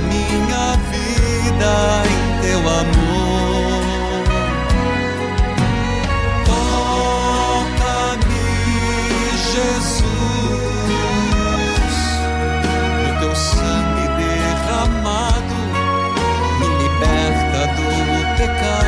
minha 0.00 0.76
vida 0.90 2.02
em 2.06 2.40
teu 2.42 2.60
amor. 2.60 4.24
Toca-me, 7.48 8.46
Jesus, 9.52 10.04
o 13.04 13.10
teu 13.20 13.34
sangue 13.34 14.06
derramado 14.18 15.58
me 16.60 16.68
liberta 16.82 17.60
do 17.76 17.86
pecado. 18.36 18.87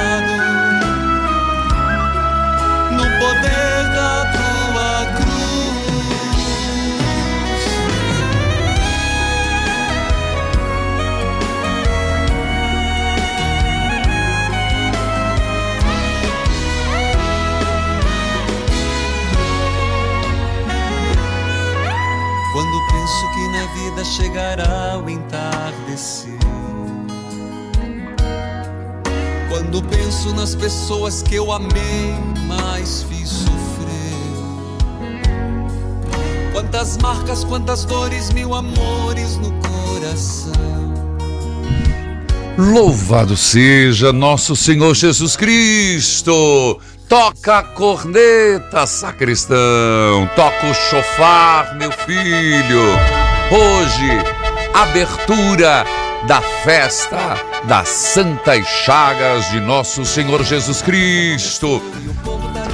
Chegará 24.04 25.00
o 25.04 25.08
entardecer. 25.08 26.38
Quando 29.48 29.82
penso 29.82 30.34
nas 30.34 30.54
pessoas 30.54 31.22
que 31.22 31.34
eu 31.34 31.52
amei, 31.52 32.14
mas 32.46 33.02
fiz 33.02 33.28
sofrer. 33.28 33.60
Quantas 36.52 36.96
marcas, 36.98 37.44
quantas 37.44 37.84
dores, 37.84 38.30
mil 38.30 38.54
amores 38.54 39.36
no 39.36 39.52
coração. 39.60 40.52
Louvado 42.56 43.36
seja 43.36 44.12
nosso 44.12 44.54
Senhor 44.54 44.94
Jesus 44.94 45.36
Cristo! 45.36 46.80
Toca 47.08 47.58
a 47.58 47.62
corneta, 47.62 48.86
sacristão! 48.86 50.28
Toca 50.36 50.70
o 50.70 50.74
chofar, 50.74 51.76
meu 51.76 51.90
filho! 51.90 53.19
Hoje, 53.52 54.08
abertura 54.72 55.84
da 56.28 56.40
festa 56.40 57.36
das 57.64 57.88
Santas 57.88 58.64
Chagas 58.64 59.50
de 59.50 59.58
nosso 59.58 60.04
Senhor 60.04 60.44
Jesus 60.44 60.80
Cristo. 60.80 61.82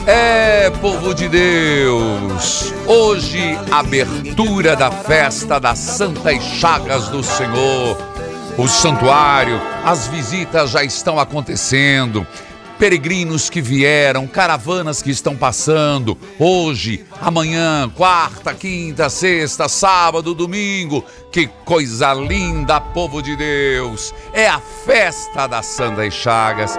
É, 0.06 0.68
povo 0.82 1.14
de 1.14 1.30
Deus, 1.30 2.74
hoje, 2.86 3.58
abertura 3.70 4.76
da 4.76 4.90
festa 4.90 5.58
das 5.58 5.78
Santas 5.78 6.42
Chagas 6.42 7.08
do 7.08 7.22
Senhor. 7.22 7.96
O 8.58 8.68
santuário, 8.68 9.58
as 9.82 10.08
visitas 10.08 10.72
já 10.72 10.84
estão 10.84 11.18
acontecendo. 11.18 12.26
Peregrinos 12.78 13.48
que 13.48 13.62
vieram, 13.62 14.26
caravanas 14.26 15.00
que 15.00 15.10
estão 15.10 15.34
passando, 15.34 16.16
hoje, 16.38 17.06
amanhã, 17.22 17.90
quarta, 17.96 18.52
quinta, 18.52 19.08
sexta, 19.08 19.66
sábado, 19.66 20.34
domingo. 20.34 21.02
Que 21.32 21.46
coisa 21.64 22.12
linda, 22.12 22.78
povo 22.78 23.22
de 23.22 23.34
Deus! 23.34 24.12
É 24.30 24.46
a 24.46 24.60
festa 24.60 25.46
das 25.46 25.64
Santas 25.64 26.12
Chagas. 26.12 26.78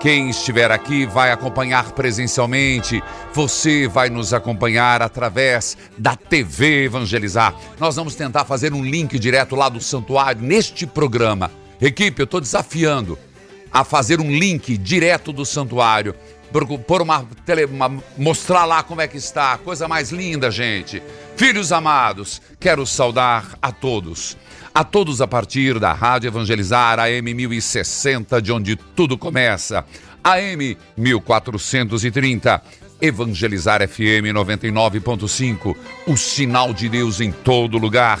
Quem 0.00 0.30
estiver 0.30 0.72
aqui 0.72 1.06
vai 1.06 1.30
acompanhar 1.30 1.92
presencialmente. 1.92 3.00
Você 3.32 3.86
vai 3.86 4.10
nos 4.10 4.34
acompanhar 4.34 5.00
através 5.00 5.76
da 5.96 6.16
TV 6.16 6.86
Evangelizar. 6.86 7.54
Nós 7.78 7.94
vamos 7.94 8.16
tentar 8.16 8.44
fazer 8.44 8.72
um 8.72 8.84
link 8.84 9.16
direto 9.16 9.54
lá 9.54 9.68
do 9.68 9.80
santuário 9.80 10.42
neste 10.42 10.86
programa. 10.88 11.52
Equipe, 11.80 12.20
eu 12.20 12.24
estou 12.24 12.40
desafiando 12.40 13.16
a 13.76 13.84
fazer 13.84 14.22
um 14.22 14.30
link 14.30 14.74
direto 14.78 15.34
do 15.34 15.44
santuário. 15.44 16.14
Por, 16.86 17.02
uma, 17.02 17.26
tele, 17.44 17.66
uma, 17.66 18.02
mostrar 18.16 18.64
lá 18.64 18.82
como 18.82 19.02
é 19.02 19.06
que 19.06 19.18
está. 19.18 19.58
Coisa 19.58 19.86
mais 19.86 20.10
linda, 20.10 20.50
gente. 20.50 21.02
Filhos 21.36 21.72
amados, 21.72 22.40
quero 22.58 22.86
saudar 22.86 23.58
a 23.60 23.70
todos. 23.70 24.34
A 24.74 24.82
todos 24.82 25.20
a 25.20 25.26
partir 25.26 25.78
da 25.78 25.92
Rádio 25.92 26.28
Evangelizar 26.28 26.98
AM 26.98 27.34
1060, 27.34 28.40
de 28.40 28.50
onde 28.50 28.76
tudo 28.76 29.18
começa. 29.18 29.84
AM 30.24 30.78
1430. 30.96 32.62
Evangelizar 32.98 33.86
FM 33.86 34.32
99.5, 34.32 35.76
o 36.06 36.16
sinal 36.16 36.72
de 36.72 36.88
Deus 36.88 37.20
em 37.20 37.30
todo 37.30 37.76
lugar. 37.76 38.20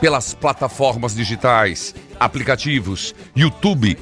pelas 0.00 0.34
plataformas 0.34 1.14
digitais, 1.14 1.94
aplicativos, 2.18 3.14
YouTube. 3.36 3.98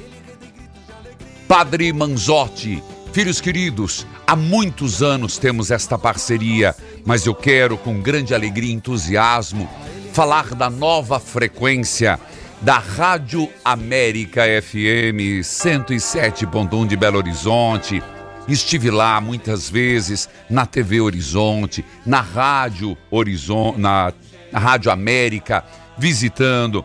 Padre 1.47 1.91
Manzotti, 1.91 2.81
filhos 3.11 3.41
queridos, 3.41 4.07
há 4.25 4.35
muitos 4.35 5.01
anos 5.03 5.37
temos 5.37 5.71
esta 5.71 5.97
parceria, 5.97 6.75
mas 7.05 7.25
eu 7.25 7.35
quero, 7.35 7.77
com 7.77 7.99
grande 8.01 8.33
alegria 8.33 8.69
e 8.69 8.75
entusiasmo, 8.75 9.69
falar 10.13 10.55
da 10.55 10.69
nova 10.69 11.19
frequência 11.19 12.19
da 12.61 12.77
Rádio 12.77 13.49
América 13.63 14.43
FM 14.61 15.41
107.1 15.41 16.87
de 16.87 16.95
Belo 16.95 17.17
Horizonte. 17.17 18.03
Estive 18.47 18.89
lá 18.89 19.19
muitas 19.21 19.69
vezes 19.69 20.27
na 20.49 20.65
TV 20.65 21.01
Horizonte, 21.01 21.85
na 22.05 22.21
Rádio 22.21 22.97
Horizonte, 23.11 23.79
na, 23.79 24.11
Rádio 24.53 24.91
América, 24.91 25.63
visitando 25.99 26.83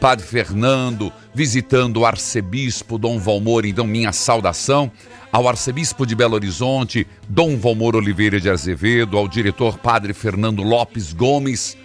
Padre 0.00 0.26
Fernando, 0.26 1.12
visitando 1.34 1.98
o 1.98 2.06
arcebispo 2.06 2.98
Dom 2.98 3.18
Valmor, 3.18 3.64
então 3.64 3.86
minha 3.86 4.12
saudação 4.12 4.90
ao 5.32 5.48
arcebispo 5.48 6.06
de 6.06 6.14
Belo 6.14 6.34
Horizonte, 6.34 7.06
Dom 7.28 7.56
Valmor 7.56 7.96
Oliveira 7.96 8.40
de 8.40 8.48
Azevedo, 8.48 9.16
ao 9.16 9.28
diretor 9.28 9.78
Padre 9.78 10.12
Fernando 10.12 10.62
Lopes 10.62 11.12
Gomes. 11.12 11.76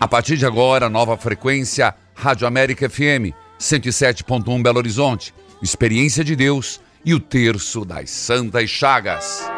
A 0.00 0.06
partir 0.06 0.36
de 0.36 0.46
agora, 0.46 0.88
nova 0.88 1.16
frequência 1.16 1.94
Rádio 2.14 2.46
América 2.46 2.88
FM 2.88 3.34
107.1 3.60 4.62
Belo 4.62 4.78
Horizonte. 4.78 5.34
Experiência 5.62 6.22
de 6.22 6.36
Deus 6.36 6.80
e 7.04 7.14
o 7.14 7.20
terço 7.20 7.84
das 7.84 8.10
Santas 8.10 8.68
Chagas. 8.70 9.48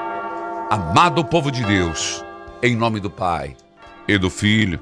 Amado 0.70 1.24
povo 1.24 1.50
de 1.50 1.64
Deus, 1.64 2.24
em 2.62 2.76
nome 2.76 3.00
do 3.00 3.10
Pai 3.10 3.56
e 4.06 4.18
do 4.18 4.30
Filho 4.30 4.80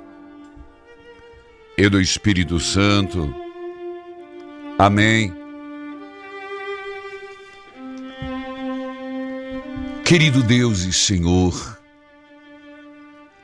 e 1.77 1.89
do 1.89 2.01
Espírito 2.01 2.59
Santo. 2.59 3.35
Amém. 4.79 5.33
Querido 10.05 10.43
Deus 10.43 10.83
e 10.83 10.93
Senhor, 10.93 11.79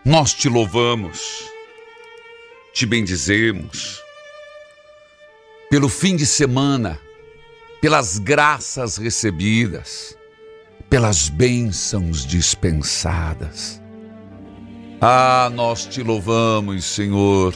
nós 0.04 0.32
te 0.32 0.48
louvamos, 0.48 1.44
te 2.72 2.86
bendizemos 2.86 4.00
pelo 5.68 5.88
fim 5.88 6.14
de 6.14 6.24
semana, 6.24 7.00
pelas 7.80 8.18
graças 8.18 8.96
recebidas, 8.96 10.16
pelas 10.88 11.28
bênçãos 11.28 12.24
dispensadas. 12.24 13.80
Ah, 15.00 15.50
nós 15.52 15.84
te 15.86 16.02
louvamos, 16.02 16.84
Senhor. 16.84 17.54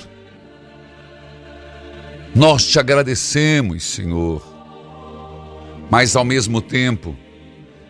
Nós 2.37 2.67
te 2.67 2.79
agradecemos, 2.79 3.83
Senhor. 3.83 4.43
Mas 5.91 6.15
ao 6.15 6.23
mesmo 6.23 6.61
tempo, 6.61 7.17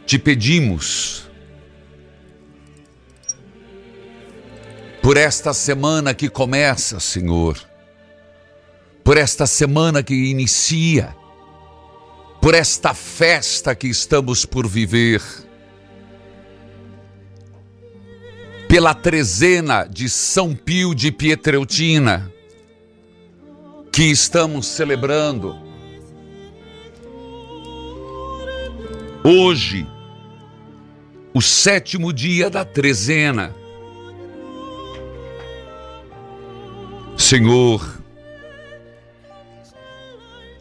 te 0.07 0.21
pedimos 0.21 1.29
por 5.03 5.17
esta 5.17 5.53
semana 5.53 6.15
que 6.15 6.29
começa, 6.29 7.01
Senhor, 7.01 7.59
por 9.03 9.17
esta 9.17 9.49
semana 9.49 10.01
que 10.01 10.15
inicia, 10.15 11.17
por 12.41 12.55
esta 12.55 12.95
festa 12.95 13.75
que 13.75 13.89
estamos 13.89 14.47
por 14.47 14.69
viver 14.69 15.21
pela 18.69 18.95
trezena 18.95 19.83
de 19.83 20.09
São 20.09 20.55
Pio 20.55 20.95
de 20.95 21.11
Pietreutina, 21.11 22.33
que 23.97 24.11
estamos 24.11 24.67
celebrando. 24.67 25.57
Hoje, 29.25 29.87
o 31.33 31.41
sétimo 31.41 32.13
dia 32.13 32.51
da 32.51 32.63
trezena. 32.63 33.57
Senhor, 37.17 37.99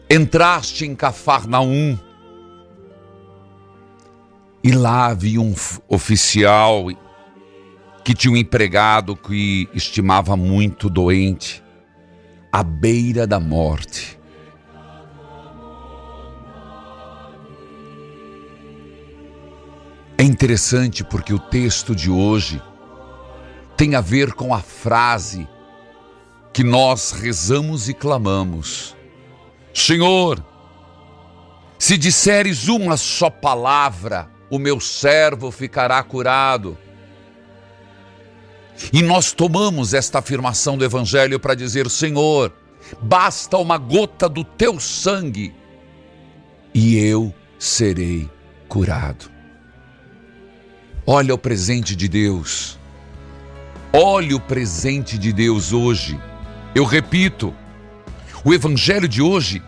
entraste 0.08 0.86
em 0.86 0.94
Cafarnaum 0.96 1.98
e 4.64 4.72
lá 4.72 5.08
havia 5.08 5.42
um 5.42 5.54
oficial 5.86 6.86
que 8.02 8.14
tinha 8.14 8.32
um 8.32 8.36
empregado 8.38 9.14
que 9.14 9.68
estimava 9.74 10.38
muito 10.38 10.88
doente, 10.88 11.62
à 12.56 12.62
beira 12.62 13.26
da 13.26 13.38
morte. 13.38 14.18
É 20.16 20.22
interessante 20.22 21.04
porque 21.04 21.34
o 21.34 21.38
texto 21.38 21.94
de 21.94 22.10
hoje 22.10 22.62
tem 23.76 23.94
a 23.94 24.00
ver 24.00 24.32
com 24.32 24.54
a 24.54 24.60
frase 24.60 25.46
que 26.50 26.64
nós 26.64 27.12
rezamos 27.12 27.90
e 27.90 27.92
clamamos: 27.92 28.96
Senhor, 29.74 30.42
se 31.78 31.98
disseres 31.98 32.68
uma 32.68 32.96
só 32.96 33.28
palavra, 33.28 34.30
o 34.48 34.58
meu 34.58 34.80
servo 34.80 35.50
ficará 35.50 36.02
curado. 36.02 36.78
E 38.92 39.02
nós 39.02 39.32
tomamos 39.32 39.94
esta 39.94 40.18
afirmação 40.18 40.76
do 40.76 40.84
Evangelho 40.84 41.40
para 41.40 41.54
dizer: 41.54 41.90
Senhor, 41.90 42.52
basta 43.00 43.56
uma 43.56 43.78
gota 43.78 44.28
do 44.28 44.44
teu 44.44 44.78
sangue 44.78 45.54
e 46.74 46.96
eu 46.96 47.34
serei 47.58 48.28
curado. 48.68 49.30
Olha 51.06 51.34
o 51.34 51.38
presente 51.38 51.94
de 51.94 52.08
Deus. 52.08 52.78
Olha 53.92 54.36
o 54.36 54.40
presente 54.40 55.16
de 55.16 55.32
Deus 55.32 55.72
hoje. 55.72 56.20
Eu 56.74 56.84
repito, 56.84 57.54
o 58.44 58.52
Evangelho 58.52 59.08
de 59.08 59.22
hoje 59.22 59.62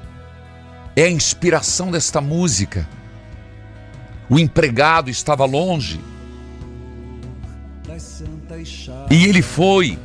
é 0.94 1.04
a 1.04 1.10
inspiração 1.10 1.90
desta 1.90 2.20
música. 2.20 2.86
O 4.28 4.38
empregado 4.38 5.08
estava 5.08 5.46
longe 5.46 5.98
e 9.10 9.24
ele 9.26 9.42
foi, 9.42 9.98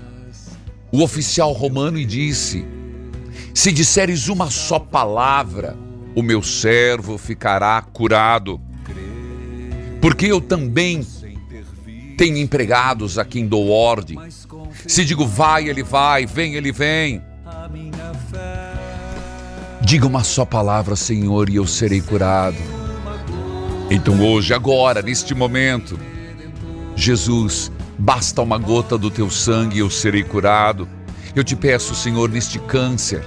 o 0.91 1.01
oficial 1.01 1.51
romano, 1.53 1.97
e 1.97 2.05
disse: 2.05 2.65
Se 3.53 3.71
disseres 3.71 4.27
uma 4.27 4.49
só 4.49 4.79
palavra, 4.79 5.77
o 6.15 6.21
meu 6.21 6.41
servo 6.43 7.17
ficará 7.17 7.81
curado. 7.81 8.59
Porque 10.01 10.25
eu 10.25 10.41
também 10.41 11.05
tenho 12.17 12.37
empregados 12.37 13.17
a 13.17 13.25
quem 13.25 13.47
dou 13.47 13.69
ordem. 13.69 14.19
Se 14.87 15.05
digo 15.05 15.25
vai, 15.25 15.69
ele 15.69 15.83
vai, 15.83 16.25
vem, 16.25 16.55
ele 16.55 16.71
vem. 16.71 17.21
Diga 19.81 20.07
uma 20.07 20.23
só 20.23 20.45
palavra, 20.45 20.95
Senhor, 20.95 21.49
e 21.49 21.55
eu 21.55 21.65
serei 21.65 22.01
curado. 22.01 22.57
Então 23.89 24.21
hoje, 24.21 24.53
agora, 24.53 25.01
neste 25.01 25.33
momento, 25.33 25.99
Jesus 26.95 27.71
Basta 27.97 28.41
uma 28.41 28.57
gota 28.57 28.97
do 28.97 29.09
teu 29.09 29.29
sangue 29.29 29.77
e 29.77 29.79
eu 29.79 29.89
serei 29.89 30.23
curado. 30.23 30.87
Eu 31.35 31.43
te 31.43 31.55
peço, 31.55 31.95
Senhor, 31.95 32.29
neste 32.29 32.59
câncer. 32.59 33.23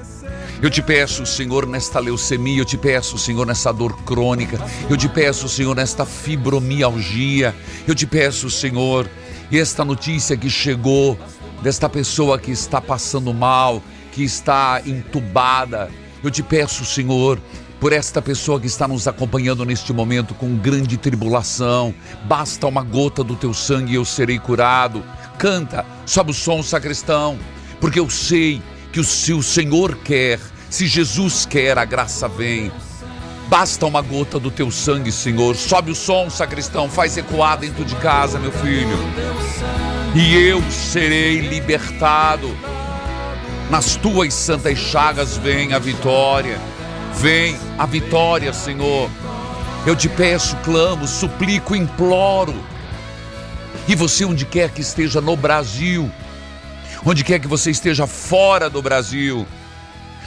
Eu 0.62 0.70
te 0.70 0.80
peço, 0.80 1.26
Senhor, 1.26 1.66
nesta 1.66 2.00
leucemia, 2.00 2.60
eu 2.60 2.64
te 2.64 2.78
peço, 2.78 3.18
Senhor, 3.18 3.46
nessa 3.46 3.70
dor 3.72 3.94
crônica, 4.04 4.58
eu 4.88 4.96
te 4.96 5.06
peço, 5.06 5.48
Senhor, 5.50 5.76
nesta 5.76 6.06
fibromialgia, 6.06 7.54
eu 7.86 7.94
te 7.94 8.06
peço, 8.06 8.48
Senhor, 8.48 9.06
esta 9.52 9.84
notícia 9.84 10.34
que 10.34 10.48
chegou 10.48 11.18
desta 11.62 11.90
pessoa 11.90 12.38
que 12.38 12.50
está 12.50 12.80
passando 12.80 13.34
mal, 13.34 13.82
que 14.12 14.24
está 14.24 14.80
entubada, 14.86 15.90
eu 16.24 16.30
te 16.30 16.42
peço, 16.42 16.86
Senhor, 16.86 17.38
por 17.80 17.92
esta 17.92 18.22
pessoa 18.22 18.60
que 18.60 18.66
está 18.66 18.88
nos 18.88 19.06
acompanhando 19.06 19.64
neste 19.64 19.92
momento 19.92 20.34
com 20.34 20.56
grande 20.56 20.96
tribulação. 20.96 21.94
Basta 22.24 22.66
uma 22.66 22.82
gota 22.82 23.22
do 23.22 23.36
teu 23.36 23.52
sangue 23.52 23.92
e 23.92 23.96
eu 23.96 24.04
serei 24.04 24.38
curado. 24.38 25.04
Canta, 25.38 25.84
sobe 26.06 26.30
o 26.30 26.34
som, 26.34 26.62
sacristão, 26.62 27.38
porque 27.80 28.00
eu 28.00 28.08
sei 28.08 28.62
que 28.92 29.04
se 29.04 29.32
o 29.32 29.42
Senhor 29.42 29.96
quer, 29.96 30.40
se 30.70 30.86
Jesus 30.86 31.44
quer, 31.44 31.78
a 31.78 31.84
graça 31.84 32.28
vem. 32.28 32.72
Basta 33.48 33.86
uma 33.86 34.00
gota 34.00 34.40
do 34.40 34.50
teu 34.50 34.70
sangue, 34.70 35.12
Senhor. 35.12 35.54
Sobe 35.54 35.92
o 35.92 35.94
som, 35.94 36.28
sacristão, 36.28 36.88
faz 36.88 37.16
ecoar 37.16 37.58
dentro 37.58 37.84
de 37.84 37.94
casa, 37.96 38.38
meu 38.38 38.50
filho. 38.50 38.98
E 40.14 40.34
eu 40.34 40.62
serei 40.70 41.40
libertado. 41.40 42.56
Nas 43.70 43.96
tuas 43.96 44.32
santas 44.32 44.78
chagas 44.78 45.36
vem 45.36 45.74
a 45.74 45.78
vitória. 45.78 46.58
Vem 47.16 47.56
a 47.78 47.86
vitória, 47.86 48.52
Senhor. 48.52 49.10
Eu 49.86 49.96
te 49.96 50.08
peço, 50.08 50.56
clamo, 50.56 51.06
suplico, 51.06 51.74
imploro. 51.74 52.54
E 53.88 53.94
você, 53.94 54.24
onde 54.24 54.44
quer 54.44 54.70
que 54.70 54.80
esteja 54.80 55.20
no 55.20 55.36
Brasil, 55.36 56.10
onde 57.04 57.24
quer 57.24 57.38
que 57.38 57.46
você 57.46 57.70
esteja 57.70 58.06
fora 58.06 58.68
do 58.68 58.82
Brasil, 58.82 59.46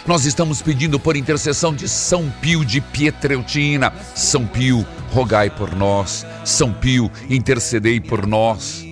nós 0.08 0.25
estamos 0.25 0.62
pedindo 0.62 1.00
por 1.00 1.15
intercessão 1.15 1.74
de 1.75 1.88
São 1.88 2.29
Pio 2.41 2.65
de 2.65 2.81
Pietreutina. 2.81 3.93
São 4.15 4.48
Pio, 4.48 4.86
rogai 5.12 5.50
por 5.50 5.75
nós. 5.75 6.25
São 6.43 6.74
Pio, 6.74 7.12
intercedei 7.29 8.00
por 8.00 8.25
nós. 8.25 8.84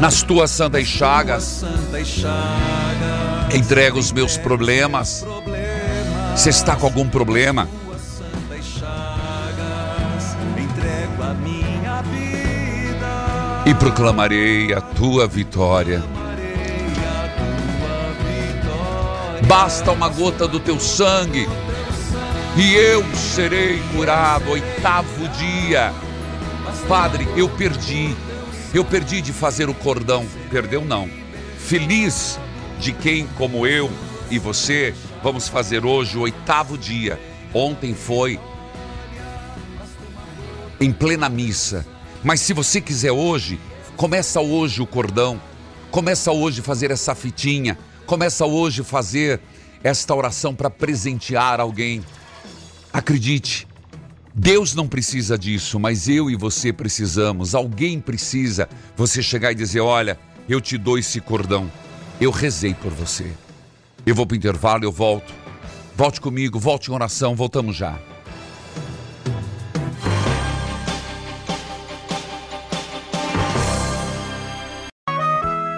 Nas 0.00 0.22
tuas 0.22 0.50
santas 0.50 0.86
chagas, 0.86 1.64
entrega 3.52 3.98
os 3.98 4.12
meus 4.12 4.36
problemas 4.36 5.24
você 6.34 6.50
está 6.50 6.74
com 6.74 6.86
algum 6.86 7.08
problema? 7.08 7.68
E 13.66 13.74
proclamarei 13.74 14.72
a 14.72 14.80
tua 14.80 15.26
vitória. 15.26 16.02
Basta 19.46 19.92
uma 19.92 20.08
gota 20.08 20.46
do 20.48 20.58
teu 20.58 20.80
sangue 20.80 21.46
e 22.56 22.74
eu 22.74 23.04
serei 23.14 23.80
curado. 23.94 24.50
Oitavo 24.50 25.28
dia. 25.28 25.92
Padre, 26.88 27.28
eu 27.36 27.48
perdi. 27.48 28.16
Eu 28.72 28.84
perdi 28.84 29.20
de 29.20 29.32
fazer 29.32 29.68
o 29.68 29.74
cordão. 29.74 30.26
Perdeu 30.50 30.84
não. 30.84 31.08
Feliz 31.58 32.38
de 32.78 32.92
quem, 32.92 33.26
como 33.36 33.66
eu 33.66 33.90
e 34.30 34.38
você, 34.38 34.94
Vamos 35.22 35.48
fazer 35.48 35.84
hoje 35.84 36.16
o 36.16 36.22
oitavo 36.22 36.78
dia. 36.78 37.20
Ontem 37.52 37.94
foi 37.94 38.40
em 40.80 40.90
plena 40.92 41.28
missa. 41.28 41.86
Mas 42.24 42.40
se 42.40 42.54
você 42.54 42.80
quiser 42.80 43.12
hoje, 43.12 43.60
começa 43.96 44.40
hoje 44.40 44.80
o 44.80 44.86
cordão. 44.86 45.40
Começa 45.90 46.32
hoje 46.32 46.62
fazer 46.62 46.90
essa 46.90 47.14
fitinha. 47.14 47.78
Começa 48.06 48.46
hoje 48.46 48.82
fazer 48.82 49.40
esta 49.84 50.14
oração 50.14 50.54
para 50.54 50.70
presentear 50.70 51.60
alguém. 51.60 52.02
Acredite, 52.90 53.68
Deus 54.34 54.74
não 54.74 54.88
precisa 54.88 55.36
disso, 55.36 55.78
mas 55.78 56.08
eu 56.08 56.30
e 56.30 56.36
você 56.36 56.72
precisamos. 56.72 57.54
Alguém 57.54 58.00
precisa 58.00 58.68
você 58.96 59.22
chegar 59.22 59.52
e 59.52 59.54
dizer: 59.54 59.80
Olha, 59.80 60.18
eu 60.48 60.62
te 60.62 60.78
dou 60.78 60.98
esse 60.98 61.20
cordão. 61.20 61.70
Eu 62.18 62.30
rezei 62.30 62.72
por 62.72 62.90
você. 62.90 63.30
Eu 64.04 64.14
vou 64.14 64.26
para 64.26 64.34
o 64.34 64.36
intervalo, 64.36 64.84
eu 64.84 64.92
volto. 64.92 65.32
Volte 65.94 66.20
comigo, 66.20 66.58
volte 66.58 66.90
em 66.90 66.94
oração, 66.94 67.34
voltamos 67.34 67.76
já. 67.76 67.98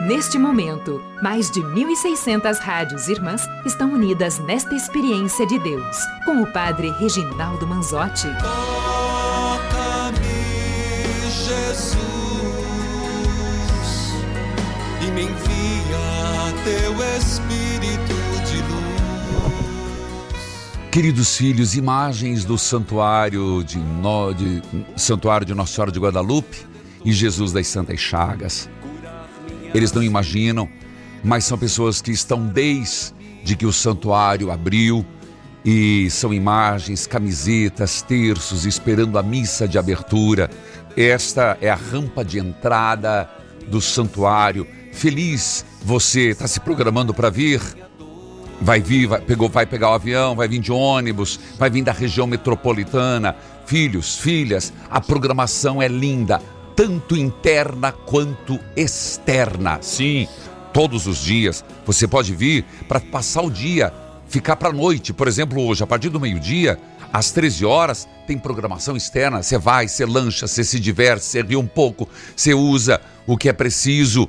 Neste 0.07 0.38
momento, 0.38 1.02
mais 1.23 1.50
de 1.50 1.61
1.600 1.61 2.59
rádios 2.59 3.09
irmãs 3.09 3.43
estão 3.64 3.93
unidas 3.93 4.38
nesta 4.41 4.75
experiência 4.75 5.47
de 5.47 5.59
Deus, 5.59 5.97
com 6.25 6.43
o 6.43 6.52
Padre 6.52 6.91
Reginaldo 6.99 7.67
Manzotti. 7.67 8.29
Toca-me, 8.43 10.19
Jesus, 11.31 11.99
e 15.00 15.11
me 15.12 15.23
envia 15.23 16.52
teu 16.64 16.93
Espírito 17.17 17.52
Queridos 20.93 21.39
filhos, 21.39 21.75
imagens 21.75 22.45
do 22.45 22.59
santuário 22.59 23.65
de, 23.65 23.79
no, 23.79 24.35
de 24.35 24.63
santuário 24.95 25.47
de 25.47 25.55
Nossa 25.55 25.73
Senhora 25.73 25.91
de 25.91 25.99
Guadalupe 25.99 26.67
e 27.03 27.11
Jesus 27.11 27.51
das 27.51 27.67
Santas 27.67 27.99
Chagas. 27.99 28.69
Eles 29.73 29.91
não 29.91 30.03
imaginam, 30.03 30.69
mas 31.25 31.45
são 31.45 31.57
pessoas 31.57 32.03
que 32.03 32.11
estão 32.11 32.47
desde 32.47 33.57
que 33.57 33.65
o 33.65 33.73
santuário 33.73 34.51
abriu 34.51 35.03
e 35.65 36.11
são 36.11 36.31
imagens, 36.31 37.07
camisetas, 37.07 38.03
terços, 38.03 38.67
esperando 38.67 39.19
a 39.19 39.23
missa 39.23 39.67
de 39.67 39.79
abertura. 39.79 40.51
Esta 40.95 41.57
é 41.63 41.71
a 41.71 41.75
rampa 41.75 42.23
de 42.23 42.39
entrada 42.39 43.31
do 43.67 43.81
santuário. 43.81 44.67
Feliz 44.93 45.65
você 45.83 46.29
está 46.29 46.47
se 46.47 46.61
programando 46.61 47.15
para 47.15 47.31
vir? 47.31 47.82
Vai 48.62 48.81
vir, 48.81 49.07
vai, 49.07 49.21
pegou, 49.21 49.49
vai 49.49 49.66
pegar 49.66 49.90
o 49.90 49.95
avião, 49.95 50.37
vai 50.37 50.47
vir 50.47 50.61
de 50.61 50.71
ônibus, 50.71 51.38
vai 51.59 51.69
vir 51.69 51.83
da 51.83 51.92
região 51.92 52.26
metropolitana. 52.26 53.35
Filhos, 53.66 54.16
filhas, 54.19 54.73
a 54.90 55.00
programação 55.00 55.83
é 55.83 55.88
linda 55.88 56.40
tanto 56.75 57.16
interna 57.16 57.92
quanto 57.92 58.59
externa. 58.76 59.78
Sim, 59.81 60.26
todos 60.73 61.07
os 61.07 61.19
dias 61.19 61.64
você 61.85 62.07
pode 62.07 62.35
vir 62.35 62.64
para 62.88 63.00
passar 63.00 63.42
o 63.42 63.50
dia, 63.50 63.92
ficar 64.28 64.57
para 64.57 64.71
a 64.71 64.73
noite. 64.73 65.12
Por 65.12 65.28
exemplo, 65.28 65.62
hoje, 65.62 65.83
a 65.83 65.87
partir 65.87 66.09
do 66.09 66.21
meio-dia, 66.21 66.78
às 67.12 67.31
13 67.31 67.64
horas, 67.64 68.09
tem 68.26 68.38
programação 68.38 68.97
externa. 68.97 69.42
Você 69.42 69.59
vai, 69.59 69.87
você 69.87 70.07
lancha, 70.07 70.47
você 70.47 70.64
se 70.64 70.81
diverte, 70.81 71.25
você 71.25 71.42
ri 71.42 71.57
um 71.57 71.66
pouco, 71.66 72.09
você 72.35 72.54
usa 72.54 73.00
o 73.26 73.37
que 73.37 73.49
é 73.49 73.52
preciso, 73.52 74.28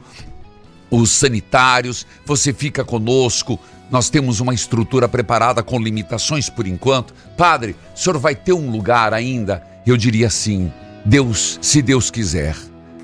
os 1.02 1.12
sanitários, 1.12 2.06
você 2.26 2.54
fica 2.54 2.84
conosco. 2.84 3.60
Nós 3.90 4.10
temos 4.10 4.40
uma 4.40 4.54
estrutura 4.54 5.08
preparada 5.08 5.64
com 5.64 5.80
limitações 5.80 6.50
por 6.50 6.68
enquanto. 6.68 7.14
Padre, 7.38 7.76
o 7.96 8.00
senhor 8.00 8.18
vai 8.20 8.36
ter 8.36 8.54
um 8.54 8.70
lugar 8.70 9.14
ainda? 9.14 9.64
Eu 9.86 9.98
diria 9.98 10.30
sim 10.30 10.72
Deus, 11.06 11.60
se 11.62 11.82
Deus 11.82 12.10
quiser, 12.10 12.56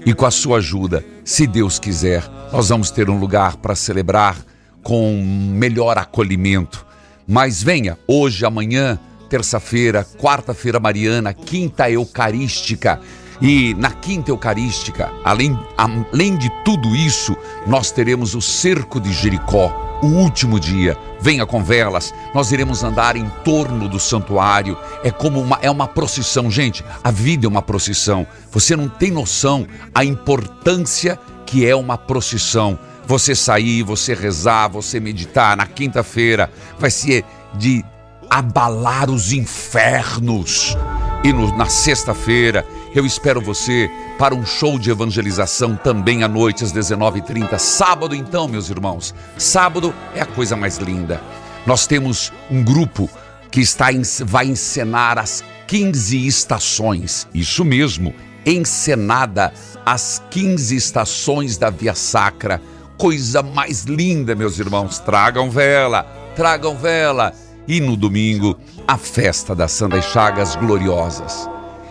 e 0.06 0.14
com 0.14 0.26
a 0.26 0.32
sua 0.32 0.58
ajuda, 0.58 1.04
se 1.26 1.46
Deus 1.46 1.78
quiser, 1.78 2.24
nós 2.52 2.70
vamos 2.70 2.90
ter 2.92 3.10
um 3.10 3.20
lugar 3.20 3.58
para 3.58 3.76
celebrar 3.76 4.38
com 4.82 5.22
melhor 5.54 5.98
acolhimento. 5.98 6.86
Mas 7.28 7.62
venha 7.62 7.98
hoje, 8.08 8.46
amanhã, 8.46 8.98
terça-feira, 9.30 10.08
quarta-feira 10.18 10.80
mariana, 10.80 11.34
quinta 11.34 11.92
eucarística. 11.92 13.00
E 13.42 13.74
na 13.76 13.92
quinta 13.92 14.32
eucarística, 14.32 15.12
além, 15.24 15.58
além 15.78 16.38
de 16.38 16.50
tudo 16.66 16.94
isso, 16.96 17.36
nós 17.66 17.90
teremos 17.92 18.36
o 18.36 18.42
cerco 18.42 19.00
de 19.00 19.14
Jericó 19.14 19.88
o 20.02 20.08
último 20.08 20.60
dia. 20.60 20.98
Venha 21.22 21.46
com 21.46 21.64
velas, 21.64 22.14
nós 22.34 22.52
iremos 22.52 22.84
andar 22.84 23.16
em 23.16 23.28
torno 23.44 23.88
do 23.88 24.00
santuário. 24.00 24.78
É 25.04 25.12
como 25.12 25.42
uma 25.42 25.60
é 25.62 25.70
uma 25.70 25.88
procissão, 25.88 26.50
gente. 26.50 26.84
A 27.04 27.12
vida 27.12 27.46
é 27.46 27.50
uma 27.50 27.62
procissão. 27.62 28.26
Você 28.52 28.76
não 28.76 28.88
tem 28.88 29.12
noção 29.12 29.68
a 29.94 30.04
importância 30.04 31.20
que 31.46 31.66
é 31.66 31.76
uma 31.76 31.98
procissão. 31.98 32.80
Você 33.06 33.34
sair, 33.34 33.84
você 33.84 34.14
rezar, 34.14 34.68
você 34.68 35.00
meditar 35.00 35.58
na 35.58 35.66
quinta-feira 35.66 36.50
vai 36.78 36.92
ser 36.92 37.26
de 37.56 37.84
abalar 38.30 39.10
os 39.10 39.34
infernos. 39.34 40.78
E 41.24 41.34
no, 41.34 41.56
na 41.58 41.66
sexta-feira 41.66 42.66
eu 42.94 43.06
espero 43.06 43.40
você 43.40 43.90
para 44.18 44.34
um 44.34 44.46
show 44.46 44.80
de 44.80 44.90
evangelização 44.90 45.76
também 45.76 46.24
à 46.24 46.28
noite 46.28 46.64
às 46.64 46.74
19h30. 46.74 47.58
Sábado, 47.60 48.16
então, 48.16 48.48
meus 48.48 48.70
irmãos. 48.70 49.14
Sábado 49.38 49.94
é 50.16 50.22
a 50.22 50.26
coisa 50.26 50.56
mais 50.56 50.78
linda. 50.78 51.22
Nós 51.66 51.86
temos 51.86 52.34
um 52.50 52.64
grupo 52.64 53.10
que 53.52 53.62
está 53.62 53.88
vai 54.26 54.48
encenar 54.48 55.18
as 55.20 55.44
15 55.68 56.26
estações. 56.26 57.28
Isso 57.34 57.64
mesmo, 57.64 58.14
encenada 58.46 59.54
as 59.86 60.22
15 60.32 60.76
estações 60.76 61.58
da 61.58 61.70
Via 61.70 61.94
Sacra. 61.94 62.62
Coisa 62.98 63.44
mais 63.44 63.84
linda, 63.84 64.36
meus 64.36 64.58
irmãos. 64.58 65.00
Tragam 65.00 65.50
vela, 65.50 66.04
tragam 66.36 66.76
vela. 66.76 67.34
E 67.68 67.80
no 67.80 67.96
domingo, 67.96 68.58
a 68.88 68.98
festa 68.98 69.56
das 69.56 69.72
Santas 69.72 70.06
Chagas 70.06 70.56
Gloriosas. 70.56 71.48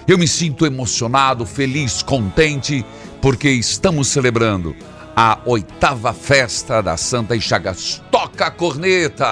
Eu 0.09 0.17
me 0.17 0.27
sinto 0.27 0.65
emocionado, 0.65 1.45
feliz, 1.45 2.03
contente, 2.03 2.83
porque 3.21 3.51
estamos 3.51 4.09
celebrando 4.09 4.75
a 5.15 5.39
oitava 5.45 6.15
festa 6.15 6.83
da 6.83 6.97
Santa 6.97 7.39
Chagas. 7.39 8.03
Toca 8.11 8.47
a 8.47 8.51
corneta! 8.51 9.27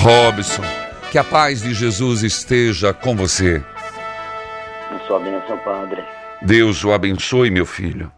Robson, 0.00 0.62
que 1.12 1.16
a 1.16 1.22
paz 1.22 1.62
de 1.62 1.72
Jesus 1.72 2.24
esteja 2.24 2.92
com 2.92 3.14
você. 3.14 3.62
Em 4.92 5.06
sua 5.06 5.20
bênção, 5.20 5.56
Padre. 5.58 6.02
Deus 6.42 6.84
o 6.84 6.90
abençoe, 6.90 7.52
meu 7.52 7.64
filho. 7.64 8.10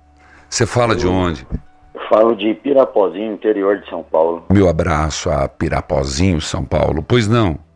Você 0.49 0.65
fala 0.65 0.95
eu, 0.95 0.99
de 0.99 1.07
onde? 1.07 1.47
Eu 1.93 2.01
falo 2.09 2.35
de 2.35 2.55
Pirapozinho, 2.55 3.35
interior 3.35 3.79
de 3.83 3.91
São 3.91 4.03
Paulo. 4.03 4.47
Meu 4.51 4.67
abraço 4.67 5.29
a 5.29 5.47
Pirapozinho, 5.47 6.41
São 6.41 6.65
Paulo. 6.65 7.03
Pois 7.07 7.29
não? 7.29 7.68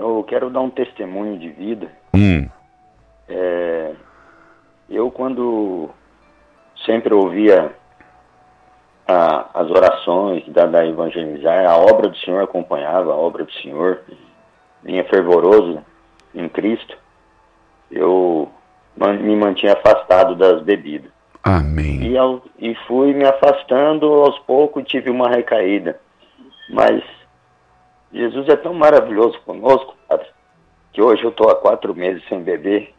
Eu 0.00 0.24
quero 0.24 0.48
dar 0.48 0.60
um 0.60 0.70
testemunho 0.70 1.38
de 1.38 1.50
vida. 1.50 1.92
Hum. 2.14 2.48
É, 3.28 3.92
eu, 4.88 5.10
quando 5.10 5.90
sempre 6.86 7.12
ouvia 7.12 7.70
a, 9.06 9.60
as 9.60 9.70
orações 9.70 10.48
da, 10.48 10.64
da, 10.64 10.86
evangelizar, 10.86 11.66
a 11.66 11.76
obra 11.76 12.08
do 12.08 12.16
Senhor 12.16 12.42
acompanhava 12.42 13.12
a 13.12 13.16
obra 13.16 13.44
do 13.44 13.52
Senhor, 13.52 14.00
vinha 14.82 15.04
fervoroso 15.04 15.84
em 16.34 16.48
Cristo, 16.48 16.96
eu 17.90 18.50
me 18.96 19.36
mantinha 19.36 19.74
afastado 19.74 20.34
das 20.34 20.62
bebidas. 20.62 21.10
Amém. 21.42 22.04
E, 22.04 22.16
ao, 22.16 22.42
e 22.58 22.74
fui 22.86 23.12
me 23.12 23.26
afastando 23.26 24.06
aos 24.06 24.38
poucos, 24.40 24.84
tive 24.84 25.10
uma 25.10 25.28
recaída. 25.28 26.00
Mas 26.70 27.02
Jesus 28.12 28.48
é 28.48 28.56
tão 28.56 28.74
maravilhoso 28.74 29.40
conosco, 29.42 29.96
Padre, 30.08 30.26
que 30.92 31.00
hoje 31.00 31.22
eu 31.22 31.30
estou 31.30 31.48
há 31.48 31.54
quatro 31.54 31.94
meses 31.94 32.26
sem 32.28 32.42
beber, 32.42 32.92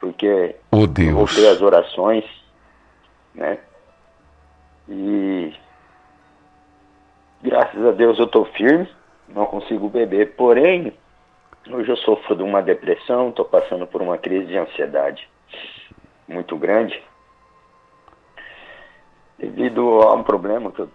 porque 0.00 0.56
oh, 0.70 0.86
Deus. 0.86 1.12
voltei 1.12 1.48
às 1.48 1.60
orações, 1.60 2.24
né? 3.34 3.58
E 4.88 5.54
graças 7.42 7.84
a 7.84 7.92
Deus 7.92 8.18
eu 8.18 8.24
estou 8.24 8.46
firme, 8.46 8.88
não 9.28 9.46
consigo 9.46 9.88
beber, 9.88 10.34
porém, 10.34 10.92
hoje 11.70 11.90
eu 11.90 11.96
sofro 11.98 12.36
de 12.36 12.42
uma 12.42 12.62
depressão, 12.62 13.28
estou 13.28 13.44
passando 13.44 13.86
por 13.86 14.00
uma 14.00 14.16
crise 14.16 14.46
de 14.46 14.56
ansiedade 14.56 15.28
muito 16.26 16.56
grande, 16.56 17.02
devido 19.38 20.00
a 20.02 20.14
um 20.14 20.22
problema 20.22 20.72
que 20.72 20.80
eu 20.80 20.88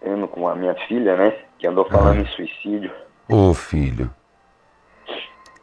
tenho 0.00 0.28
com 0.28 0.48
a 0.48 0.54
minha 0.54 0.74
filha, 0.86 1.16
né? 1.16 1.46
que 1.58 1.66
andou 1.66 1.88
falando 1.88 2.20
em 2.20 2.26
suicídio. 2.26 2.92
Ô 3.28 3.50
oh, 3.50 3.54
filho, 3.54 4.10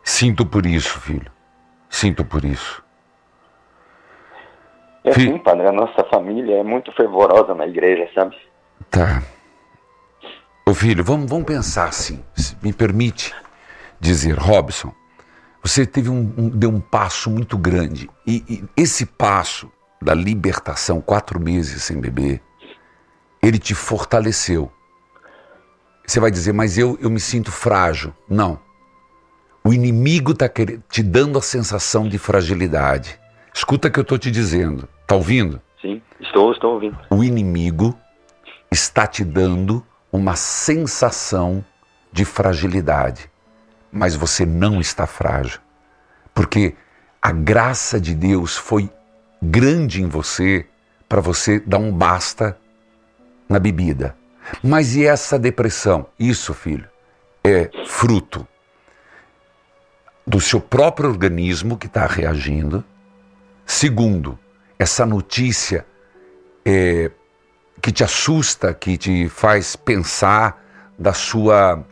sinto 0.04 0.46
por 0.46 0.66
isso, 0.66 1.00
filho. 1.00 1.32
Sinto 1.90 2.26
por 2.26 2.44
isso. 2.44 2.84
É 5.04 5.12
assim, 5.12 5.38
padre, 5.38 5.68
a 5.68 5.72
nossa 5.72 6.04
família 6.06 6.56
é 6.56 6.64
muito 6.64 6.92
fervorosa 6.94 7.54
na 7.54 7.68
igreja, 7.68 8.10
sabe? 8.16 8.36
Tá. 8.90 9.22
Ô 10.66 10.74
filho, 10.74 11.04
vamos, 11.04 11.30
vamos 11.30 11.46
pensar 11.46 11.90
assim. 11.90 12.24
Me 12.62 12.74
permite 12.74 13.36
dizer, 14.00 14.38
Robson, 14.38 14.94
você 15.62 15.86
teve 15.86 16.10
um, 16.10 16.34
um 16.38 16.50
deu 16.50 16.70
um 16.70 16.80
passo 16.80 17.30
muito 17.30 17.58
grande. 17.58 18.10
E, 18.26 18.44
e 18.50 18.82
esse 18.82 19.06
passo 19.06 19.72
da 20.02 20.14
libertação, 20.14 21.00
quatro 21.00 21.40
meses 21.40 21.84
sem 21.84 22.00
beber, 22.00 22.42
ele 23.44 23.60
te 23.60 23.76
fortaleceu. 23.76 24.72
Você 26.08 26.20
vai 26.20 26.32
dizer, 26.32 26.54
mas 26.54 26.78
eu, 26.78 26.98
eu 27.02 27.10
me 27.10 27.20
sinto 27.20 27.52
frágil. 27.52 28.14
Não. 28.30 28.60
O 29.64 29.74
inimigo 29.74 30.32
está 30.32 30.50
te 30.50 31.04
dando 31.04 31.38
a 31.38 31.42
sensação 31.42 32.08
de 32.08 32.18
fragilidade. 32.18 33.20
Escuta 33.54 33.88
o 33.88 33.92
que 33.92 34.00
eu 34.00 34.04
estou 34.04 34.18
te 34.18 34.32
dizendo. 34.32 34.88
Está 35.02 35.16
ouvindo? 35.16 35.62
Sim, 35.82 36.02
estou, 36.20 36.52
estou 36.52 36.74
ouvindo. 36.74 36.98
O 37.10 37.24
inimigo 37.24 37.98
está 38.72 39.06
te 39.06 39.24
dando 39.24 39.86
uma 40.12 40.36
sensação 40.36 41.64
de 42.12 42.26
fragilidade. 42.26 43.30
Mas 43.92 44.16
você 44.16 44.46
não 44.46 44.80
está 44.82 45.06
frágil. 45.06 45.60
Porque 46.34 46.76
a 47.22 47.32
graça 47.32 48.00
de 48.00 48.16
Deus 48.16 48.58
foi 48.58 48.90
grande 49.42 50.02
em 50.02 50.08
você 50.08 50.66
para 51.08 51.22
você 51.22 51.60
dar 51.60 51.78
um 51.78 51.92
basta 51.92 52.58
na 53.54 53.60
bebida. 53.60 54.18
Mas 54.64 54.96
e 54.96 55.06
essa 55.06 55.38
depressão? 55.38 56.08
Isso, 56.20 56.56
filho, 56.56 56.90
é 57.44 57.70
fruto 57.86 58.48
do 60.26 60.42
seu 60.42 60.60
próprio 60.60 61.08
organismo 61.08 61.78
que 61.78 61.86
está 61.86 62.08
reagindo. 62.08 62.84
Segundo, 63.64 64.40
essa 64.80 65.06
notícia 65.06 65.86
é, 66.66 67.12
que 67.80 67.92
te 67.92 68.04
assusta, 68.04 68.74
que 68.74 68.98
te 68.98 69.30
faz 69.30 69.76
pensar 69.76 70.60
da 70.98 71.14
sua 71.14 71.86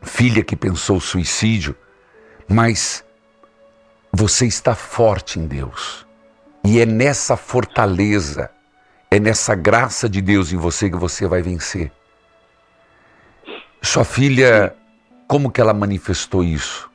filha 0.00 0.42
que 0.42 0.56
pensou 0.56 0.98
suicídio, 1.00 1.76
mas 2.48 3.04
você 4.10 4.46
está 4.46 4.74
forte 4.74 5.38
em 5.38 5.46
Deus. 5.46 6.06
E 6.64 6.80
é 6.80 6.86
nessa 6.86 7.36
fortaleza, 7.36 8.50
é 9.10 9.18
nessa 9.18 9.54
graça 9.54 10.08
de 10.08 10.20
Deus 10.20 10.52
em 10.52 10.56
você 10.56 10.90
que 10.90 10.96
você 10.96 11.26
vai 11.26 11.42
vencer. 11.42 11.90
Sua 13.82 14.04
filha, 14.04 14.74
como 15.26 15.50
que 15.50 15.60
ela 15.60 15.72
manifestou 15.72 16.42
isso? 16.42 16.90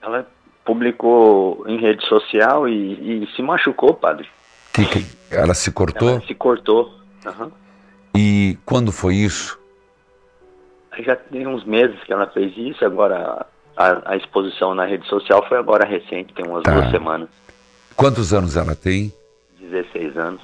Ela 0.00 0.26
publicou 0.64 1.64
em 1.66 1.80
rede 1.80 2.06
social 2.06 2.68
e, 2.68 3.24
e 3.24 3.26
se 3.34 3.42
machucou, 3.42 3.94
padre. 3.94 4.28
Que, 4.72 4.84
que 4.86 5.06
ela 5.30 5.54
se 5.54 5.70
cortou? 5.72 6.10
Ela 6.10 6.20
se 6.20 6.34
cortou. 6.34 6.94
Uhum. 7.26 7.50
E 8.14 8.58
quando 8.64 8.92
foi 8.92 9.16
isso? 9.16 9.58
Já 11.00 11.16
tem 11.16 11.46
uns 11.46 11.64
meses 11.64 11.98
que 12.04 12.12
ela 12.12 12.26
fez 12.26 12.56
isso, 12.56 12.84
agora 12.84 13.46
a, 13.76 14.12
a 14.12 14.16
exposição 14.16 14.74
na 14.74 14.84
rede 14.84 15.08
social 15.08 15.46
foi 15.48 15.58
agora 15.58 15.86
recente, 15.86 16.34
tem 16.34 16.46
umas 16.46 16.62
tá. 16.62 16.72
duas 16.72 16.90
semanas. 16.90 17.28
Quantos 17.96 18.32
anos 18.32 18.56
ela 18.56 18.74
tem? 18.74 19.12
16 19.58 20.16
anos. 20.16 20.42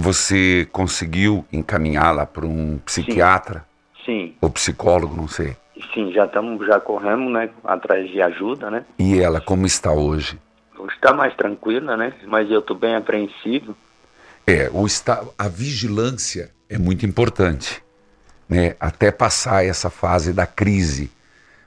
Você 0.00 0.68
conseguiu 0.70 1.44
encaminhá-la 1.52 2.24
para 2.24 2.46
um 2.46 2.78
psiquiatra? 2.86 3.66
Sim. 4.06 4.32
Ou 4.40 4.48
psicólogo, 4.48 5.16
não 5.16 5.26
sei. 5.26 5.56
Sim, 5.92 6.12
já 6.12 6.24
estamos, 6.24 6.64
já 6.64 6.78
corremos, 6.78 7.32
né, 7.32 7.50
atrás 7.64 8.08
de 8.08 8.22
ajuda, 8.22 8.70
né? 8.70 8.84
E 8.96 9.18
ela 9.18 9.40
como 9.40 9.66
está 9.66 9.92
hoje? 9.92 10.38
Está 10.94 11.12
mais 11.12 11.34
tranquila, 11.34 11.96
né? 11.96 12.12
Mas 12.28 12.48
eu 12.48 12.60
estou 12.60 12.76
bem 12.76 12.94
apreensivo. 12.94 13.76
É, 14.46 14.70
o 14.72 14.86
está, 14.86 15.24
a 15.36 15.48
vigilância 15.48 16.52
é 16.70 16.78
muito 16.78 17.04
importante, 17.04 17.82
né? 18.48 18.76
Até 18.78 19.10
passar 19.10 19.64
essa 19.64 19.90
fase 19.90 20.32
da 20.32 20.46
crise. 20.46 21.10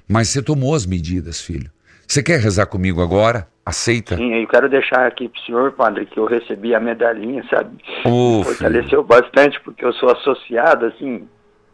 Mas 0.07 0.29
você 0.29 0.41
tomou 0.41 0.73
as 0.73 0.85
medidas, 0.85 1.41
filho. 1.41 1.69
Você 2.07 2.23
quer 2.23 2.39
rezar 2.39 2.65
comigo 2.67 3.01
agora? 3.01 3.50
Aceita? 3.65 4.17
Sim, 4.17 4.33
eu 4.33 4.47
quero 4.47 4.67
deixar 4.67 5.05
aqui 5.05 5.29
para 5.29 5.39
o 5.39 5.45
senhor, 5.45 5.71
padre, 5.73 6.05
que 6.07 6.17
eu 6.17 6.25
recebi 6.25 6.73
a 6.73 6.79
medalhinha, 6.79 7.45
sabe? 7.47 7.77
Oh, 8.05 8.43
Fortaleceu 8.43 9.03
bastante, 9.03 9.59
porque 9.61 9.85
eu 9.85 9.93
sou 9.93 10.11
associado, 10.11 10.87
assim, 10.87 11.27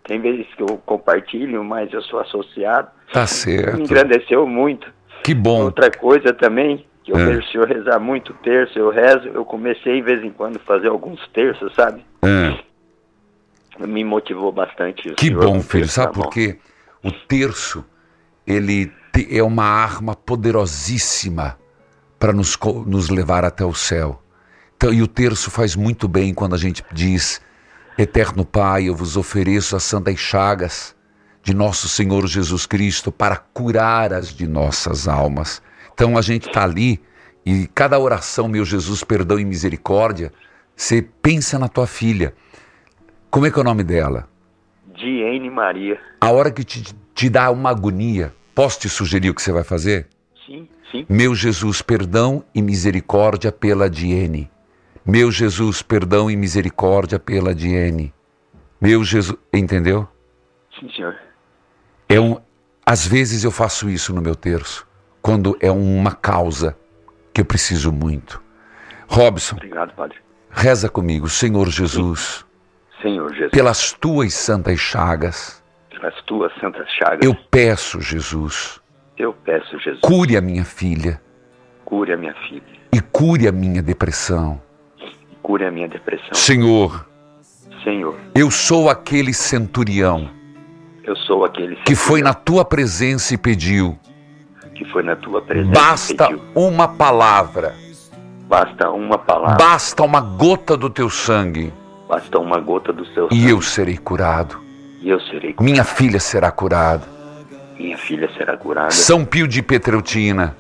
tem 0.04 0.20
vezes 0.20 0.46
que 0.56 0.64
eu 0.64 0.78
compartilho, 0.86 1.64
mas 1.64 1.92
eu 1.94 2.02
sou 2.02 2.20
associado. 2.20 2.90
Tá 3.14 3.26
certo. 3.26 3.78
Me 3.78 3.84
engrandeceu 3.84 4.46
muito. 4.46 4.92
Que 5.24 5.34
bom. 5.34 5.64
Outra 5.64 5.90
coisa 5.90 6.34
também, 6.34 6.86
que 7.04 7.12
eu 7.14 7.18
é. 7.18 7.26
vejo 7.26 7.40
o 7.40 7.52
senhor 7.52 7.68
rezar 7.68 8.00
muito 8.00 8.34
terço, 8.44 8.78
eu 8.78 8.90
rezo, 8.90 9.30
eu 9.30 9.46
comecei 9.46 9.96
de 9.96 10.02
vez 10.02 10.24
em 10.24 10.30
quando 10.30 10.58
a 10.58 10.60
fazer 10.60 10.90
alguns 10.90 11.26
terços, 11.30 11.74
sabe? 11.74 12.06
É. 12.22 13.86
Me 13.86 14.04
motivou 14.04 14.52
bastante. 14.52 15.14
Que 15.14 15.30
bom, 15.30 15.62
filho. 15.62 15.88
Sabe 15.88 16.14
por 16.14 16.30
quê? 16.30 16.58
O 17.02 17.12
terço, 17.12 17.86
ele 18.46 18.92
é 19.32 19.42
uma 19.42 19.66
arma 19.66 20.16
poderosíssima 20.16 21.58
para 22.20 22.34
nos, 22.34 22.58
nos 22.86 23.10
levar 23.10 23.46
até 23.46 23.64
o 23.64 23.74
céu. 23.74 24.22
Então, 24.76 24.94
e 24.94 25.02
o 25.02 25.08
terço 25.08 25.50
faz 25.50 25.76
muito 25.76 26.08
bem 26.08 26.34
quando 26.34 26.56
a 26.56 26.58
gente 26.58 26.84
diz: 26.92 27.42
Eterno 27.98 28.46
Pai, 28.46 28.86
eu 28.86 28.96
vos 28.96 29.18
ofereço 29.18 29.76
as 29.76 29.84
santas 29.84 30.20
chagas 30.20 30.96
de 31.42 31.54
nosso 31.54 31.88
Senhor 31.88 32.28
Jesus 32.28 32.66
Cristo 32.66 33.12
para 33.12 33.38
curar 33.38 34.14
as 34.14 34.34
de 34.34 34.48
nossas 34.48 35.08
almas. 35.08 35.62
Então 35.94 36.18
a 36.18 36.22
gente 36.22 36.48
está 36.48 36.64
ali 36.64 37.02
e 37.46 37.68
cada 37.74 37.98
oração, 37.98 38.48
meu 38.48 38.66
Jesus, 38.66 39.04
perdão 39.04 39.40
e 39.40 39.46
misericórdia, 39.46 40.32
você 40.76 41.02
pensa 41.02 41.58
na 41.58 41.70
tua 41.70 41.88
filha. 41.88 42.34
Como 43.32 43.46
é 43.46 43.52
que 43.52 43.58
é 43.58 43.62
o 43.62 43.64
nome 43.64 43.84
dela? 43.84 44.28
Diene 44.94 45.50
Maria. 45.50 45.98
A 46.20 46.30
hora 46.30 46.52
que 46.52 46.64
te, 46.64 46.84
te 47.16 47.30
dá 47.30 47.50
uma 47.50 47.70
agonia, 47.70 48.34
posso 48.54 48.82
te 48.82 48.90
sugerir 48.90 49.30
o 49.30 49.34
que 49.34 49.42
você 49.42 49.52
vai 49.52 49.64
fazer? 49.64 50.08
Sim. 50.48 50.70
Sim. 50.90 51.06
Meu 51.10 51.36
Jesus, 51.36 51.82
perdão 51.82 52.44
e 52.56 52.62
misericórdia 52.62 53.52
pela 53.52 53.90
Diene. 53.90 54.50
Meu 55.06 55.30
Jesus, 55.30 55.82
perdão 55.82 56.32
e 56.32 56.38
misericórdia 56.38 57.20
pela 57.20 57.54
Diene. 57.54 58.14
Meu 58.80 59.04
Jesus, 59.04 59.38
entendeu? 59.54 60.08
Sim, 60.80 60.90
senhor. 60.96 61.16
É 62.08 62.20
um, 62.20 62.40
às 62.86 63.06
vezes 63.06 63.44
eu 63.44 63.52
faço 63.52 63.90
isso 63.90 64.14
no 64.14 64.22
meu 64.22 64.36
terço, 64.36 64.88
quando 65.22 65.58
é 65.60 65.70
uma 65.70 66.16
causa 66.16 66.78
que 67.34 67.42
eu 67.42 67.46
preciso 67.46 67.92
muito. 67.92 68.42
Robson. 69.10 69.58
Obrigado, 69.58 69.94
Padre. 69.94 70.18
Reza 70.50 70.88
comigo, 70.88 71.28
Senhor 71.28 71.70
Jesus. 71.70 72.46
Senhor 73.02 73.30
Jesus. 73.34 73.52
Pelas 73.52 73.92
tuas 73.92 74.34
santas 74.34 74.80
chagas. 74.80 75.62
Pelas 75.90 76.16
tuas 76.24 76.54
santas 76.60 76.88
chagas. 76.92 77.20
Eu 77.22 77.36
peço, 77.52 78.00
Jesus 78.00 78.82
eu 79.18 79.34
peço, 79.34 79.80
Jesus. 79.80 80.02
Cure 80.02 80.38
a 80.38 80.42
minha 80.42 80.64
filha. 80.64 81.20
Cure 81.84 82.14
a 82.14 82.18
minha 82.18 82.36
filha. 82.48 82.62
E 82.94 83.02
cure 83.02 83.48
a 83.48 83.52
minha 83.52 83.82
depressão. 83.82 84.62
Cure 85.42 85.66
a 85.66 85.72
minha 85.72 85.88
depressão. 85.88 86.34
Senhor. 86.34 87.08
Senhor. 87.84 88.16
Eu 88.36 88.52
sou 88.52 88.90
aquele 88.90 89.34
centurião. 89.34 90.30
Eu 91.04 91.16
sou 91.16 91.46
aquele 91.46 91.70
centurião. 91.70 91.86
Que 91.86 91.96
foi 91.96 92.22
na 92.22 92.34
tua 92.34 92.64
presença 92.64 93.34
e 93.34 93.38
pediu. 93.38 93.98
Que 94.76 94.86
foi 94.86 95.02
na 95.02 95.16
tua 95.16 95.42
presença 95.42 95.72
Basta 95.72 96.14
e 96.14 96.18
pediu. 96.18 96.42
uma 96.54 96.88
palavra. 96.88 97.74
Basta 98.48 98.90
uma 98.92 99.18
palavra. 99.18 99.56
Basta 99.56 100.04
uma 100.04 100.22
gota 100.22 100.78
do 100.78 100.90
teu 100.90 101.10
sangue. 101.10 101.74
Basta 102.08 102.38
uma 102.38 102.60
gota 102.60 102.94
do 102.94 103.06
seu 103.08 103.28
sangue. 103.30 103.36
E 103.36 103.50
eu 103.50 103.62
serei 103.62 103.98
curado. 103.98 104.62
E 105.02 105.10
eu 105.10 105.20
serei 105.22 105.54
curado. 105.54 105.64
Minha 105.64 105.84
filha 105.84 106.20
será 106.20 106.52
curada 106.52 107.17
minha 107.80 107.98
filha 107.98 108.30
será 108.38 108.58
curada. 108.58 108.92
São 108.92 109.24
Pio 109.24 109.48
de 109.48 109.62
Petreutina. 109.62 110.56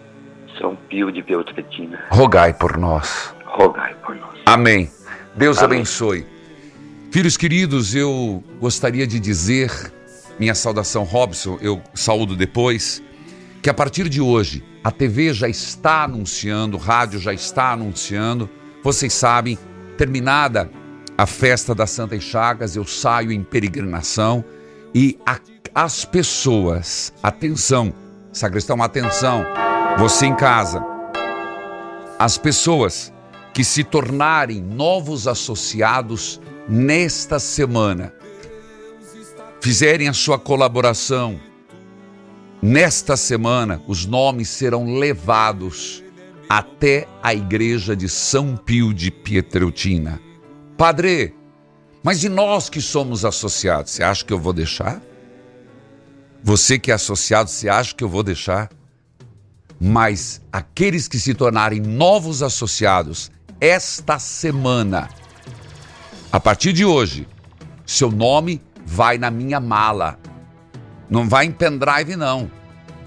São 0.59 0.75
Pio 0.75 1.11
de 1.11 1.21
Petreutina. 1.21 1.99
Rogai 2.09 2.53
por 2.53 2.77
nós. 2.77 3.33
Rogai 3.45 3.93
por 4.05 4.15
nós. 4.15 4.39
Amém. 4.45 4.89
Deus 5.35 5.57
Amém. 5.59 5.77
abençoe. 5.77 6.25
Filhos 7.11 7.37
queridos, 7.37 7.95
eu 7.95 8.43
gostaria 8.59 9.07
de 9.07 9.19
dizer, 9.19 9.71
minha 10.39 10.53
saudação 10.53 11.03
Robson, 11.03 11.57
eu 11.61 11.81
saúdo 11.93 12.35
depois, 12.35 13.01
que 13.61 13.69
a 13.69 13.73
partir 13.73 14.09
de 14.09 14.21
hoje 14.21 14.63
a 14.83 14.91
TV 14.91 15.33
já 15.33 15.47
está 15.47 16.03
anunciando, 16.03 16.77
o 16.77 16.79
rádio 16.79 17.19
já 17.19 17.33
está 17.33 17.71
anunciando. 17.71 18.49
Vocês 18.83 19.13
sabem, 19.13 19.57
terminada 19.97 20.69
a 21.17 21.25
festa 21.25 21.73
das 21.73 21.89
Santas 21.89 22.23
Chagas, 22.23 22.75
eu 22.75 22.85
saio 22.85 23.31
em 23.31 23.41
peregrinação 23.41 24.45
e 24.93 25.17
a 25.25 25.39
as 25.77 26.03
pessoas, 26.03 27.13
atenção, 27.21 27.93
sacristão, 28.33 28.81
atenção, 28.81 29.45
você 29.99 30.25
em 30.25 30.35
casa, 30.35 30.83
as 32.17 32.35
pessoas 32.35 33.13
que 33.53 33.63
se 33.63 33.83
tornarem 33.83 34.59
novos 34.59 35.27
associados 35.27 36.41
nesta 36.67 37.37
semana, 37.37 38.11
fizerem 39.61 40.07
a 40.07 40.13
sua 40.13 40.39
colaboração, 40.39 41.39
nesta 42.59 43.15
semana 43.15 43.79
os 43.85 44.03
nomes 44.03 44.49
serão 44.49 44.95
levados 44.97 46.03
até 46.49 47.07
a 47.21 47.35
igreja 47.35 47.95
de 47.95 48.09
São 48.09 48.57
Pio 48.57 48.91
de 48.91 49.11
Pietreutina. 49.11 50.19
Padre, 50.75 51.35
mas 52.01 52.23
e 52.23 52.29
nós 52.29 52.67
que 52.67 52.81
somos 52.81 53.23
associados, 53.23 53.91
você 53.91 54.01
acha 54.01 54.25
que 54.25 54.33
eu 54.33 54.39
vou 54.39 54.53
deixar? 54.53 54.99
Você 56.43 56.79
que 56.79 56.91
é 56.91 56.93
associado, 56.93 57.49
você 57.49 57.67
acha 57.67 57.93
que 57.93 58.03
eu 58.03 58.09
vou 58.09 58.23
deixar? 58.23 58.69
Mas 59.79 60.41
aqueles 60.51 61.07
que 61.07 61.19
se 61.19 61.33
tornarem 61.33 61.79
novos 61.79 62.41
associados 62.41 63.31
esta 63.59 64.19
semana, 64.19 65.09
a 66.31 66.39
partir 66.39 66.73
de 66.73 66.85
hoje, 66.85 67.27
seu 67.85 68.11
nome 68.11 68.61
vai 68.85 69.17
na 69.17 69.29
minha 69.31 69.59
mala. 69.59 70.19
Não 71.09 71.27
vai 71.27 71.45
em 71.45 71.51
pendrive, 71.51 72.15
não. 72.15 72.51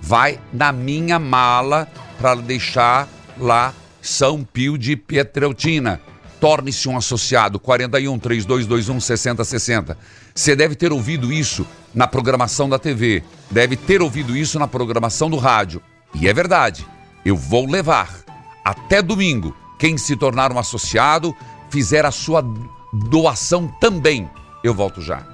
Vai 0.00 0.40
na 0.52 0.72
minha 0.72 1.18
mala 1.18 1.88
para 2.18 2.34
deixar 2.36 3.08
lá 3.38 3.74
São 4.00 4.42
Pio 4.42 4.78
de 4.78 4.96
Pietreutina. 4.96 6.00
Torne-se 6.40 6.88
um 6.88 6.96
associado 6.96 7.60
41 7.60 8.18
3221 8.18 9.00
6060. 9.00 9.98
Você 10.34 10.56
deve 10.56 10.74
ter 10.74 10.92
ouvido 10.92 11.32
isso 11.32 11.66
na 11.94 12.06
programação 12.06 12.68
da 12.68 12.78
TV, 12.78 13.22
deve 13.50 13.76
ter 13.76 14.00
ouvido 14.00 14.36
isso 14.36 14.58
na 14.58 14.68
programação 14.68 15.28
do 15.28 15.36
rádio. 15.36 15.82
E 16.14 16.28
é 16.28 16.32
verdade, 16.32 16.86
eu 17.24 17.36
vou 17.36 17.66
levar 17.66 18.24
até 18.64 19.02
domingo. 19.02 19.54
Quem 19.78 19.96
se 19.96 20.16
tornar 20.16 20.52
um 20.52 20.58
associado, 20.58 21.34
fizer 21.70 22.04
a 22.04 22.10
sua 22.10 22.44
doação 22.92 23.68
também. 23.80 24.28
Eu 24.62 24.74
volto 24.74 25.00
já. 25.00 25.24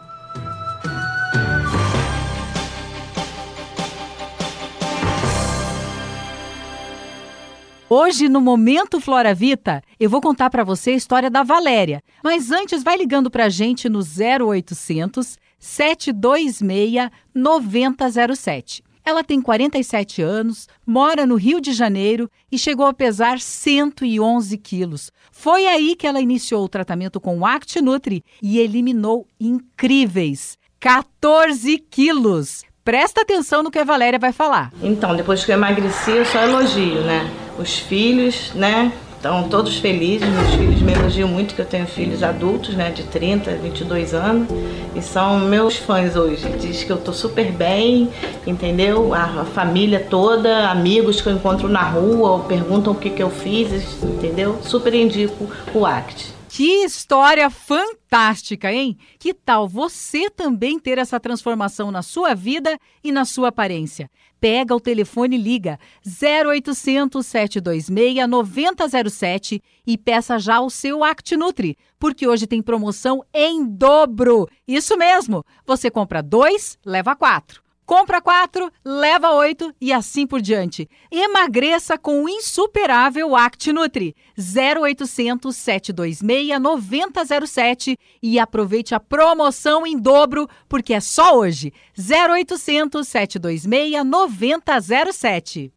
Hoje, 7.89 8.29
no 8.29 8.41
Momento 8.41 9.01
Flora 9.01 9.33
Vita, 9.33 9.81
eu 9.99 10.11
vou 10.11 10.21
contar 10.21 10.51
para 10.51 10.65
você 10.65 10.91
a 10.91 10.97
história 10.97 11.31
da 11.31 11.45
Valéria. 11.45 12.03
Mas 12.23 12.51
antes, 12.51 12.83
vai 12.83 12.97
ligando 12.97 13.31
para 13.31 13.45
a 13.45 13.49
gente 13.49 13.89
no 13.89 14.01
0800 14.01 15.39
726 15.67 17.11
9007. 17.35 18.85
Ela 19.05 19.23
tem 19.23 19.41
47 19.41 20.23
anos, 20.23 20.69
mora 20.87 21.27
no 21.27 21.35
Rio 21.35 21.61
de 21.61 21.73
Janeiro 21.73 22.31
e 22.51 22.59
chegou 22.59 22.87
a 22.87 22.95
pesar 22.95 23.41
111 23.41 24.57
quilos. 24.59 25.11
Foi 25.31 25.67
aí 25.67 25.95
que 25.97 26.07
ela 26.07 26.21
iniciou 26.21 26.65
o 26.65 26.69
tratamento 26.69 27.21
com 27.21 27.39
o 27.39 27.47
Act 27.47 27.81
Nutri 27.81 28.25
e 28.43 28.59
eliminou 28.59 29.27
incríveis 29.41 30.57
14 30.81 31.79
quilos. 31.91 32.65
Presta 32.85 33.23
atenção 33.23 33.63
no 33.63 33.71
que 33.71 33.81
a 33.81 33.85
Valéria 33.85 34.19
vai 34.19 34.33
falar. 34.33 34.73
Então, 34.81 35.17
depois 35.17 35.45
que 35.45 35.51
eu 35.51 35.57
emagreci, 35.57 36.13
eu 36.13 36.25
só 36.25 36.43
elogio, 36.43 37.03
né? 37.03 37.29
Os 37.59 37.79
filhos, 37.79 38.53
né? 38.55 38.93
Estão 39.27 39.49
todos 39.49 39.79
felizes, 39.79 40.29
meus 40.29 40.55
filhos 40.55 40.81
me 40.83 40.93
elogiam 40.93 41.29
muito 41.29 41.53
que 41.53 41.61
eu 41.61 41.67
tenho 41.67 41.85
filhos 41.85 42.23
adultos, 42.23 42.77
né, 42.77 42.93
de 42.93 43.03
30, 43.03 43.57
22 43.57 44.15
anos, 44.15 44.49
e 44.95 45.03
são 45.03 45.41
meus 45.41 45.77
fãs 45.77 46.15
hoje. 46.15 46.49
Diz 46.61 46.85
que 46.85 46.93
eu 46.93 46.97
tô 46.97 47.13
super 47.13 47.51
bem, 47.51 48.09
entendeu? 48.47 49.13
A, 49.13 49.25
a 49.41 49.45
família 49.45 49.99
toda, 49.99 50.71
amigos 50.71 51.21
que 51.21 51.29
eu 51.29 51.33
encontro 51.33 51.69
na 51.69 51.83
rua, 51.83 52.45
perguntam 52.45 52.93
o 52.93 52.97
que 52.97 53.11
que 53.11 53.21
eu 53.21 53.29
fiz, 53.29 54.01
entendeu? 54.01 54.61
Super 54.63 54.95
indico 54.95 55.51
o 55.75 55.85
ACT. 55.85 56.33
Que 56.49 56.85
história 56.85 57.51
fantástica, 57.51 58.73
hein? 58.73 58.97
Que 59.19 59.35
tal 59.35 59.67
você 59.67 60.31
também 60.31 60.79
ter 60.79 60.99
essa 60.99 61.19
transformação 61.19 61.91
na 61.91 62.01
sua 62.01 62.33
vida 62.33 62.79
e 63.03 63.11
na 63.11 63.25
sua 63.25 63.49
aparência? 63.49 64.09
Pega 64.41 64.75
o 64.75 64.81
telefone 64.81 65.37
e 65.37 65.41
liga 65.41 65.79
0800 66.05 67.25
726 67.25 68.29
9007 68.29 69.63
e 69.87 69.97
peça 69.99 70.39
já 70.39 70.61
o 70.61 70.71
seu 70.71 71.03
ActNutri, 71.03 71.77
porque 71.99 72.27
hoje 72.27 72.47
tem 72.47 72.63
promoção 72.63 73.25
em 73.33 73.65
dobro. 73.65 74.49
Isso 74.67 74.97
mesmo, 74.97 75.45
você 75.67 75.91
compra 75.91 76.23
dois, 76.23 76.79
leva 76.85 77.17
quatro. 77.17 77.66
Compra 77.87 78.21
quatro, 78.21 78.69
leva 78.85 79.31
oito 79.31 79.73
e 79.81 79.93
assim 79.93 80.27
por 80.27 80.43
diante. 80.43 80.89
Emagreça 81.09 81.97
com 81.97 82.25
o 82.25 82.29
insuperável 82.29 83.37
Act 83.37 83.73
Nutri 83.73 84.17
0800 84.37 85.55
726 85.55 86.61
9007 86.61 87.97
e 88.21 88.41
aproveite 88.41 88.93
a 88.93 88.99
promoção 88.99 89.87
em 89.87 89.97
dobro, 89.97 90.49
porque 90.69 90.95
é 90.95 91.01
só 91.01 91.39
hoje. 91.39 91.73
0800 91.97 93.07
726 93.07 94.05
9007. 94.05 95.73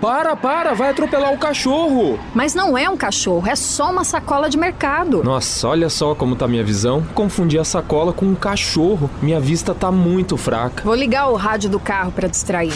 Para, 0.00 0.36
para, 0.36 0.74
vai 0.74 0.90
atropelar 0.90 1.32
o 1.32 1.38
cachorro! 1.38 2.18
Mas 2.34 2.54
não 2.54 2.76
é 2.76 2.88
um 2.88 2.96
cachorro, 2.96 3.46
é 3.48 3.56
só 3.56 3.90
uma 3.90 4.04
sacola 4.04 4.48
de 4.48 4.58
mercado. 4.58 5.22
Nossa, 5.22 5.68
olha 5.68 5.88
só 5.88 6.14
como 6.14 6.36
tá 6.36 6.46
minha 6.46 6.62
visão. 6.62 7.02
Confundi 7.14 7.58
a 7.58 7.64
sacola 7.64 8.12
com 8.12 8.26
um 8.26 8.34
cachorro. 8.34 9.10
Minha 9.22 9.40
vista 9.40 9.74
tá 9.74 9.90
muito 9.90 10.36
fraca. 10.36 10.82
Vou 10.84 10.94
ligar 10.94 11.28
o 11.28 11.34
rádio 11.34 11.70
do 11.70 11.80
carro 11.80 12.12
para 12.12 12.28
distrair. 12.28 12.72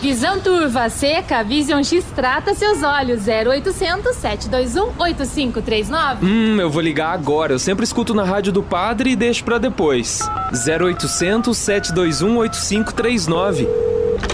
Visão 0.00 0.40
turva 0.40 0.88
seca, 0.88 1.44
Vision 1.44 1.82
X 1.82 2.04
trata 2.14 2.54
seus 2.54 2.82
olhos. 2.82 3.22
0800 3.26 4.16
721 4.16 4.92
8539. 4.98 6.26
Hum, 6.26 6.60
eu 6.60 6.70
vou 6.70 6.82
ligar 6.82 7.12
agora. 7.12 7.52
Eu 7.52 7.58
sempre 7.58 7.84
escuto 7.84 8.14
na 8.14 8.24
rádio 8.24 8.52
do 8.52 8.62
padre 8.62 9.10
e 9.10 9.16
deixo 9.16 9.44
para 9.44 9.58
depois. 9.58 10.20
0800 10.50 11.56
721 11.56 12.36
8539. 12.36 13.68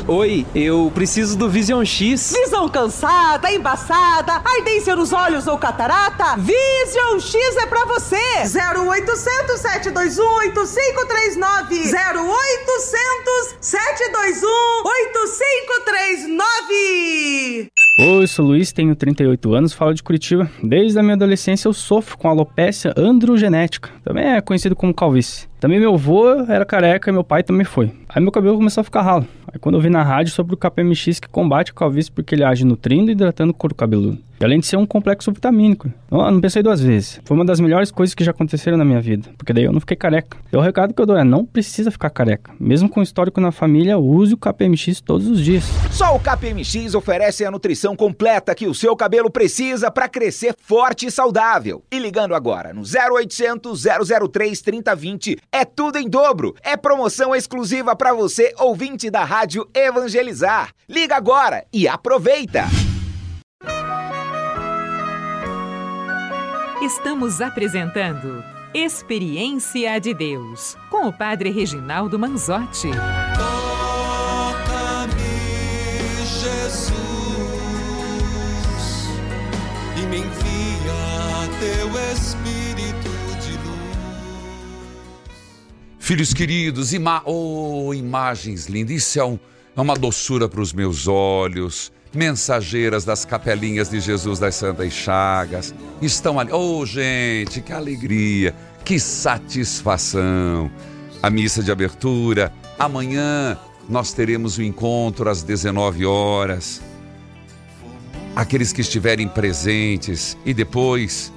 Oi, 0.07 0.46
eu 0.54 0.90
preciso 0.94 1.37
do 1.37 1.50
Vision 1.50 1.85
X. 1.85 2.17
Visão 2.18 2.68
cansada, 2.68 3.48
embaçada, 3.52 4.42
ardência 4.44 4.96
nos 4.96 5.12
olhos 5.12 5.46
ou 5.46 5.57
catarata? 5.57 6.35
Vision 6.37 7.20
X 7.20 7.57
é 7.59 7.66
pra 7.66 7.85
você! 7.85 8.16
0800 8.42 9.61
721 9.61 10.24
8539 10.24 11.76
0800 11.76 13.57
721 13.61 14.48
8539 14.85 17.68
Oi, 18.00 18.26
sou 18.26 18.46
Luiz, 18.46 18.72
tenho 18.72 18.96
38 18.96 19.54
anos, 19.54 19.72
falo 19.72 19.94
de 19.94 20.02
Curitiba. 20.02 20.50
Desde 20.61 20.98
a 20.98 21.02
minha 21.04 21.14
adolescência 21.14 21.68
eu 21.68 21.72
sofro 21.72 22.18
com 22.18 22.28
alopecia 22.28 22.92
androgenética, 22.96 23.90
também 24.02 24.24
é 24.24 24.40
conhecido 24.40 24.74
como 24.74 24.92
calvície. 24.92 25.46
Também 25.61 25.78
meu 25.78 25.94
avô 25.94 26.31
era 26.48 26.64
careca 26.64 27.11
e 27.11 27.12
meu 27.12 27.22
pai 27.22 27.44
também 27.44 27.64
foi. 27.64 27.92
Aí 28.09 28.20
meu 28.20 28.33
cabelo 28.33 28.57
começou 28.57 28.81
a 28.81 28.85
ficar 28.85 29.02
ralo. 29.02 29.24
Aí 29.52 29.58
quando 29.58 29.76
eu 29.76 29.80
vi 29.80 29.88
na 29.88 30.02
rádio 30.02 30.32
sobre 30.32 30.54
o 30.54 30.56
KPMX 30.56 31.20
que 31.20 31.28
combate 31.28 31.70
a 31.70 31.74
calvície 31.74 32.12
porque 32.12 32.34
ele 32.34 32.44
age 32.44 32.64
nutrindo 32.64 33.11
e 33.11 33.12
hidratando 33.12 33.50
o 33.50 33.54
couro 33.54 33.74
cabeludo. 33.74 34.18
Além 34.40 34.61
de 34.61 34.66
ser 34.66 34.77
um 34.77 34.87
complexo 34.87 35.33
vitamínico. 35.33 35.92
Não, 36.11 36.31
não 36.31 36.40
pensei 36.40 36.62
duas 36.62 36.81
vezes. 36.81 37.20
Foi 37.24 37.37
uma 37.37 37.44
das 37.44 37.61
melhores 37.61 37.90
coisas 37.90 38.14
que 38.14 38.24
já 38.24 38.31
aconteceram 38.31 38.77
na 38.77 38.85
minha 38.85 39.01
vida. 39.01 39.29
Porque 39.37 39.53
daí 39.53 39.64
eu 39.64 39.72
não 39.72 39.81
fiquei 39.81 39.96
careca. 39.96 40.37
E 40.53 40.57
o 40.57 40.61
recado 40.61 40.94
que 40.94 41.03
eu 41.03 41.07
dou 41.07 41.16
é, 41.16 41.24
não 41.24 41.44
precisa 41.44 41.90
ficar 41.90 42.11
careca. 42.11 42.53
Mesmo 42.59 42.88
com 42.88 43.03
histórico 43.03 43.40
na 43.40 43.51
família, 43.51 43.98
use 43.98 44.35
o 44.35 44.37
KPMX 44.37 45.01
todos 45.01 45.27
os 45.27 45.40
dias. 45.40 45.64
Só 45.90 46.14
o 46.14 46.20
KPMX 46.20 46.94
oferece 46.94 47.44
a 47.44 47.51
nutrição 47.51 47.96
completa 47.96 48.55
que 48.55 48.66
o 48.66 48.74
seu 48.74 48.94
cabelo 48.96 49.31
precisa 49.31 49.90
para 49.90 50.09
crescer 50.09 50.55
forte 50.61 51.07
e 51.07 51.11
saudável. 51.11 51.83
E 51.90 51.98
ligando 51.98 52.35
agora 52.35 52.72
no 52.72 52.83
0800 52.83 53.85
003 54.31 54.61
3020 54.62 55.38
é 55.51 55.64
tudo 55.64 55.98
em 55.98 56.09
dobro. 56.09 56.55
É 56.62 56.77
promoção 56.77 57.35
exclusiva 57.35 57.96
para 57.96 58.12
você, 58.12 58.55
ouvinte 58.59 59.11
da 59.11 59.24
Rádio 59.24 59.68
Evangelizar. 59.74 60.70
Liga 60.88 61.16
agora 61.16 61.64
e 61.72 61.88
aproveita! 61.88 62.88
Estamos 66.80 67.40
apresentando 67.40 68.44
Experiência 68.72 69.98
de 69.98 70.14
Deus 70.14 70.76
com 70.88 71.08
o 71.08 71.12
Padre 71.12 71.50
Reginaldo 71.50 72.16
Manzotti. 72.16 72.90
Toca-me, 73.36 74.64
Jesus, 76.24 76.94
e 79.96 80.02
me 80.06 80.18
envia 80.18 81.48
teu 81.58 81.88
Espírito 82.12 83.10
de 83.42 83.54
luz. 83.54 83.98
Filhos 85.98 86.32
queridos, 86.32 86.92
ima 86.92 87.20
oh, 87.24 87.92
imagens 87.92 88.66
lindas. 88.66 88.94
Isso 88.98 89.18
é, 89.18 89.24
um, 89.24 89.36
é 89.76 89.80
uma 89.80 89.96
doçura 89.96 90.48
para 90.48 90.60
os 90.60 90.72
meus 90.72 91.08
olhos. 91.08 91.90
Mensageiras 92.18 93.04
das 93.04 93.24
capelinhas 93.24 93.88
de 93.88 94.00
Jesus 94.00 94.40
das 94.40 94.57
Santas 94.57 94.92
Chagas 94.92 95.72
estão 96.02 96.40
ali. 96.40 96.50
Oh, 96.52 96.85
gente, 96.85 97.61
que 97.61 97.72
alegria, 97.72 98.52
que 98.85 98.98
satisfação. 98.98 100.68
A 101.22 101.31
missa 101.31 101.62
de 101.62 101.70
abertura. 101.70 102.52
Amanhã 102.76 103.57
nós 103.88 104.12
teremos 104.12 104.59
o 104.59 104.64
encontro 104.64 105.31
às 105.31 105.44
19 105.44 106.04
horas. 106.07 106.83
Aqueles 108.35 108.72
que 108.72 108.81
estiverem 108.81 109.28
presentes 109.28 110.37
e 110.44 110.52
depois 110.52 111.33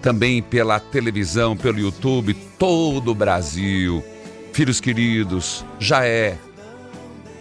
também 0.00 0.40
pela 0.40 0.78
televisão, 0.78 1.56
pelo 1.56 1.80
YouTube, 1.80 2.34
todo 2.56 3.10
o 3.10 3.14
Brasil. 3.16 4.00
Filhos 4.52 4.78
queridos, 4.78 5.64
já 5.80 6.06
é 6.06 6.38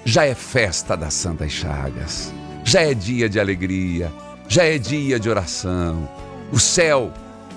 já 0.03 0.25
é 0.25 0.33
festa 0.33 0.97
das 0.97 1.13
Santas 1.13 1.51
Chagas. 1.51 2.33
Já 2.69 2.81
é 2.81 2.93
dia 2.93 3.27
de 3.27 3.39
alegria, 3.39 4.13
já 4.47 4.63
é 4.63 4.77
dia 4.77 5.19
de 5.19 5.27
oração. 5.27 6.07
O 6.51 6.59
céu, 6.59 7.11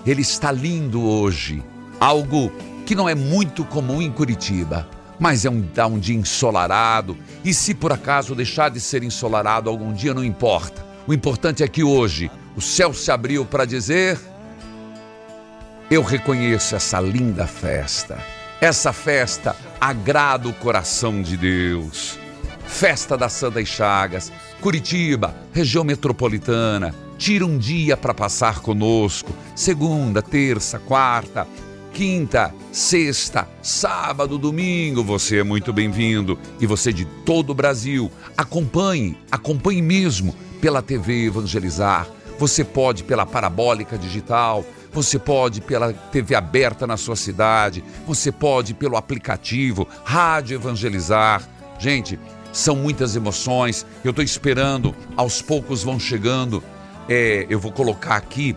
ele 0.06 0.22
está 0.22 0.50
lindo 0.50 1.02
hoje. 1.02 1.62
Algo 2.00 2.50
que 2.86 2.94
não 2.94 3.06
é 3.06 3.14
muito 3.14 3.62
comum 3.62 4.00
em 4.00 4.10
Curitiba, 4.10 4.88
mas 5.20 5.44
é 5.44 5.50
um, 5.50 5.68
um 5.90 5.98
dia 5.98 6.16
ensolarado. 6.16 7.14
E 7.44 7.52
se 7.52 7.74
por 7.74 7.92
acaso 7.92 8.34
deixar 8.34 8.70
de 8.70 8.80
ser 8.80 9.02
ensolarado 9.02 9.68
algum 9.68 9.92
dia, 9.92 10.14
não 10.14 10.24
importa. 10.24 10.82
O 11.06 11.12
importante 11.12 11.62
é 11.62 11.68
que 11.68 11.84
hoje 11.84 12.30
o 12.56 12.62
céu 12.62 12.94
se 12.94 13.10
abriu 13.10 13.44
para 13.44 13.66
dizer: 13.66 14.18
Eu 15.90 16.02
reconheço 16.02 16.74
essa 16.74 16.98
linda 17.02 17.46
festa. 17.46 18.16
Essa 18.62 18.94
festa 18.94 19.54
agrada 19.78 20.48
o 20.48 20.54
coração 20.54 21.20
de 21.20 21.36
Deus. 21.36 22.21
Festa 22.72 23.16
das 23.16 23.34
Santas 23.34 23.68
Chagas, 23.68 24.32
Curitiba, 24.60 25.36
região 25.52 25.84
metropolitana. 25.84 26.92
Tira 27.16 27.46
um 27.46 27.56
dia 27.56 27.96
para 27.96 28.12
passar 28.12 28.60
conosco. 28.60 29.32
Segunda, 29.54 30.20
terça, 30.20 30.80
quarta, 30.80 31.46
quinta, 31.92 32.52
sexta, 32.72 33.46
sábado, 33.62 34.36
domingo. 34.36 35.04
Você 35.04 35.38
é 35.38 35.42
muito 35.44 35.72
bem-vindo. 35.72 36.36
E 36.58 36.66
você 36.66 36.92
de 36.92 37.04
todo 37.04 37.50
o 37.50 37.54
Brasil, 37.54 38.10
acompanhe, 38.36 39.16
acompanhe 39.30 39.82
mesmo 39.82 40.34
pela 40.60 40.82
TV 40.82 41.26
evangelizar, 41.26 42.08
você 42.38 42.64
pode 42.64 43.04
pela 43.04 43.26
parabólica 43.26 43.98
digital, 43.98 44.64
você 44.92 45.18
pode 45.18 45.60
pela 45.60 45.92
TV 45.92 46.34
aberta 46.34 46.86
na 46.86 46.96
sua 46.96 47.16
cidade, 47.16 47.84
você 48.06 48.32
pode 48.32 48.74
pelo 48.74 48.96
aplicativo, 48.96 49.86
rádio 50.04 50.56
evangelizar. 50.56 51.46
Gente, 51.78 52.18
são 52.52 52.76
muitas 52.76 53.16
emoções. 53.16 53.86
Eu 54.04 54.10
estou 54.10 54.24
esperando, 54.24 54.94
aos 55.16 55.40
poucos 55.40 55.82
vão 55.82 55.98
chegando. 55.98 56.62
É, 57.08 57.46
eu 57.48 57.58
vou 57.58 57.72
colocar 57.72 58.16
aqui 58.16 58.54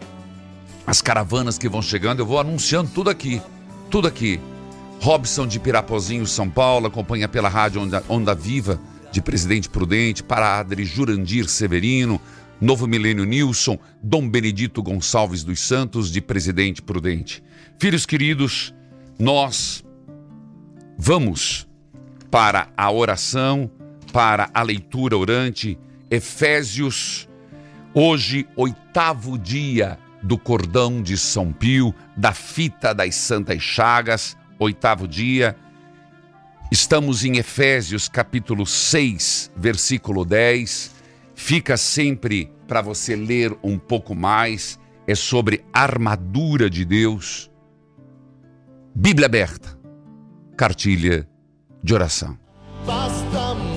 as 0.86 1.02
caravanas 1.02 1.58
que 1.58 1.68
vão 1.68 1.82
chegando, 1.82 2.20
eu 2.20 2.26
vou 2.26 2.40
anunciando 2.40 2.92
tudo 2.94 3.10
aqui, 3.10 3.42
tudo 3.90 4.08
aqui. 4.08 4.40
Robson 5.02 5.48
de 5.48 5.60
Pirapozinho, 5.60 6.26
São 6.28 6.50
Paulo, 6.50 6.88
acompanha 6.88 7.28
pela 7.28 7.50
rádio 7.50 7.82
Onda, 7.82 8.04
Onda 8.08 8.36
Viva 8.36 8.80
de 9.12 9.22
Presidente 9.22 9.70
Prudente, 9.70 10.22
Padre 10.24 10.86
Jurandir 10.86 11.48
Severino, 11.50 12.20
Novo 12.60 12.88
Milênio 12.88 13.26
Nilson, 13.26 13.78
Dom 14.02 14.28
Benedito 14.30 14.82
Gonçalves 14.82 15.44
dos 15.44 15.60
Santos, 15.60 16.12
de 16.12 16.22
Presidente 16.22 16.82
Prudente. 16.82 17.44
Filhos 17.80 18.06
queridos, 18.06 18.74
nós 19.20 19.84
vamos 20.98 21.68
para 22.32 22.70
a 22.76 22.92
oração, 22.92 23.70
para 24.15 24.49
a 24.54 24.62
leitura 24.62 25.17
orante, 25.17 25.78
Efésios, 26.10 27.28
hoje, 27.93 28.47
oitavo 28.56 29.38
dia 29.38 29.99
do 30.23 30.38
cordão 30.38 31.01
de 31.01 31.17
São 31.17 31.51
Pio, 31.51 31.93
da 32.15 32.32
fita 32.32 32.95
das 32.95 33.13
Santas 33.13 33.62
Chagas, 33.62 34.38
oitavo 34.58 35.06
dia. 35.06 35.58
Estamos 36.71 37.25
em 37.25 37.36
Efésios 37.39 38.08
capítulo 38.08 38.65
6, 38.65 39.51
versículo 39.54 40.23
10. 40.23 40.91
Fica 41.36 41.75
sempre 41.75 42.49
para 42.69 42.82
você 42.82 43.17
ler 43.17 43.54
um 43.62 43.78
pouco 43.78 44.15
mais, 44.15 44.80
é 45.06 45.13
sobre 45.13 45.65
armadura 45.73 46.69
de 46.69 46.86
Deus. 46.86 47.51
Bíblia 48.95 49.25
aberta, 49.25 49.78
cartilha 50.56 51.28
de 51.84 51.93
oração. 51.93 52.39
Basta 52.86 53.75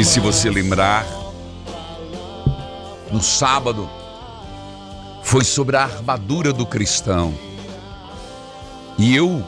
E 0.00 0.04
se 0.04 0.18
você 0.18 0.48
lembrar, 0.48 1.04
no 3.12 3.20
sábado 3.22 3.86
foi 5.22 5.44
sobre 5.44 5.76
a 5.76 5.82
armadura 5.82 6.54
do 6.54 6.64
cristão. 6.64 7.34
E 8.96 9.14
eu 9.14 9.46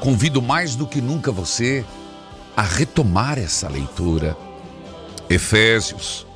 convido 0.00 0.42
mais 0.42 0.74
do 0.74 0.88
que 0.88 1.00
nunca 1.00 1.30
você 1.30 1.84
a 2.56 2.62
retomar 2.62 3.38
essa 3.38 3.68
leitura. 3.68 4.36
Efésios, 5.30 6.26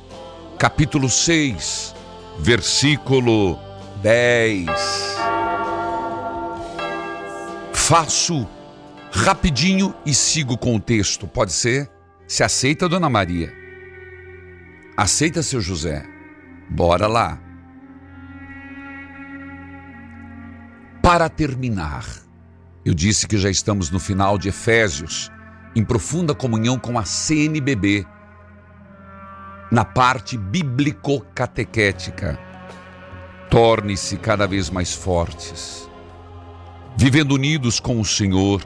capítulo 0.57 1.09
6, 1.09 1.93
versículo 2.39 3.59
10. 4.01 4.69
Faço 7.73 8.47
rapidinho 9.11 9.93
e 10.05 10.13
sigo 10.13 10.57
com 10.57 10.73
o 10.73 10.79
texto, 10.79 11.27
pode 11.27 11.51
ser? 11.51 11.96
Se 12.27 12.43
aceita, 12.43 12.87
dona 12.89 13.09
Maria? 13.09 13.53
Aceita, 14.97 15.41
seu 15.41 15.61
José? 15.61 16.05
Bora 16.69 17.07
lá. 17.07 17.39
Para 21.01 21.29
terminar, 21.29 22.05
eu 22.83 22.93
disse 22.93 23.25
que 23.27 23.37
já 23.37 23.49
estamos 23.49 23.89
no 23.89 23.99
final 23.99 24.37
de 24.37 24.49
Efésios, 24.49 25.31
em 25.73 25.85
profunda 25.85 26.35
comunhão 26.35 26.77
com 26.77 26.99
a 26.99 27.05
CNBB, 27.05 28.05
na 29.71 29.85
parte 29.85 30.37
bíblico-catequética. 30.37 32.37
Torne-se 33.49 34.17
cada 34.17 34.45
vez 34.45 34.69
mais 34.69 34.93
fortes, 34.93 35.89
vivendo 36.97 37.31
unidos 37.31 37.79
com 37.79 38.01
o 38.01 38.05
Senhor, 38.05 38.61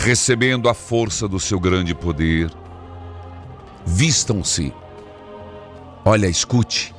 recebendo 0.00 0.68
a 0.68 0.74
força 0.74 1.28
do 1.28 1.38
seu 1.38 1.60
grande 1.60 1.94
poder. 1.94 2.50
Vistam-se 3.86 4.72
Olha, 6.04 6.26
escute. 6.26 6.94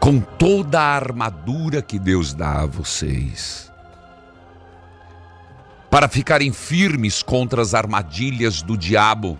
Com 0.00 0.18
toda 0.20 0.80
a 0.80 0.94
armadura 0.96 1.82
que 1.82 1.98
Deus 1.98 2.32
dá 2.32 2.62
a 2.62 2.66
vocês, 2.66 3.70
para 5.90 6.08
ficarem 6.08 6.50
firmes 6.52 7.22
contra 7.22 7.60
as 7.60 7.74
armadilhas 7.74 8.62
do 8.62 8.76
diabo, 8.76 9.38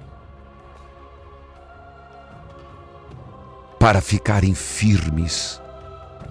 para 3.78 4.02
ficarem 4.02 4.54
firmes 4.54 5.61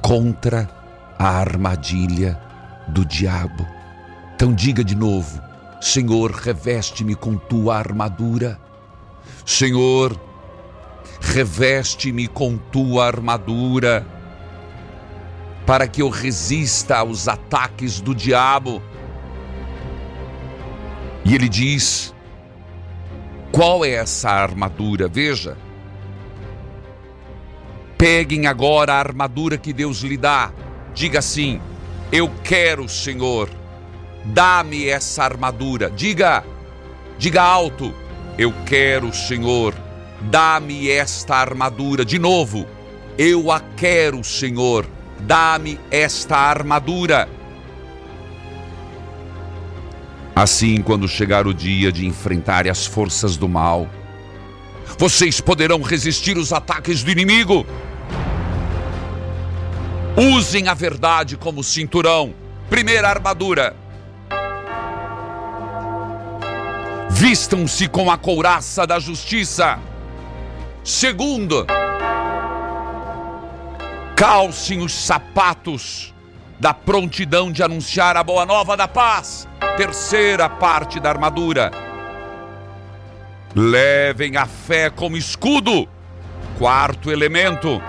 contra 0.01 0.69
a 1.17 1.27
armadilha 1.27 2.39
do 2.87 3.03
diabo. 3.03 3.78
Então 4.39 4.53
diga 4.53 4.85
de 4.85 4.95
novo: 4.95 5.41
Senhor, 5.81 6.31
reveste-me 6.31 7.13
com 7.13 7.35
tua 7.35 7.75
armadura. 7.75 8.57
Senhor, 9.45 10.17
reveste-me 11.19 12.25
com 12.25 12.57
tua 12.57 13.05
armadura, 13.05 14.07
para 15.65 15.89
que 15.89 16.01
eu 16.01 16.07
resista 16.07 16.99
aos 16.99 17.27
ataques 17.27 17.99
do 17.99 18.15
diabo. 18.15 18.81
E 21.25 21.35
ele 21.35 21.49
diz: 21.49 22.15
qual 23.51 23.83
é 23.83 23.91
essa 23.91 24.29
armadura? 24.29 25.09
Veja. 25.09 25.57
Peguem 27.97 28.47
agora 28.47 28.93
a 28.93 28.99
armadura 28.99 29.57
que 29.57 29.73
Deus 29.73 29.99
lhe 29.99 30.15
dá. 30.15 30.53
Diga 30.93 31.19
assim: 31.19 31.59
Eu 32.09 32.31
quero, 32.41 32.87
Senhor. 32.87 33.58
Dá-me 34.33 34.87
essa 34.87 35.23
armadura. 35.23 35.89
Diga, 35.89 36.43
diga 37.17 37.41
alto. 37.41 37.93
Eu 38.37 38.53
quero, 38.65 39.13
Senhor, 39.13 39.75
dá-me 40.21 40.89
esta 40.89 41.35
armadura. 41.35 42.05
De 42.05 42.17
novo, 42.19 42.65
eu 43.17 43.51
a 43.51 43.59
quero, 43.59 44.23
Senhor, 44.23 44.85
dá-me 45.19 45.79
esta 45.91 46.37
armadura. 46.37 47.27
Assim, 50.35 50.81
quando 50.81 51.07
chegar 51.07 51.47
o 51.47 51.53
dia 51.53 51.91
de 51.91 52.05
enfrentar 52.05 52.65
as 52.67 52.85
forças 52.85 53.35
do 53.35 53.49
mal, 53.49 53.89
vocês 54.97 55.41
poderão 55.41 55.81
resistir 55.81 56.37
os 56.37 56.53
ataques 56.53 57.03
do 57.03 57.11
inimigo. 57.11 57.65
Usem 60.15 60.67
a 60.67 60.73
verdade 60.73 61.35
como 61.35 61.63
cinturão. 61.63 62.33
Primeira 62.69 63.09
armadura. 63.09 63.75
Vistam-se 67.19 67.89
com 67.89 68.09
a 68.09 68.17
couraça 68.17 68.87
da 68.87 68.97
justiça. 68.97 69.77
Segundo, 70.85 71.67
calcem 74.15 74.79
os 74.79 74.93
sapatos 74.93 76.13
da 76.61 76.73
prontidão 76.73 77.51
de 77.51 77.61
anunciar 77.61 78.15
a 78.15 78.23
boa 78.23 78.45
nova 78.45 78.77
da 78.77 78.87
paz. 78.87 79.45
Terceira 79.75 80.47
parte 80.47 80.97
da 80.97 81.09
armadura. 81.09 81.71
Levem 83.53 84.37
a 84.37 84.45
fé 84.45 84.89
como 84.89 85.17
escudo. 85.17 85.89
Quarto 86.57 87.11
elemento. 87.11 87.81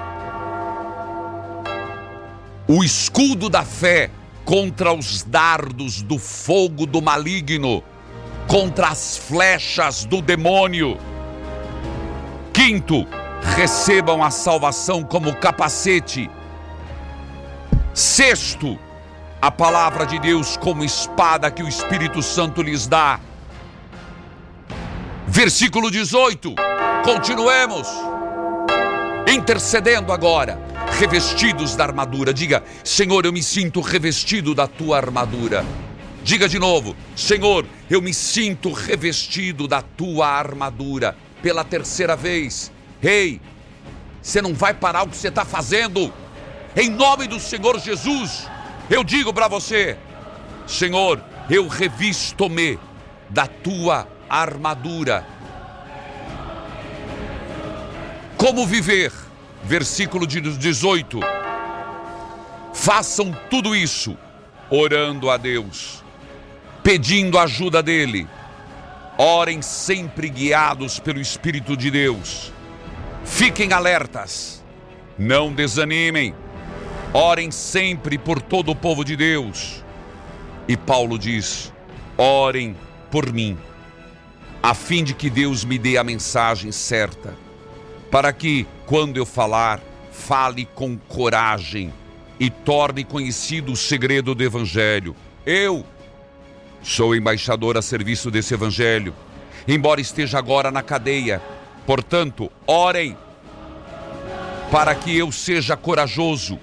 O 2.67 2.83
escudo 2.83 3.49
da 3.49 3.63
fé 3.63 4.11
contra 4.45 4.93
os 4.93 5.23
dardos 5.23 6.03
do 6.03 6.19
fogo 6.19 6.85
do 6.85 7.01
maligno 7.01 7.85
contra 8.51 8.89
as 8.89 9.17
flechas 9.17 10.05
do 10.05 10.21
demônio. 10.21 10.99
Quinto, 12.53 13.07
recebam 13.55 14.25
a 14.25 14.31
salvação 14.33 15.05
como 15.05 15.37
capacete. 15.37 16.29
Sexto, 17.95 18.77
a 19.41 19.53
palavra 19.53 20.05
de 20.05 20.19
Deus 20.19 20.57
como 20.57 20.83
espada 20.83 21.49
que 21.49 21.63
o 21.63 21.69
Espírito 21.69 22.21
Santo 22.25 22.61
lhes 22.61 22.89
dá. 22.89 23.21
Versículo 25.29 25.89
18. 25.89 26.53
Continuemos. 27.05 27.87
Intercedendo 29.33 30.13
agora, 30.13 30.61
revestidos 30.99 31.77
da 31.77 31.85
armadura. 31.85 32.35
Diga: 32.35 32.65
Senhor, 32.83 33.25
eu 33.25 33.33
me 33.33 33.45
sinto 33.45 33.81
revestido 33.81 34.57
da 34.57 34.67
tua 34.67 34.97
armadura. 34.97 35.65
Diga 36.23 36.49
de 36.49 36.59
novo: 36.59 36.97
Senhor, 37.17 37.67
eu 37.89 38.01
me 38.01 38.13
sinto 38.15 38.73
revestido 38.73 39.67
da 39.67 39.83
tua 39.83 40.27
armadura. 40.27 41.17
Pela 41.43 41.65
terceira 41.65 42.15
vez, 42.15 42.71
Ei, 43.03 43.41
você 44.21 44.43
não 44.43 44.53
vai 44.53 44.75
parar 44.75 45.05
o 45.05 45.09
que 45.09 45.17
você 45.17 45.29
está 45.29 45.45
fazendo. 45.45 46.13
Em 46.77 46.91
nome 46.91 47.27
do 47.27 47.41
Senhor 47.41 47.79
Jesus, 47.81 48.49
eu 48.91 49.03
digo 49.03 49.33
para 49.33 49.49
você: 49.49 49.97
Senhor, 50.67 51.23
eu 51.49 51.67
revisto-me 51.67 52.79
da 53.29 53.47
tua 53.47 54.07
armadura. 54.29 55.27
Como 58.37 58.67
viver? 58.67 59.13
Versículo 59.65 60.27
de 60.27 60.41
18. 60.41 61.21
Façam 62.73 63.37
tudo 63.51 63.75
isso 63.75 64.17
orando 64.71 65.29
a 65.29 65.37
Deus, 65.37 66.03
pedindo 66.83 67.39
a 67.39 67.43
ajuda 67.43 67.83
dele. 67.83 68.27
Orem 69.17 69.61
sempre 69.61 70.29
guiados 70.29 70.99
pelo 70.99 71.21
Espírito 71.21 71.77
de 71.77 71.91
Deus. 71.91 72.53
Fiquem 73.25 73.73
alertas, 73.73 74.65
não 75.19 75.53
desanimem. 75.53 76.35
Orem 77.13 77.51
sempre 77.51 78.17
por 78.17 78.41
todo 78.41 78.71
o 78.71 78.77
povo 78.77 79.05
de 79.05 79.17
Deus. 79.17 79.85
E 80.67 80.77
Paulo 80.77 81.19
diz: 81.19 81.73
orem 82.17 82.77
por 83.11 83.33
mim, 83.33 83.59
a 84.63 84.75
fim 84.75 85.03
de 85.03 85.15
que 85.15 85.29
Deus 85.29 85.65
me 85.65 85.79
dê 85.79 85.99
a 85.99 86.05
mensagem 86.05 86.71
certa, 86.71 87.35
para 88.11 88.33
que, 88.33 88.67
quando 88.87 89.17
eu 89.17 89.27
falar, 89.27 89.81
fale 90.13 90.65
com 90.75 90.97
coragem 90.97 91.93
e 92.39 92.49
torne 92.49 93.05
conhecido 93.05 93.73
o 93.73 93.77
segredo 93.77 94.35
do 94.35 94.43
Evangelho. 94.43 95.15
Eu 95.45 95.85
sou 96.83 97.15
embaixador 97.15 97.77
a 97.77 97.83
serviço 97.83 98.31
desse 98.31 98.55
Evangelho, 98.55 99.15
embora 99.67 100.01
esteja 100.01 100.39
agora 100.39 100.71
na 100.71 100.83
cadeia. 100.83 101.41
Portanto, 101.87 102.51
orem 102.67 103.17
para 104.71 104.95
que 104.95 105.17
eu 105.17 105.33
seja 105.33 105.77
corajoso 105.77 106.59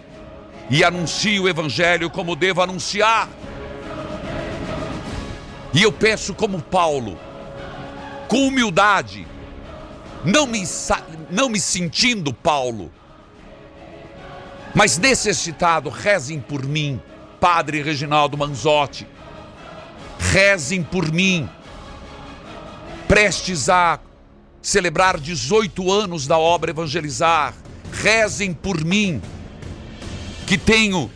e 0.69 0.83
anuncie 0.83 1.39
o 1.39 1.47
Evangelho 1.47 2.09
como 2.09 2.35
devo 2.35 2.61
anunciar. 2.61 3.29
E 5.73 5.83
eu 5.83 5.91
peço, 5.91 6.33
como 6.33 6.61
Paulo, 6.61 7.19
com 8.27 8.47
humildade, 8.47 9.27
não 10.23 10.47
me, 10.47 10.63
não 11.29 11.49
me 11.49 11.59
sentindo 11.59 12.33
Paulo, 12.33 12.91
mas 14.73 14.97
necessitado, 14.97 15.89
rezem 15.89 16.39
por 16.39 16.65
mim, 16.65 17.01
Padre 17.39 17.81
Reginaldo 17.81 18.37
Manzotti. 18.37 19.07
Rezem 20.19 20.83
por 20.83 21.11
mim. 21.11 21.49
Prestes 23.07 23.69
a 23.69 23.99
celebrar 24.61 25.19
18 25.19 25.91
anos 25.91 26.27
da 26.27 26.37
obra 26.37 26.71
Evangelizar. 26.71 27.53
Rezem 27.91 28.53
por 28.53 28.83
mim, 28.83 29.21
que 30.45 30.57
tenho 30.57 31.09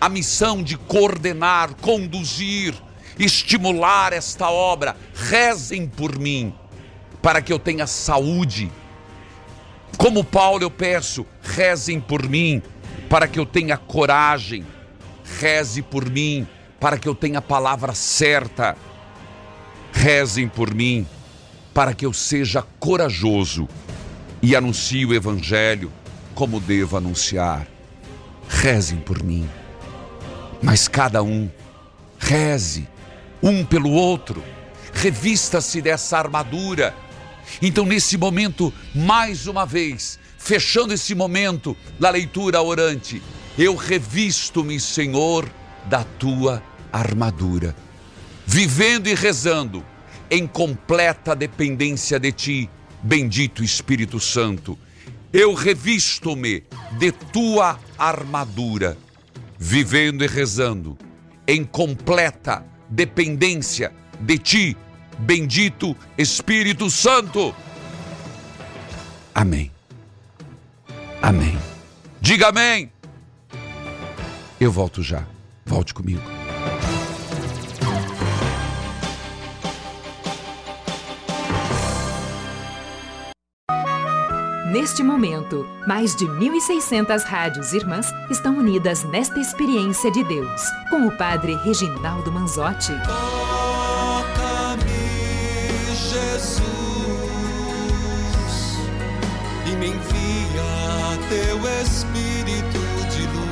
a 0.00 0.08
missão 0.08 0.62
de 0.62 0.76
coordenar, 0.76 1.74
conduzir, 1.80 2.74
estimular 3.18 4.12
esta 4.12 4.50
obra. 4.50 4.96
Rezem 5.14 5.88
por 5.88 6.18
mim, 6.18 6.54
para 7.22 7.40
que 7.40 7.52
eu 7.52 7.58
tenha 7.58 7.86
saúde. 7.86 8.70
Como 9.96 10.22
Paulo, 10.22 10.62
eu 10.62 10.70
peço, 10.70 11.26
rezem 11.42 12.00
por 12.00 12.28
mim, 12.28 12.62
para 13.08 13.26
que 13.26 13.38
eu 13.38 13.46
tenha 13.46 13.76
coragem. 13.76 14.64
Reze 15.40 15.82
por 15.82 16.08
mim, 16.08 16.46
para 16.80 16.98
que 16.98 17.08
eu 17.08 17.14
tenha 17.14 17.38
a 17.38 17.42
palavra 17.42 17.94
certa. 17.94 18.76
Rezem 19.92 20.48
por 20.48 20.74
mim, 20.74 21.06
para 21.74 21.94
que 21.94 22.06
eu 22.06 22.12
seja 22.12 22.62
corajoso 22.78 23.68
e 24.42 24.54
anuncie 24.54 25.04
o 25.04 25.14
Evangelho 25.14 25.92
como 26.34 26.60
devo 26.60 26.96
anunciar. 26.96 27.66
Rezem 28.48 28.98
por 28.98 29.22
mim. 29.22 29.48
Mas 30.62 30.88
cada 30.88 31.22
um, 31.22 31.50
reze, 32.18 32.88
um 33.42 33.64
pelo 33.64 33.90
outro, 33.90 34.42
revista-se 34.92 35.80
dessa 35.80 36.18
armadura. 36.18 36.94
Então, 37.62 37.84
nesse 37.84 38.16
momento, 38.16 38.72
mais 38.94 39.46
uma 39.46 39.64
vez, 39.64 40.18
fechando 40.36 40.92
esse 40.92 41.14
momento 41.14 41.76
da 41.98 42.10
leitura 42.10 42.62
orante, 42.62 43.22
eu 43.58 43.74
revisto-me, 43.74 44.78
Senhor, 44.78 45.48
da 45.86 46.04
tua 46.04 46.62
armadura, 46.92 47.74
vivendo 48.46 49.08
e 49.08 49.14
rezando 49.14 49.84
em 50.30 50.46
completa 50.46 51.34
dependência 51.34 52.18
de 52.18 52.32
ti, 52.32 52.70
bendito 53.02 53.62
Espírito 53.62 54.20
Santo. 54.20 54.78
Eu 55.32 55.54
revisto-me 55.54 56.64
de 56.98 57.12
tua 57.12 57.78
armadura, 57.98 58.96
vivendo 59.58 60.24
e 60.24 60.26
rezando 60.26 60.96
em 61.46 61.64
completa 61.64 62.64
dependência 62.88 63.92
de 64.20 64.38
ti, 64.38 64.76
bendito 65.18 65.96
Espírito 66.16 66.90
Santo. 66.90 67.54
Amém. 69.34 69.70
Amém. 71.22 71.58
Diga 72.20 72.48
amém. 72.48 72.90
Eu 74.60 74.72
volto 74.72 75.02
já. 75.02 75.26
Volte 75.64 75.94
comigo. 75.94 76.37
Neste 84.72 85.02
momento, 85.02 85.66
mais 85.86 86.14
de 86.14 86.26
1.600 86.26 87.22
rádios 87.24 87.72
irmãs 87.72 88.12
estão 88.30 88.58
unidas 88.58 89.02
nesta 89.04 89.40
experiência 89.40 90.10
de 90.10 90.22
Deus, 90.24 90.60
com 90.90 91.06
o 91.06 91.16
Padre 91.16 91.54
Reginaldo 91.64 92.30
Manzotti. 92.30 92.92
Toca-me, 93.06 94.84
Jesus, 96.10 96.62
e 99.64 99.70
me 99.76 99.86
envia 99.86 101.16
teu 101.30 101.56
Espírito 101.80 102.78
de 103.10 103.22
luz. 103.38 103.48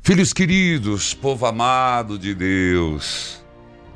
Filhos 0.00 0.32
queridos, 0.32 1.12
povo 1.12 1.44
amado 1.44 2.16
de 2.16 2.36
Deus, 2.36 3.43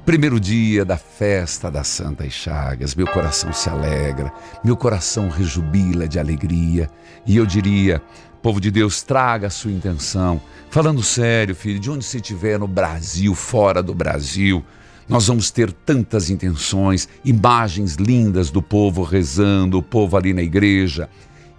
primeiro 0.09 0.40
dia 0.40 0.87
da 0.87 0.97
festa 0.97 1.71
das 1.71 1.87
Santas 1.87 2.33
Chagas, 2.33 2.94
meu 2.94 3.07
coração 3.07 3.53
se 3.53 3.68
alegra, 3.68 4.33
meu 4.64 4.75
coração 4.75 5.29
rejubila 5.29 6.09
de 6.09 6.18
alegria, 6.18 6.88
e 7.27 7.37
eu 7.37 7.44
diria, 7.44 8.01
povo 8.40 8.59
de 8.59 8.71
Deus, 8.71 9.03
traga 9.03 9.49
a 9.49 9.51
sua 9.51 9.71
intenção. 9.71 10.40
Falando 10.71 11.03
sério, 11.03 11.55
filho, 11.55 11.79
de 11.79 11.90
onde 11.90 12.07
você 12.07 12.16
estiver 12.16 12.59
no 12.59 12.66
Brasil, 12.66 13.35
fora 13.35 13.83
do 13.83 13.94
Brasil, 13.94 14.64
nós 15.07 15.27
vamos 15.27 15.51
ter 15.51 15.71
tantas 15.71 16.31
intenções, 16.31 17.07
imagens 17.23 17.97
lindas 17.97 18.51
do 18.51 18.62
povo 18.62 19.03
rezando, 19.03 19.77
o 19.77 19.83
povo 19.83 20.16
ali 20.16 20.33
na 20.33 20.40
igreja. 20.40 21.11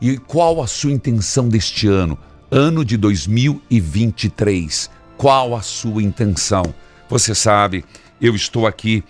E 0.02 0.18
qual 0.18 0.60
a 0.60 0.66
sua 0.66 0.92
intenção 0.92 1.48
deste 1.48 1.88
ano? 1.88 2.18
Ano 2.50 2.84
de 2.84 2.98
2023. 2.98 4.90
Qual 5.18 5.56
a 5.56 5.62
sua 5.62 6.02
intenção? 6.02 6.64
Você 7.08 7.34
sabe, 7.34 7.84
eu 8.22 8.36
estou 8.36 8.68
aqui 8.68 9.04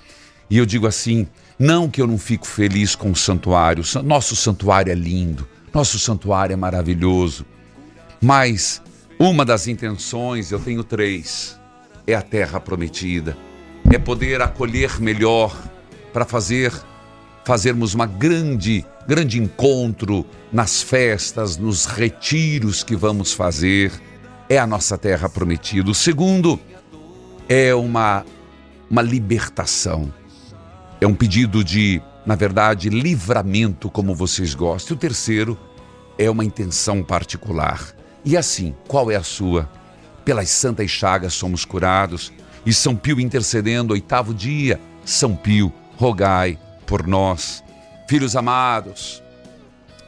e 0.50 0.58
eu 0.58 0.66
digo 0.66 0.88
assim: 0.88 1.28
não 1.58 1.90
que 1.90 2.02
eu 2.02 2.08
não 2.08 2.18
fico 2.18 2.48
feliz 2.48 2.96
com 2.96 3.12
o 3.12 3.16
santuário, 3.16 3.84
nosso 4.04 4.36
santuário 4.36 4.92
é 4.92 4.96
lindo, 4.96 5.48
nosso 5.74 6.00
santuário 6.00 6.54
é 6.54 6.58
maravilhoso, 6.58 7.46
mas 8.22 8.82
uma 9.20 9.44
das 9.44 9.68
intenções, 9.68 10.52
eu 10.52 10.60
tenho 10.60 10.84
três, 10.84 11.60
é 12.08 12.16
a 12.16 12.22
terra 12.22 12.60
prometida, 12.60 13.38
é 13.92 13.98
poder 13.98 14.42
acolher 14.42 15.00
melhor 15.00 15.56
para 16.14 16.26
fazer 16.26 16.72
fazermos 17.50 17.96
uma 17.96 18.06
grande, 18.06 18.86
grande 19.08 19.40
encontro 19.40 20.24
nas 20.52 20.84
festas, 20.84 21.58
nos 21.58 21.86
retiros 21.86 22.84
que 22.84 22.96
vamos 22.96 23.34
fazer. 23.34 23.92
É 24.48 24.60
a 24.60 24.68
nossa 24.68 25.00
terra 25.00 25.28
prometida. 25.28 25.90
O 25.90 25.96
segundo 25.96 26.60
é 27.48 27.74
uma 27.74 28.24
uma 28.90 29.02
libertação. 29.02 30.12
É 31.00 31.08
um 31.08 31.14
pedido 31.14 31.64
de, 31.64 32.02
na 32.26 32.36
verdade, 32.36 32.90
livramento, 32.90 33.90
como 33.90 34.16
vocês 34.16 34.54
gostam. 34.54 34.96
E 34.96 34.98
o 34.98 35.00
terceiro 35.00 35.58
é 36.18 36.30
uma 36.30 36.44
intenção 36.44 37.04
particular. 37.04 37.96
E 38.26 38.36
assim, 38.36 38.76
qual 38.88 39.10
é 39.10 39.16
a 39.16 39.24
sua? 39.24 39.70
Pelas 40.26 40.50
santas 40.50 40.90
chagas 40.90 41.34
somos 41.34 41.64
curados. 41.64 42.34
E 42.66 42.74
São 42.74 42.96
Pio 42.96 43.20
intercedendo, 43.20 43.94
oitavo 43.94 44.34
dia. 44.34 44.80
São 45.06 45.36
Pio, 45.36 45.72
rogai 45.96 46.60
por 46.86 47.08
nós. 47.08 47.64
Filhos 48.08 48.36
amados, 48.36 49.22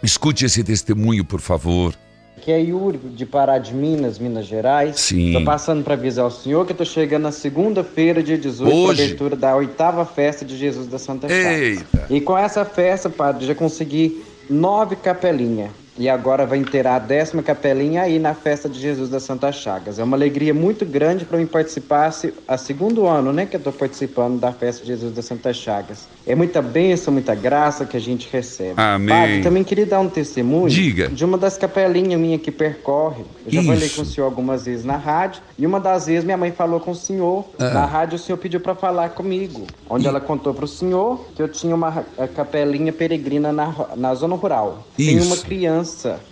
escute 0.01 0.45
esse 0.45 0.63
testemunho, 0.63 1.23
por 1.23 1.39
favor. 1.39 1.95
Aqui 2.41 2.51
é 2.51 2.59
Yuri, 2.59 2.97
de 2.97 3.23
Pará 3.23 3.59
de 3.59 3.71
Minas, 3.71 4.17
Minas 4.17 4.47
Gerais. 4.47 4.99
Sim. 4.99 5.31
Tô 5.31 5.43
passando 5.43 5.83
para 5.83 5.93
avisar 5.93 6.25
o 6.25 6.31
senhor 6.31 6.65
que 6.65 6.71
eu 6.71 6.75
tô 6.75 6.83
chegando 6.83 7.21
na 7.21 7.31
segunda-feira, 7.31 8.23
dia 8.23 8.35
18, 8.35 8.67
pra 8.67 8.75
Hoje? 8.75 9.03
abertura 9.03 9.35
da 9.35 9.55
oitava 9.55 10.03
festa 10.05 10.43
de 10.43 10.57
Jesus 10.57 10.87
da 10.87 10.97
Santa. 10.97 11.31
Eita. 11.31 12.07
E 12.09 12.19
com 12.19 12.35
essa 12.35 12.65
festa, 12.65 13.11
padre, 13.11 13.45
já 13.45 13.53
consegui 13.53 14.23
nove 14.49 14.95
capelinhas. 14.95 15.69
E 15.97 16.07
agora 16.07 16.45
vai 16.45 16.57
inteirar 16.57 16.95
a 16.95 16.99
décima 16.99 17.43
capelinha 17.43 18.03
aí 18.03 18.17
na 18.17 18.33
festa 18.33 18.69
de 18.69 18.79
Jesus 18.79 19.09
da 19.09 19.19
Santa 19.19 19.51
Chagas. 19.51 19.99
É 19.99 20.03
uma 20.03 20.15
alegria 20.15 20.53
muito 20.53 20.85
grande 20.85 21.25
para 21.25 21.37
mim 21.37 21.45
participar, 21.45 22.11
se- 22.11 22.33
a 22.47 22.57
segundo 22.57 23.05
ano, 23.05 23.33
né, 23.33 23.45
que 23.45 23.57
eu 23.57 23.59
tô 23.59 23.73
participando 23.73 24.39
da 24.39 24.53
festa 24.53 24.81
de 24.83 24.87
Jesus 24.87 25.13
da 25.13 25.21
Santa 25.21 25.53
Chagas. 25.53 26.07
É 26.25 26.33
muita 26.33 26.61
bênção, 26.61 27.11
muita 27.13 27.35
graça 27.35 27.85
que 27.85 27.97
a 27.97 27.99
gente 27.99 28.29
recebe. 28.31 28.75
Amém. 28.77 29.09
Padre, 29.09 29.41
também 29.41 29.63
queria 29.65 29.85
dar 29.85 29.99
um 29.99 30.07
testemunho 30.07 30.69
Diga. 30.69 31.09
de 31.09 31.25
uma 31.25 31.37
das 31.37 31.57
capelinhas 31.57 32.19
minha 32.19 32.39
que 32.39 32.51
percorre. 32.51 33.25
Eu 33.45 33.51
já 33.51 33.61
falei 33.63 33.87
Isso. 33.87 33.95
com 33.97 34.01
o 34.03 34.05
senhor 34.05 34.25
algumas 34.27 34.65
vezes 34.65 34.85
na 34.85 34.95
rádio. 34.95 35.41
E 35.59 35.65
uma 35.67 35.79
das 35.79 36.05
vezes 36.05 36.23
minha 36.23 36.37
mãe 36.37 36.51
falou 36.53 36.79
com 36.79 36.91
o 36.91 36.95
senhor. 36.95 37.45
Ah. 37.59 37.69
Na 37.71 37.85
rádio 37.85 38.15
o 38.15 38.19
senhor 38.19 38.37
pediu 38.37 38.61
para 38.61 38.75
falar 38.75 39.09
comigo. 39.09 39.67
Onde 39.89 40.07
ela 40.07 40.21
contou 40.21 40.53
para 40.53 40.63
o 40.65 40.67
senhor 40.69 41.19
que 41.35 41.41
eu 41.43 41.49
tinha 41.49 41.75
uma 41.75 42.05
a 42.17 42.27
capelinha 42.29 42.93
peregrina 42.93 43.51
na, 43.51 43.73
na 43.97 44.15
zona 44.15 44.35
rural. 44.35 44.87
Tem 44.95 45.17
Isso. 45.17 45.27
uma 45.27 45.35
criança. 45.37 45.80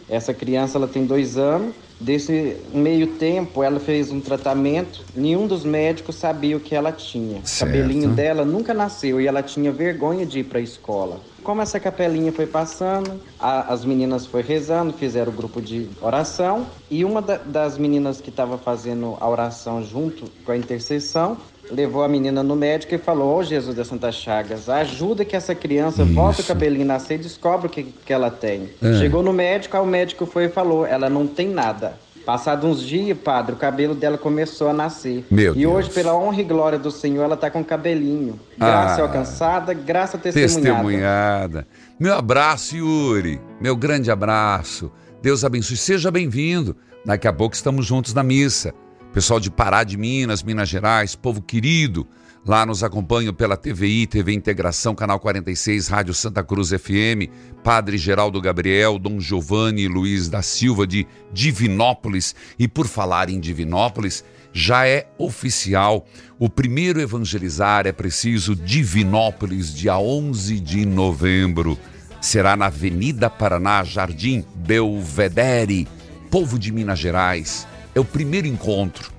Essa 0.07 0.33
criança 0.33 0.77
ela 0.77 0.87
tem 0.87 1.05
dois 1.05 1.37
anos. 1.37 1.73
Desse 1.99 2.57
meio 2.73 3.07
tempo, 3.17 3.61
ela 3.61 3.79
fez 3.79 4.09
um 4.09 4.21
tratamento. 4.21 5.05
Nenhum 5.13 5.45
dos 5.45 5.65
médicos 5.65 6.15
sabia 6.15 6.55
o 6.55 6.59
que 6.59 6.73
ela 6.73 6.93
tinha. 6.93 7.41
Certo. 7.43 7.71
O 7.71 7.73
cabelinho 7.73 8.09
dela 8.09 8.45
nunca 8.45 8.73
nasceu 8.73 9.19
e 9.19 9.27
ela 9.27 9.43
tinha 9.43 9.71
vergonha 9.71 10.25
de 10.25 10.39
ir 10.39 10.45
para 10.45 10.59
a 10.59 10.61
escola. 10.61 11.21
Como 11.49 11.63
essa 11.63 11.79
capelinha 11.79 12.31
foi 12.31 12.45
passando, 12.45 13.19
a- 13.39 13.73
as 13.73 13.83
meninas 13.83 14.27
foi 14.27 14.43
rezando, 14.43 14.93
fizeram 14.93 15.31
o 15.31 15.35
grupo 15.35 15.59
de 15.59 15.89
oração 15.99 16.67
e 16.91 17.03
uma 17.03 17.23
da- 17.23 17.37
das 17.37 17.75
meninas 17.75 18.21
que 18.21 18.29
estava 18.29 18.55
fazendo 18.59 19.17
a 19.19 19.27
oração 19.27 19.81
junto 19.81 20.25
com 20.45 20.51
a 20.51 20.55
intercessão 20.55 21.37
levou 21.71 22.03
a 22.03 22.07
menina 22.07 22.43
no 22.43 22.55
médico 22.55 22.93
e 22.93 22.99
falou: 22.99 23.35
Ô 23.37 23.41
Jesus 23.43 23.75
da 23.75 23.83
Santa 23.83 24.11
Chagas, 24.11 24.69
ajuda 24.69 25.25
que 25.25 25.35
essa 25.35 25.55
criança 25.55 26.05
volta 26.05 26.41
o 26.41 26.45
cabelinho 26.45 26.85
nascer 26.85 27.15
e 27.15 27.23
descobre 27.23 27.65
o 27.65 27.69
que, 27.69 27.83
que 27.83 28.13
ela 28.13 28.29
tem. 28.29 28.69
É. 28.79 28.93
Chegou 28.93 29.23
no 29.23 29.33
médico, 29.33 29.75
aí 29.75 29.81
o 29.81 29.87
médico 29.87 30.27
foi 30.27 30.45
e 30.45 30.49
falou: 30.49 30.85
ela 30.85 31.09
não 31.09 31.25
tem 31.25 31.47
nada. 31.49 31.99
Passado 32.29 32.67
uns 32.67 32.83
dias, 32.83 33.17
padre, 33.17 33.55
o 33.55 33.57
cabelo 33.57 33.95
dela 33.95 34.15
começou 34.15 34.69
a 34.69 34.73
nascer. 34.73 35.25
Meu 35.31 35.55
e 35.55 35.65
hoje, 35.65 35.89
pela 35.89 36.13
honra 36.15 36.41
e 36.41 36.43
glória 36.43 36.77
do 36.77 36.91
Senhor, 36.91 37.23
ela 37.23 37.35
tá 37.35 37.49
com 37.49 37.63
cabelinho. 37.63 38.39
Graça 38.55 39.01
Ah. 39.01 39.05
alcançada, 39.05 39.73
graça 39.73 40.15
testemunhada. 40.15 40.61
Testemunhada. 40.61 41.67
Meu 41.99 42.13
abraço, 42.13 42.77
Yuri. 42.77 43.41
Meu 43.59 43.75
grande 43.75 44.11
abraço. 44.11 44.91
Deus 45.23 45.43
abençoe. 45.43 45.75
Seja 45.75 46.11
bem-vindo. 46.11 46.75
Daqui 47.03 47.27
a 47.27 47.33
pouco 47.33 47.55
estamos 47.55 47.87
juntos 47.87 48.13
na 48.13 48.21
missa. 48.21 48.75
Pessoal 49.11 49.39
de 49.39 49.49
Pará 49.49 49.83
de 49.83 49.97
Minas, 49.97 50.43
Minas 50.43 50.69
Gerais, 50.69 51.15
povo 51.15 51.41
querido, 51.41 52.05
lá 52.49 52.65
nos 52.65 52.83
acompanham 52.83 53.31
pela 53.31 53.55
TVI, 53.55 54.07
TV 54.07 54.33
Integração, 54.33 54.95
Canal 54.95 55.19
46, 55.19 55.87
Rádio 55.87 56.15
Santa 56.15 56.43
Cruz 56.43 56.69
FM, 56.69 57.29
Padre 57.63 57.95
Geraldo 57.95 58.41
Gabriel, 58.41 58.97
Dom 58.97 59.19
Giovanni 59.19 59.87
Luiz 59.87 60.27
da 60.29 60.41
Silva 60.41 60.87
de 60.87 61.05
Divinópolis. 61.31 62.33
E 62.57 62.67
por 62.67 62.87
falar 62.87 63.29
em 63.29 63.39
Divinópolis, 63.39 64.25
já 64.51 64.87
é 64.87 65.07
oficial. 65.19 66.07
O 66.39 66.49
primeiro 66.49 66.99
evangelizar 66.99 67.85
é 67.85 67.91
preciso 67.91 68.55
Divinópolis, 68.55 69.71
dia 69.71 69.99
11 69.99 70.59
de 70.59 70.87
novembro. 70.87 71.77
Será 72.19 72.57
na 72.57 72.65
Avenida 72.65 73.29
Paraná, 73.29 73.83
Jardim 73.83 74.43
Belvedere, 74.55 75.87
povo 76.31 76.57
de 76.57 76.71
Minas 76.71 76.97
Gerais. 76.97 77.67
É 77.93 77.99
o 77.99 78.05
primeiro 78.05 78.47
encontro. 78.47 79.11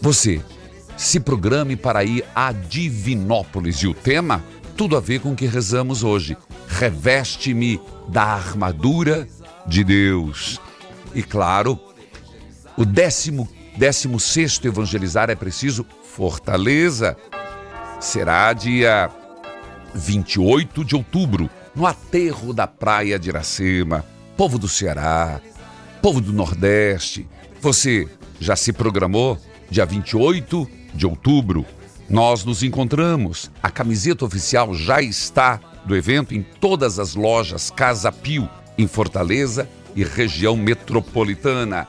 Você 0.00 0.40
se 1.00 1.18
programe 1.18 1.76
para 1.76 2.04
ir 2.04 2.22
a 2.34 2.52
Divinópolis 2.52 3.76
e 3.78 3.86
o 3.86 3.94
tema 3.94 4.44
tudo 4.76 4.98
a 4.98 5.00
ver 5.00 5.20
com 5.20 5.32
o 5.32 5.34
que 5.34 5.46
rezamos 5.46 6.04
hoje. 6.04 6.36
Reveste-me 6.68 7.80
da 8.06 8.22
armadura 8.24 9.26
de 9.66 9.82
Deus. 9.82 10.60
E 11.14 11.22
claro, 11.22 11.80
o 12.76 12.84
décimo, 12.84 13.48
décimo 13.78 14.20
sexto 14.20 14.68
evangelizar 14.68 15.30
é 15.30 15.34
preciso 15.34 15.86
Fortaleza. 16.02 17.16
Será 17.98 18.52
dia 18.52 19.08
28 19.94 20.84
de 20.84 20.96
outubro, 20.96 21.48
no 21.74 21.86
aterro 21.86 22.52
da 22.52 22.66
praia 22.66 23.18
de 23.18 23.30
Iracema. 23.30 24.04
Povo 24.36 24.58
do 24.58 24.68
Ceará, 24.68 25.40
povo 26.02 26.20
do 26.20 26.30
Nordeste. 26.30 27.26
Você 27.58 28.06
já 28.38 28.54
se 28.54 28.70
programou? 28.70 29.38
Dia 29.70 29.86
28 29.86 30.79
de 30.94 31.06
outubro, 31.06 31.64
nós 32.08 32.44
nos 32.44 32.62
encontramos. 32.62 33.50
A 33.62 33.70
camiseta 33.70 34.24
oficial 34.24 34.74
já 34.74 35.00
está 35.00 35.60
do 35.84 35.96
evento 35.96 36.34
em 36.34 36.42
todas 36.42 36.98
as 36.98 37.14
lojas 37.14 37.70
Casa 37.70 38.10
Pio, 38.10 38.48
em 38.76 38.86
Fortaleza 38.86 39.68
e 39.94 40.04
região 40.04 40.56
metropolitana. 40.56 41.86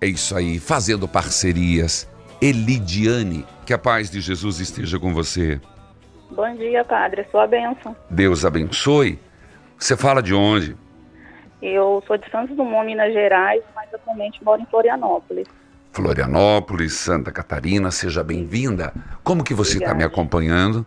É 0.00 0.06
isso 0.06 0.36
aí, 0.36 0.58
fazendo 0.58 1.06
parcerias. 1.06 2.08
Elidiane, 2.40 3.44
que 3.66 3.74
a 3.74 3.78
paz 3.78 4.10
de 4.10 4.20
Jesus 4.20 4.58
esteja 4.60 4.98
com 4.98 5.12
você. 5.12 5.60
Bom 6.30 6.54
dia, 6.56 6.84
padre. 6.84 7.26
Sua 7.30 7.46
bênção. 7.46 7.94
Deus 8.08 8.44
abençoe. 8.44 9.18
Você 9.78 9.96
fala 9.96 10.22
de 10.22 10.32
onde? 10.32 10.76
Eu 11.60 12.02
sou 12.06 12.16
de 12.16 12.30
Santos 12.30 12.56
Dumont, 12.56 12.86
Minas 12.86 13.12
Gerais, 13.12 13.62
mas 13.74 13.92
atualmente 13.92 14.42
moro 14.42 14.62
em 14.62 14.66
Florianópolis. 14.66 15.46
Florianópolis, 15.92 16.94
Santa 16.94 17.32
Catarina, 17.32 17.90
seja 17.90 18.22
bem-vinda. 18.22 18.92
Como 19.24 19.42
que 19.44 19.52
você 19.54 19.78
está 19.78 19.94
me 19.94 20.04
acompanhando? 20.04 20.86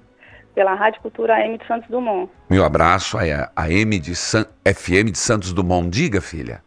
Pela 0.55 0.73
Rádio 0.75 1.01
Cultura 1.01 1.35
AM 1.35 1.57
de 1.57 1.65
Santos 1.67 1.89
Dumont. 1.89 2.31
Meu 2.49 2.63
abraço 2.63 3.19
é 3.19 3.49
a 3.55 3.69
M 3.71 3.99
de 3.99 4.15
San... 4.15 4.45
FM 4.65 5.11
de 5.11 5.17
Santos 5.17 5.51
Dumont. 5.51 5.89
Diga, 5.89 6.21
filha. 6.21 6.61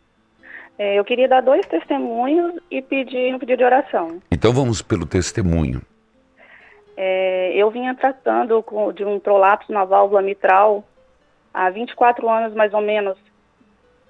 É, 0.78 0.98
eu 0.98 1.04
queria 1.04 1.28
dar 1.28 1.40
dois 1.40 1.64
testemunhos 1.66 2.52
e 2.70 2.82
pedir 2.82 3.34
um 3.34 3.38
pedido 3.38 3.58
de 3.58 3.64
oração. 3.64 4.20
Então 4.30 4.52
vamos 4.52 4.82
pelo 4.82 5.06
testemunho. 5.06 5.80
É, 6.96 7.52
eu 7.54 7.70
vinha 7.70 7.94
tratando 7.94 8.62
com- 8.62 8.92
de 8.92 9.04
um 9.04 9.18
prolapso 9.18 9.72
na 9.72 9.84
válvula 9.84 10.20
mitral 10.20 10.84
há 11.54 11.70
24 11.70 12.28
anos, 12.28 12.54
mais 12.54 12.74
ou 12.74 12.82
menos. 12.82 13.16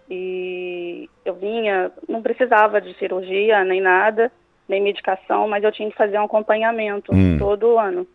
E 0.09 1.09
eu 1.25 1.35
vinha, 1.35 1.91
não 2.09 2.23
precisava 2.23 2.81
de 2.81 2.95
cirurgia 2.95 3.65
nem 3.65 3.81
nada, 3.81 4.31
nem 4.69 4.81
medicação, 4.81 5.49
mas 5.49 5.65
eu 5.65 5.73
tinha 5.73 5.91
que 5.91 5.97
fazer 5.97 6.19
um 6.19 6.25
acompanhamento 6.25 7.13
Hum. 7.15 7.37
todo 7.39 7.79
ano. 7.79 8.07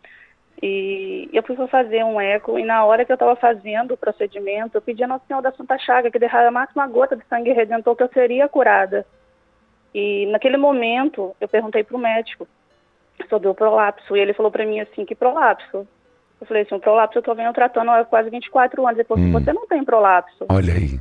E 0.62 1.28
eu 1.32 1.42
fui 1.42 1.56
fazer 1.66 2.04
um 2.04 2.20
eco 2.20 2.58
e 2.58 2.64
na 2.64 2.84
hora 2.84 3.04
que 3.04 3.10
eu 3.10 3.14
estava 3.14 3.34
fazendo 3.34 3.94
o 3.94 3.96
procedimento, 3.96 4.76
eu 4.76 4.82
pedi 4.82 5.02
a 5.02 5.08
Nossa 5.08 5.24
Senhora 5.26 5.50
da 5.50 5.56
Santa 5.56 5.76
Chaga 5.78 6.10
que 6.10 6.18
derramasse 6.18 6.72
uma 6.74 6.86
gota 6.86 7.16
de 7.16 7.24
sangue 7.26 7.52
redentor 7.52 7.96
que 7.96 8.02
eu 8.02 8.10
seria 8.14 8.48
curada. 8.48 9.04
E 9.94 10.26
naquele 10.26 10.56
momento 10.56 11.34
eu 11.40 11.48
perguntei 11.48 11.82
para 11.82 11.96
o 11.96 12.00
médico 12.00 12.46
sobre 13.28 13.48
o 13.48 13.54
prolapso 13.54 14.16
e 14.16 14.20
ele 14.20 14.32
falou 14.32 14.52
para 14.52 14.64
mim 14.64 14.80
assim, 14.80 15.04
que 15.04 15.14
prolapso? 15.14 15.86
Eu 16.40 16.46
falei 16.46 16.62
assim, 16.62 16.74
o 16.74 16.80
prolapso 16.80 17.18
eu 17.18 17.22
tô 17.22 17.34
vendo 17.34 17.52
tratando 17.52 17.90
há 17.90 18.04
quase 18.04 18.30
24 18.30 18.86
anos. 18.86 18.98
Ele 18.98 19.08
falou 19.08 19.22
assim, 19.22 19.34
Hum. 19.34 19.40
você 19.40 19.52
não 19.52 19.66
tem 19.66 19.84
prolapso. 19.84 20.46
Olha 20.48 20.72
aí. 20.74 20.98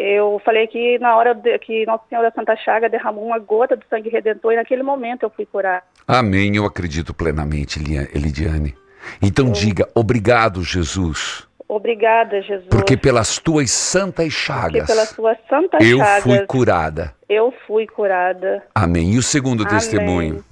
Eu 0.00 0.40
falei 0.44 0.68
que 0.68 0.96
na 1.00 1.16
hora 1.16 1.34
de- 1.34 1.58
que 1.58 1.84
Nossa 1.84 2.04
Senhora 2.08 2.30
da 2.30 2.34
Santa 2.34 2.54
Chaga 2.54 2.88
derramou 2.88 3.24
uma 3.26 3.38
gota 3.40 3.76
de 3.76 3.84
sangue 3.90 4.08
redentor 4.08 4.52
e 4.52 4.56
naquele 4.56 4.84
momento 4.84 5.24
eu 5.24 5.30
fui 5.30 5.44
curar. 5.44 5.82
Amém, 6.06 6.54
eu 6.54 6.64
acredito 6.64 7.12
plenamente, 7.12 7.80
Elidiane. 8.14 8.76
Então 9.20 9.50
diga, 9.50 9.88
obrigado, 9.96 10.62
Jesus, 10.62 11.46
Obrigada, 11.68 12.40
Jesus. 12.40 12.68
porque 12.70 12.96
pelas 12.96 13.38
tuas 13.38 13.70
santas 13.70 14.26
Porque 14.26 14.30
chagas 14.30 14.86
pelas 14.86 15.08
suas 15.10 15.36
santas 15.50 15.84
eu 15.84 15.98
chagas 15.98 16.22
fui 16.22 16.46
curada. 16.46 17.14
eu 17.28 17.52
fui 17.66 17.86
curada. 17.86 18.62
Amém. 18.74 19.12
E 19.14 19.18
o 19.18 19.22
segundo 19.22 19.64
Amém. 19.66 19.74
testemunho? 19.74 20.44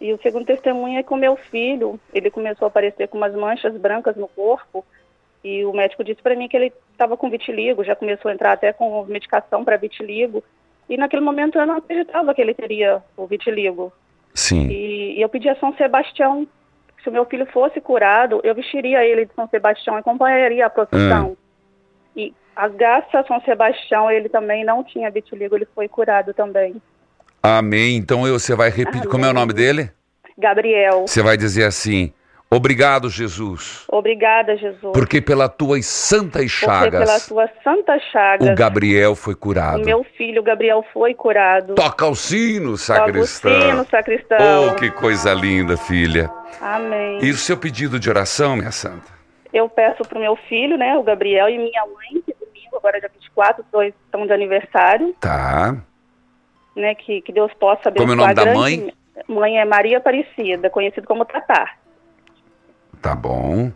E 0.00 0.12
o 0.12 0.20
segundo 0.20 0.44
testemunho 0.46 0.98
é 0.98 1.04
o 1.08 1.16
meu 1.16 1.36
filho, 1.36 1.98
ele 2.12 2.30
começou 2.30 2.66
a 2.66 2.68
aparecer 2.68 3.06
com 3.08 3.16
umas 3.18 3.34
manchas 3.34 3.74
brancas 3.76 4.16
no 4.16 4.26
corpo 4.28 4.84
e 5.42 5.64
o 5.64 5.72
médico 5.72 6.04
disse 6.04 6.22
para 6.22 6.34
mim 6.36 6.48
que 6.48 6.56
ele 6.56 6.72
estava 6.92 7.16
com 7.16 7.30
vitiligo, 7.30 7.82
já 7.84 7.96
começou 7.96 8.30
a 8.30 8.34
entrar 8.34 8.52
até 8.52 8.72
com 8.72 9.04
medicação 9.04 9.64
para 9.64 9.76
vitiligo. 9.76 10.42
E 10.88 10.96
naquele 10.96 11.22
momento 11.22 11.58
eu 11.58 11.66
não 11.66 11.76
acreditava 11.76 12.34
que 12.34 12.40
ele 12.42 12.52
teria 12.54 13.02
o 13.16 13.26
vitiligo. 13.26 13.92
Sim. 14.34 14.68
E, 14.68 15.18
e 15.18 15.22
eu 15.22 15.28
pedi 15.28 15.48
a 15.48 15.56
São 15.56 15.74
Sebastião, 15.76 16.46
que 16.96 17.02
se 17.04 17.08
o 17.08 17.12
meu 17.12 17.24
filho 17.24 17.46
fosse 17.46 17.80
curado, 17.80 18.40
eu 18.44 18.54
vestiria 18.54 19.04
ele 19.04 19.24
de 19.24 19.34
São 19.34 19.48
Sebastião 19.48 19.96
e 19.96 20.00
acompanharia 20.00 20.66
a 20.66 20.70
procissão. 20.70 21.36
E 22.16 22.34
a 22.54 22.68
graças 22.68 23.14
a 23.14 23.24
São 23.24 23.40
Sebastião, 23.42 24.10
ele 24.10 24.28
também 24.28 24.64
não 24.64 24.82
tinha 24.84 25.10
vitiligo, 25.10 25.56
ele 25.56 25.66
foi 25.74 25.88
curado 25.88 26.34
também. 26.34 26.74
Amém. 27.42 27.96
Então 27.96 28.26
eu- 28.26 28.38
você 28.38 28.54
vai 28.54 28.68
repetir. 28.68 29.08
Como 29.08 29.24
é 29.24 29.30
o 29.30 29.32
nome 29.32 29.52
dele? 29.52 29.90
Gabriel, 30.36 31.06
Você 31.06 31.22
vai 31.22 31.36
dizer 31.36 31.64
assim: 31.64 32.12
Obrigado, 32.52 33.08
Jesus, 33.08 33.84
Obrigada, 33.88 34.56
Jesus. 34.56 34.92
porque 34.92 35.20
pelas 35.20 35.50
tuas 35.56 35.86
santas 35.86 36.52
Porque 36.52 36.66
pelas 36.66 36.80
chagas 37.08 37.26
tuas 37.28 37.50
santas 37.62 38.02
chagas, 38.10 38.48
o 38.48 38.54
Gabriel 38.56 39.14
foi 39.14 39.34
o 39.34 39.36
curado. 39.36 39.84
meu 39.84 40.02
filho 40.02 40.42
Gabriel 40.42 40.84
foi 40.92 41.14
curado. 41.14 41.76
Toca 41.76 42.06
o 42.08 42.14
sino, 42.16 42.70
Toca 42.72 42.72
o 42.72 42.76
sacristão. 42.78 43.60
sino, 43.70 43.86
sacristão. 43.88 44.68
Oh, 44.68 44.74
que 44.74 44.90
coisa 44.90 45.32
linda, 45.32 45.76
filha. 45.76 46.28
Amém. 46.60 47.20
E 47.22 47.30
o 47.30 47.36
seu 47.36 47.56
pedido 47.56 48.00
de 48.00 48.10
oração, 48.10 48.56
minha 48.56 48.72
santa? 48.72 49.06
Eu 49.52 49.68
peço 49.68 50.02
pro 50.08 50.18
meu 50.18 50.34
filho, 50.48 50.76
né, 50.76 50.96
o 50.96 51.04
Gabriel, 51.04 51.48
e 51.48 51.56
minha 51.56 51.82
mãe, 51.86 52.20
que 52.26 52.34
domingo, 52.34 52.76
agora 52.76 52.98
dia 52.98 53.10
24, 53.14 53.62
os 53.62 53.68
dois 53.70 53.94
estão 54.06 54.26
de 54.26 54.32
aniversário, 54.32 55.14
Tá. 55.20 55.76
né, 56.74 56.96
que, 56.96 57.20
que 57.22 57.32
Deus 57.32 57.52
possa 57.54 57.88
abençoar. 57.90 58.08
Como 58.08 58.10
é 58.10 58.14
o 58.14 58.16
nome 58.16 58.34
da 58.34 58.42
grande- 58.42 58.58
mãe? 58.58 58.92
Mãe 59.28 59.58
é 59.60 59.64
Maria 59.64 59.98
Aparecida, 59.98 60.68
conhecido 60.68 61.06
como 61.06 61.24
Tatar. 61.24 61.78
Tá 63.00 63.14
bom. 63.14 63.72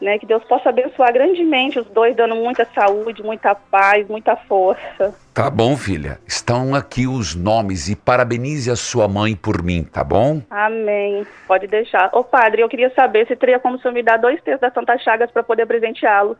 Né, 0.00 0.16
que 0.16 0.26
Deus 0.26 0.44
possa 0.44 0.68
abençoar 0.68 1.12
grandemente 1.12 1.80
os 1.80 1.86
dois, 1.88 2.14
dando 2.14 2.36
muita 2.36 2.64
saúde, 2.72 3.20
muita 3.20 3.52
paz, 3.56 4.06
muita 4.06 4.36
força. 4.36 5.12
Tá 5.34 5.50
bom, 5.50 5.76
filha. 5.76 6.20
Estão 6.24 6.72
aqui 6.72 7.08
os 7.08 7.34
nomes 7.34 7.88
e 7.88 7.96
parabenize 7.96 8.70
a 8.70 8.76
sua 8.76 9.08
mãe 9.08 9.34
por 9.34 9.60
mim, 9.60 9.82
tá 9.82 10.04
bom? 10.04 10.40
Amém. 10.50 11.26
Pode 11.48 11.66
deixar. 11.66 12.10
Ô 12.12 12.22
padre, 12.22 12.62
eu 12.62 12.68
queria 12.68 12.92
saber 12.94 13.26
se 13.26 13.34
teria 13.34 13.58
como 13.58 13.74
o 13.76 13.80
senhor 13.80 13.92
me 13.92 14.04
dar 14.04 14.18
dois 14.18 14.40
terços 14.40 14.60
das 14.60 14.72
Santas 14.72 15.02
Chagas 15.02 15.32
para 15.32 15.42
poder 15.42 15.66
presenteá-lo. 15.66 16.36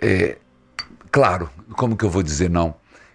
É, 0.00 0.36
claro, 1.12 1.48
como 1.76 1.96
que 1.96 2.04
eu 2.04 2.10
vou 2.10 2.24
dizer 2.24 2.50
não? 2.50 2.74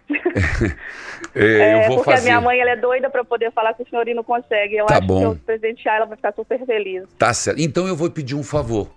É, 1.36 1.46
É, 1.46 1.74
eu 1.84 1.88
vou 1.88 1.98
porque 1.98 2.12
fazer. 2.12 2.30
a 2.30 2.32
minha 2.32 2.42
mãe 2.42 2.60
ela 2.60 2.72
é 2.72 2.76
doida 2.76 3.10
para 3.10 3.24
poder 3.24 3.52
falar 3.52 3.74
com 3.74 3.84
o 3.84 3.90
senhor 3.90 4.08
e 4.08 4.14
não 4.14 4.24
consegue. 4.24 4.76
Eu 4.76 4.86
Tá 4.86 4.98
acho 4.98 5.08
bom. 5.08 5.20
que 5.20 5.26
eu 5.26 5.36
presentear 5.46 5.98
ela 5.98 6.06
vai 6.06 6.16
ficar 6.18 6.34
super 6.34 6.64
feliz. 6.66 7.04
Tá 7.18 7.34
certo. 7.34 7.60
Então 7.62 7.88
eu 7.88 7.96
vou 7.96 8.10
pedir 8.10 8.36
um 8.36 8.44
favor. 8.44 8.90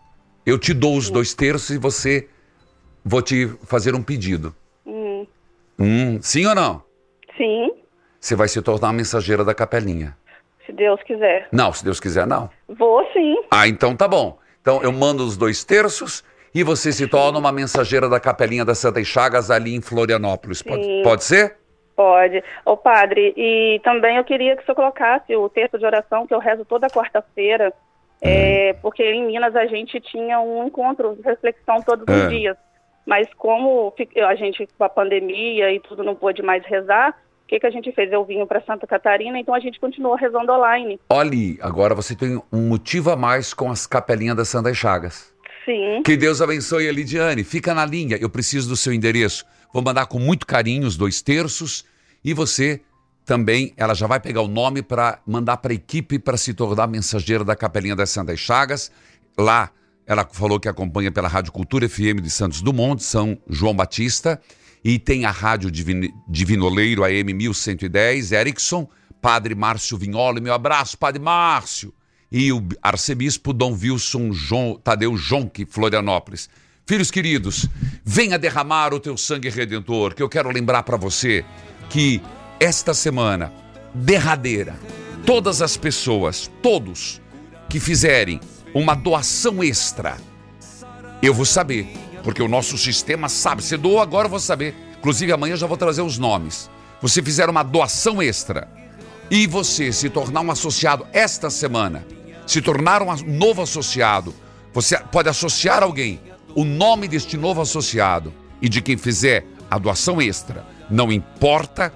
Eu 0.47 0.59
te 0.59 0.73
dou 0.75 0.97
os 0.97 1.11
dois 1.11 1.35
terços 1.35 1.71
e 1.71 1.79
você 1.79 2.29
vou 3.05 3.21
te 3.23 3.47
fazer 3.65 3.95
um 3.95 4.03
pedido. 4.03 4.55
Hum, 4.87 5.27
Hum, 5.79 6.19
sim 6.23 6.47
ou 6.47 6.55
não? 6.55 6.83
sim, 7.37 7.71
Você 8.21 8.35
vai 8.37 8.49
se 8.49 8.61
tornar 8.61 8.89
a 8.89 8.93
mensageira 8.93 9.43
da 9.45 9.55
capelinha. 9.55 10.15
se 10.67 10.73
Deus 10.73 11.03
quiser. 11.05 11.49
Não, 11.51 11.73
se 11.73 11.83
Deus 11.85 11.99
quiser, 11.99 12.27
não. 12.27 12.51
Vou 12.69 13.03
sim. 13.13 13.37
Ah, 13.51 13.67
então 13.67 13.97
tá 13.97 14.07
bom. 14.07 14.39
Então 14.61 14.83
eu 14.83 14.93
mando 14.93 15.25
os 15.25 15.37
dois 15.39 15.65
terços 15.65 16.23
e 16.55 16.63
você 16.63 16.93
se 16.93 17.07
torna 17.07 17.39
uma 17.39 17.51
mensageira 17.51 18.09
da 18.11 18.21
capelinha 18.21 18.63
das 18.65 18.79
Santas 18.79 19.07
Chagas 19.07 19.51
ali 19.51 19.75
em 19.75 19.81
Florianópolis. 19.81 20.61
Pode, 20.63 20.85
Sim. 20.85 21.01
pode 21.03 21.25
ser? 21.25 21.57
Pode. 22.01 22.43
Ô 22.65 22.79
padre, 22.79 23.35
e 23.37 23.79
também 23.85 24.17
eu 24.17 24.25
queria 24.25 24.57
que 24.57 24.63
o 24.63 24.65
senhor 24.65 24.75
colocasse 24.75 25.37
o 25.37 25.51
texto 25.51 25.79
de 25.79 25.85
oração 25.85 26.27
que 26.27 26.33
eu 26.33 26.39
rezo 26.39 26.65
toda 26.65 26.87
quarta-feira, 26.89 27.75
é, 28.23 28.73
porque 28.81 29.03
em 29.03 29.27
Minas 29.27 29.55
a 29.55 29.67
gente 29.67 30.01
tinha 30.01 30.41
um 30.41 30.67
encontro 30.67 31.15
de 31.15 31.21
reflexão 31.21 31.83
todos 31.83 32.07
É. 32.09 32.13
os 32.25 32.29
dias. 32.31 32.57
Mas 33.05 33.29
como 33.35 33.93
a 34.27 34.35
gente, 34.35 34.67
com 34.79 34.85
a 34.85 34.89
pandemia 34.89 35.71
e 35.75 35.79
tudo, 35.81 36.03
não 36.03 36.15
pôde 36.15 36.41
mais 36.43 36.65
rezar, 36.65 37.11
o 37.45 37.47
que, 37.47 37.61
que 37.61 37.67
a 37.67 37.71
gente 37.71 37.93
fez? 37.93 38.11
Eu 38.11 38.25
vim 38.25 38.47
para 38.47 38.63
Santa 38.63 38.87
Catarina, 38.87 39.39
então 39.39 39.53
a 39.55 39.61
gente 39.61 39.79
continuou 39.79 40.15
rezando 40.15 40.51
online. 40.53 40.99
Olhe, 41.11 41.59
agora 41.61 41.95
você 41.95 42.17
tem 42.17 42.41
um 42.51 42.63
motivo 42.67 43.11
a 43.11 43.17
mais 43.17 43.53
com 43.53 43.71
as 43.71 43.87
capelinhas 43.87 44.37
das 44.39 44.49
Santas 44.49 44.75
Chagas. 44.75 45.35
Sim. 45.67 46.03
Que 46.03 46.17
Deus 46.17 46.41
abençoe 46.41 46.89
a 46.89 46.93
Lidiane. 46.93 47.45
Fica 47.45 47.75
na 47.75 47.85
linha, 47.85 48.17
eu 48.19 48.31
preciso 48.31 48.71
do 48.71 48.77
seu 48.77 48.91
endereço. 48.95 49.45
Vou 49.71 49.83
mandar 49.85 50.07
com 50.07 50.19
muito 50.19 50.47
carinho 50.47 50.87
os 50.87 50.97
dois 50.97 51.21
terços 51.21 51.85
e 52.25 52.35
você 52.35 52.81
também, 53.25 53.73
ela 53.77 53.95
já 53.95 54.07
vai 54.07 54.19
pegar 54.19 54.43
o 54.43 54.49
nome 54.49 54.83
para 54.83 55.21
mandar 55.27 55.59
para 55.59 55.73
a 55.73 55.75
equipe 55.75 56.19
para 56.19 56.37
se 56.37 56.53
tornar 56.53 56.87
mensageira 56.89 57.45
da 57.45 57.55
Capelinha 57.55 57.95
das 57.95 58.11
Santas 58.11 58.41
Chagas. 58.41 58.91
Lá, 59.39 59.71
ela 60.07 60.27
falou 60.33 60.59
que 60.59 60.69
acompanha 60.69 61.13
pela 61.13 61.29
Rádio 61.29 61.53
Cultura 61.53 61.89
FM 61.89 62.21
de 62.23 62.31
Santos 62.31 62.61
Dumont, 62.61 63.01
São 63.03 63.39
João 63.49 63.75
Batista, 63.75 64.41
e 64.83 64.99
tem 64.99 65.25
a 65.25 65.31
Rádio 65.31 65.71
Divin- 65.71 66.13
Divinoleiro 66.29 67.05
AM 67.05 67.33
1110, 67.33 68.33
Erickson, 68.33 68.89
Padre 69.23 69.55
Márcio 69.55 69.97
Vignoli. 69.97 70.41
Meu 70.41 70.55
abraço, 70.55 70.99
Padre 70.99 71.23
Márcio 71.23 71.95
e 72.33 72.53
o 72.53 72.67
arcebispo 72.83 73.53
Dom 73.53 73.73
Wilson 73.81 74.33
João, 74.33 74.81
Tadeu 74.83 75.17
Jonque, 75.17 75.67
Florianópolis. 75.67 76.49
Filhos 76.87 77.11
queridos, 77.11 77.69
venha 78.05 78.39
derramar 78.39 78.93
o 78.93 78.99
teu 78.99 79.17
sangue 79.17 79.49
redentor, 79.49 80.15
que 80.15 80.23
eu 80.23 80.29
quero 80.29 80.51
lembrar 80.51 80.83
para 80.83 80.97
você 80.97 81.45
que 81.91 82.23
esta 82.59 82.95
semana 82.95 83.53
derradeira, 83.93 84.79
todas 85.27 85.61
as 85.61 85.77
pessoas, 85.77 86.51
todos 86.63 87.21
que 87.69 87.79
fizerem 87.79 88.41
uma 88.73 88.95
doação 88.95 89.63
extra, 89.63 90.17
eu 91.21 91.35
vou 91.35 91.45
saber, 91.45 91.87
porque 92.23 92.43
o 92.43 92.49
nosso 92.49 92.79
sistema 92.79 93.29
sabe. 93.29 93.63
Você 93.63 93.77
doou, 93.77 94.01
agora 94.01 94.27
eu 94.27 94.31
vou 94.31 94.41
saber. 94.41 94.75
Inclusive 94.99 95.33
amanhã 95.33 95.53
eu 95.53 95.59
já 95.59 95.67
vou 95.67 95.77
trazer 95.77 96.03
os 96.03 96.17
nomes. 96.17 96.71
Você 97.03 97.23
fizer 97.23 97.49
uma 97.49 97.63
doação 97.63 98.23
extra 98.23 98.69
e 99.31 99.47
você 99.47 99.93
se 99.93 100.09
tornar 100.09 100.41
um 100.41 100.51
associado 100.51 101.07
esta 101.13 101.51
semana, 101.51 102.07
se 102.47 102.61
tornar 102.63 103.03
um 103.03 103.15
novo 103.27 103.63
associado, 103.63 104.35
você 104.73 104.99
pode 104.99 105.29
associar 105.29 105.83
alguém, 105.83 106.21
o 106.55 106.65
nome 106.65 107.09
deste 107.09 107.37
novo 107.37 107.61
associado 107.61 108.33
e 108.61 108.69
de 108.69 108.81
quem 108.83 108.97
fizer 108.97 109.47
a 109.71 109.79
doação 109.79 110.21
extra, 110.21 110.67
não 110.91 111.13
importa 111.13 111.93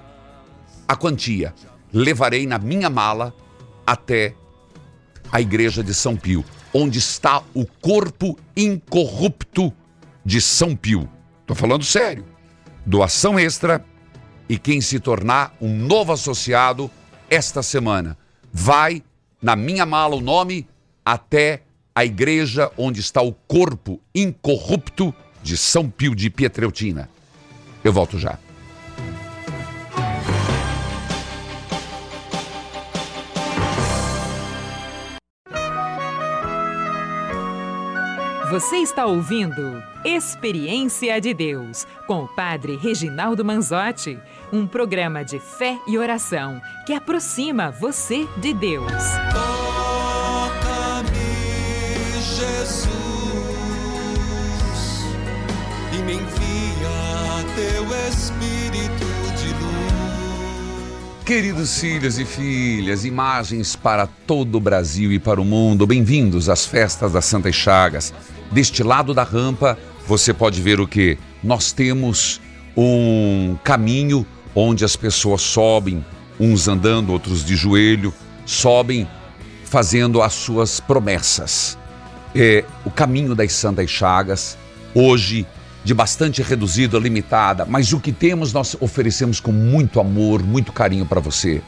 a 0.87 0.95
quantia, 0.95 1.53
levarei 1.91 2.47
na 2.47 2.57
minha 2.57 2.89
mala 2.89 3.33
até 3.85 4.33
a 5.31 5.41
igreja 5.41 5.83
de 5.83 5.93
São 5.93 6.15
Pio, 6.15 6.45
onde 6.73 6.99
está 6.99 7.43
o 7.53 7.65
corpo 7.65 8.37
incorrupto 8.55 9.73
de 10.23 10.39
São 10.39 10.75
Pio. 10.75 11.09
Tô 11.45 11.53
falando 11.53 11.83
sério. 11.83 12.25
Doação 12.85 13.37
extra 13.37 13.83
e 14.47 14.57
quem 14.57 14.79
se 14.79 14.99
tornar 14.99 15.55
um 15.59 15.75
novo 15.75 16.13
associado 16.13 16.89
esta 17.29 17.63
semana 17.63 18.17
vai 18.53 19.03
na 19.41 19.55
minha 19.55 19.85
mala 19.85 20.15
o 20.15 20.21
nome 20.21 20.67
até 21.03 21.63
a 21.93 22.05
igreja 22.05 22.71
onde 22.77 22.99
está 22.99 23.21
o 23.21 23.33
corpo 23.33 23.99
incorrupto 24.13 25.13
de 25.41 25.57
São 25.57 25.89
Pio 25.89 26.15
de 26.15 26.29
Pietreutina. 26.29 27.09
Eu 27.83 27.93
volto 27.93 28.17
já. 28.17 28.44
Você 38.55 38.77
está 38.77 39.05
ouvindo 39.05 39.83
Experiência 40.05 41.19
de 41.19 41.33
Deus 41.33 41.85
com 42.07 42.23
o 42.23 42.27
Padre 42.29 42.77
Reginaldo 42.77 43.43
Manzotti, 43.43 44.17
um 44.49 44.65
programa 44.65 45.25
de 45.25 45.39
fé 45.39 45.77
e 45.85 45.97
oração 45.97 46.61
que 46.85 46.93
aproxima 46.93 47.69
você 47.69 48.25
de 48.37 48.53
Deus. 48.53 48.93
Toca-me, 49.33 51.11
Jesus, 52.37 52.87
e 55.91 55.97
me 55.97 56.13
envia 56.13 57.43
teu 57.57 57.83
Espírito 58.07 59.05
de 59.35 59.49
luz. 59.49 61.25
Queridos 61.25 61.77
filhos 61.77 62.17
e 62.17 62.23
filhas, 62.23 63.03
imagens 63.03 63.75
para 63.75 64.07
todo 64.07 64.55
o 64.55 64.61
Brasil 64.61 65.11
e 65.11 65.19
para 65.19 65.41
o 65.41 65.45
mundo, 65.45 65.85
bem-vindos 65.85 66.47
às 66.47 66.65
festas 66.65 67.11
das 67.11 67.25
Santas 67.25 67.53
Chagas. 67.53 68.13
Deste 68.51 68.83
lado 68.83 69.13
da 69.13 69.23
rampa, 69.23 69.77
você 70.07 70.33
pode 70.33 70.61
ver 70.61 70.79
o 70.79 70.87
que? 70.87 71.17
Nós 71.43 71.71
temos 71.71 72.39
um 72.77 73.57
caminho 73.63 74.25
onde 74.53 74.85
as 74.85 74.95
pessoas 74.95 75.41
sobem, 75.41 76.05
uns 76.39 76.67
andando, 76.67 77.11
outros 77.11 77.43
de 77.43 77.55
joelho, 77.55 78.13
sobem 78.45 79.07
fazendo 79.63 80.21
as 80.21 80.33
suas 80.33 80.79
promessas. 80.79 81.77
É 82.33 82.63
o 82.85 82.91
caminho 82.91 83.33
das 83.33 83.53
Santas 83.53 83.89
Chagas, 83.89 84.57
hoje 84.93 85.45
de 85.83 85.93
bastante 85.93 86.41
reduzida, 86.41 86.97
limitada, 86.97 87.65
mas 87.65 87.93
o 87.93 87.99
que 87.99 88.11
temos 88.11 88.51
nós 88.51 88.75
oferecemos 88.79 89.39
com 89.39 89.51
muito 89.51 89.99
amor, 89.99 90.41
muito 90.41 90.73
carinho 90.73 91.05
para 91.05 91.21
você. 91.21 91.61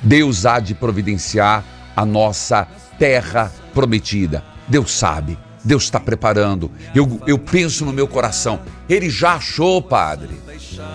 Deus 0.00 0.46
há 0.46 0.60
de 0.60 0.74
providenciar 0.74 1.64
a 1.96 2.06
nossa 2.06 2.68
terra 2.98 3.52
prometida. 3.72 4.44
Deus 4.68 4.92
sabe, 4.92 5.36
Deus 5.64 5.84
está 5.84 5.98
preparando. 5.98 6.70
Eu, 6.94 7.20
eu 7.26 7.38
penso 7.38 7.84
no 7.84 7.92
meu 7.92 8.06
coração, 8.06 8.60
Ele 8.88 9.08
já 9.08 9.34
achou, 9.34 9.80
Padre. 9.80 10.30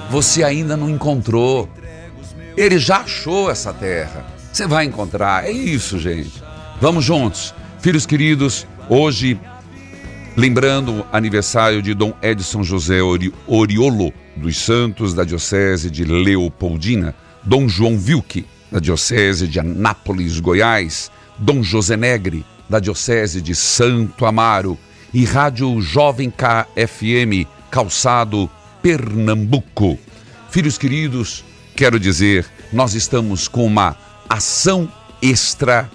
Você 0.09 0.43
ainda 0.43 0.77
não 0.77 0.89
encontrou. 0.89 1.67
Ele 2.55 2.77
já 2.77 2.97
achou 2.97 3.49
essa 3.49 3.73
terra. 3.73 4.25
Você 4.51 4.67
vai 4.67 4.85
encontrar. 4.85 5.45
É 5.45 5.51
isso, 5.51 5.97
gente. 5.97 6.43
Vamos 6.81 7.03
juntos. 7.05 7.53
Filhos 7.79 8.05
queridos, 8.05 8.67
hoje 8.89 9.39
Lembrando 10.37 11.01
o 11.01 11.05
aniversário 11.11 11.81
de 11.81 11.93
Dom 11.93 12.13
Edson 12.21 12.63
José 12.63 13.01
Ori- 13.01 13.33
Oriolo 13.45 14.13
dos 14.37 14.57
Santos, 14.57 15.13
da 15.13 15.25
Diocese 15.25 15.91
de 15.91 16.05
Leopoldina, 16.05 17.13
Dom 17.43 17.67
João 17.67 17.97
Vilke, 17.97 18.45
da 18.71 18.79
Diocese 18.79 19.47
de 19.49 19.59
Anápolis, 19.59 20.39
Goiás, 20.39 21.11
Dom 21.37 21.61
José 21.61 21.97
Negre, 21.97 22.45
da 22.69 22.79
Diocese 22.79 23.41
de 23.41 23.55
Santo 23.55 24.25
Amaro 24.25 24.77
e 25.13 25.25
Rádio 25.25 25.81
Jovem 25.81 26.29
KFM, 26.31 27.47
Calçado, 27.71 28.49
Pernambuco. 28.81 29.97
Filhos 30.49 30.77
queridos, 30.77 31.43
quero 31.75 31.99
dizer, 31.99 32.45
nós 32.71 32.93
estamos 32.93 33.47
com 33.47 33.65
uma 33.65 33.95
ação 34.29 34.91
extra 35.21 35.89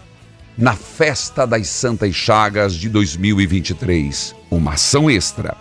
na 0.57 0.75
Festa 0.75 1.47
das 1.47 1.69
Santas 1.69 2.15
Chagas 2.15 2.75
de 2.75 2.89
2023. 2.89 4.35
Uma 4.51 4.75
ação 4.75 5.11
extra. 5.11 5.57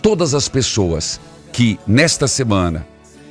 Todas 0.00 0.34
as 0.34 0.48
pessoas 0.48 1.20
que 1.52 1.78
nesta 1.86 2.26
semana 2.26 2.86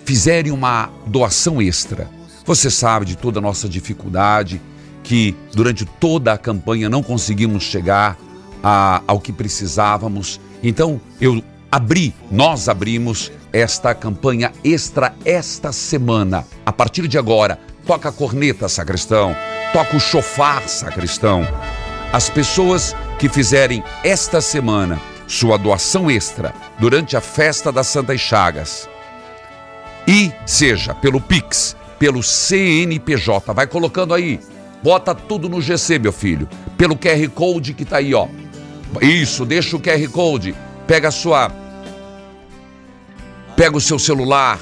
fizerem 0.06 0.52
uma 0.52 0.90
doação 1.08 1.62
extra, 1.62 2.10
você 2.46 2.70
sabe 2.70 3.06
de 3.06 3.16
toda 3.16 3.40
a 3.40 3.42
nossa 3.42 3.68
dificuldade, 3.68 4.62
que 5.04 5.36
durante 5.54 5.86
toda 5.86 6.34
a 6.34 6.38
campanha 6.38 6.90
não 6.90 7.02
conseguimos 7.02 7.64
chegar 7.64 8.18
a, 8.64 9.02
ao 9.08 9.20
que 9.20 9.32
precisávamos. 9.32 10.40
Então 10.64 11.00
eu 11.20 11.44
abri, 11.72 12.14
nós 12.30 12.70
abrimos 12.70 13.32
esta 13.52 13.94
campanha 13.94 14.52
extra 14.64 15.14
esta 15.26 15.72
semana. 15.72 16.46
A 16.66 16.72
partir 16.72 17.08
de 17.08 17.18
agora, 17.18 17.60
toca 17.86 18.10
a 18.10 18.12
corneta, 18.12 18.70
sacristão, 18.70 19.36
toca 19.74 19.98
o 19.98 20.00
chofar, 20.00 20.68
sacristão. 20.68 21.48
As 22.14 22.30
pessoas 22.30 22.96
que 23.18 23.30
fizerem 23.30 23.84
esta 24.04 24.42
semana 24.42 25.00
sua 25.32 25.58
doação 25.58 26.12
extra 26.12 26.54
durante 26.78 27.16
a 27.16 27.22
festa 27.22 27.72
das 27.72 27.88
Santas 27.88 28.20
Chagas 28.20 28.90
e 30.06 30.32
seja 30.46 30.94
pelo 30.94 31.22
Pix, 31.22 31.76
pelo 31.98 32.22
CNPJ, 32.22 33.54
vai 33.54 33.66
colocando 33.66 34.14
aí, 34.14 34.40
bota 34.84 35.14
tudo 35.14 35.48
no 35.48 35.62
GC, 35.62 36.00
meu 36.00 36.12
filho, 36.12 36.48
pelo 36.78 36.96
QR 36.96 37.30
Code 37.30 37.74
que 37.74 37.86
tá 37.86 37.98
aí, 37.98 38.14
ó. 38.14 38.28
Isso, 39.02 39.46
deixa 39.46 39.76
o 39.76 39.80
QR 39.80 40.08
Code, 40.10 40.56
pega 40.88 41.08
a 41.08 41.12
sua 41.12 41.52
pega 43.56 43.78
o 43.78 43.82
seu 43.82 44.00
celular, 44.00 44.60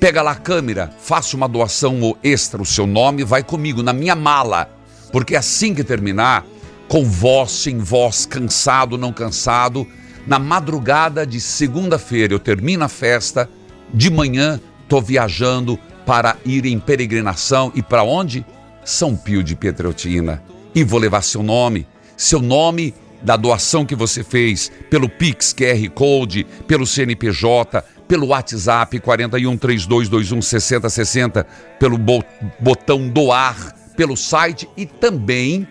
pega 0.00 0.22
lá 0.22 0.30
a 0.30 0.36
câmera, 0.36 0.90
faça 0.98 1.36
uma 1.36 1.46
doação 1.46 2.16
extra, 2.24 2.62
o 2.62 2.66
seu 2.66 2.86
nome 2.86 3.24
vai 3.24 3.42
comigo 3.42 3.82
na 3.82 3.92
minha 3.92 4.16
mala, 4.16 4.70
porque 5.12 5.36
assim 5.36 5.74
que 5.74 5.84
terminar, 5.84 6.46
com 6.88 7.04
voz, 7.04 7.50
sem 7.50 7.78
voz, 7.78 8.24
cansado, 8.24 8.96
não 8.96 9.12
cansado, 9.12 9.86
na 10.26 10.38
madrugada 10.38 11.26
de 11.26 11.40
segunda-feira 11.40 12.32
eu 12.32 12.38
termino 12.38 12.84
a 12.84 12.88
festa, 12.88 13.50
de 13.92 14.10
manhã 14.10 14.60
tô 14.88 15.00
viajando 15.00 15.78
para 16.06 16.36
ir 16.44 16.64
em 16.64 16.78
peregrinação 16.78 17.70
e 17.74 17.82
para 17.82 18.02
onde? 18.02 18.44
São 18.84 19.16
Pio 19.16 19.42
de 19.42 19.56
Pietreutina. 19.56 20.42
E 20.74 20.82
vou 20.82 20.98
levar 20.98 21.22
seu 21.22 21.42
nome, 21.42 21.86
seu 22.16 22.40
nome 22.40 22.94
da 23.22 23.36
doação 23.36 23.84
que 23.86 23.94
você 23.94 24.24
fez 24.24 24.72
pelo 24.90 25.08
Pix 25.08 25.54
QR 25.54 25.88
Code, 25.90 26.44
pelo 26.66 26.84
CNPJ, 26.86 27.84
pelo 28.08 28.26
WhatsApp 28.28 28.98
4132216060, 28.98 31.46
pelo 31.78 31.96
bo 31.96 32.24
botão 32.58 33.08
doar, 33.08 33.72
pelo 33.96 34.16
site 34.16 34.68
e 34.76 34.84
também 34.86 35.68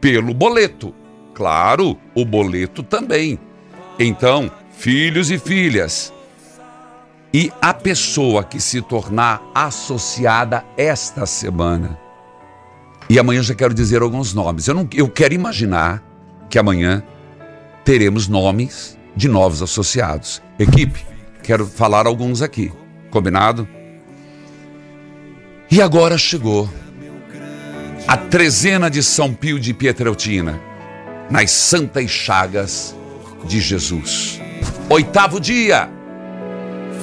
pelo 0.00 0.34
boleto. 0.34 0.94
Claro, 1.34 1.96
o 2.14 2.24
boleto 2.24 2.82
também. 2.82 3.38
Então, 3.98 4.50
filhos 4.76 5.30
e 5.30 5.38
filhas, 5.38 6.12
e 7.32 7.52
a 7.60 7.72
pessoa 7.72 8.42
que 8.42 8.60
se 8.60 8.82
tornar 8.82 9.40
associada 9.54 10.64
esta 10.76 11.24
semana. 11.26 12.09
E 13.10 13.18
amanhã 13.18 13.42
já 13.42 13.56
quero 13.56 13.74
dizer 13.74 14.02
alguns 14.02 14.32
nomes. 14.32 14.68
Eu, 14.68 14.74
não, 14.74 14.88
eu 14.94 15.08
quero 15.08 15.34
imaginar 15.34 16.00
que 16.48 16.56
amanhã 16.56 17.02
teremos 17.84 18.28
nomes 18.28 18.96
de 19.16 19.26
novos 19.26 19.60
associados. 19.62 20.40
Equipe, 20.56 21.04
quero 21.42 21.66
falar 21.66 22.06
alguns 22.06 22.40
aqui. 22.40 22.70
Combinado? 23.10 23.66
E 25.68 25.82
agora 25.82 26.16
chegou 26.16 26.70
a 28.06 28.16
trezena 28.16 28.88
de 28.88 29.02
São 29.02 29.34
Pio 29.34 29.58
de 29.58 29.74
Pietreutina, 29.74 30.60
nas 31.28 31.50
Santas 31.50 32.08
Chagas 32.08 32.94
de 33.44 33.60
Jesus. 33.60 34.40
Oitavo 34.88 35.40
dia. 35.40 35.90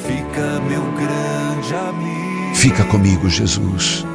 Fica 0.05 0.61
meu 0.69 0.83
grande 0.93 1.75
amigo. 1.75 2.55
Fica 2.55 2.85
comigo, 2.85 3.29
Jesus. 3.29 4.05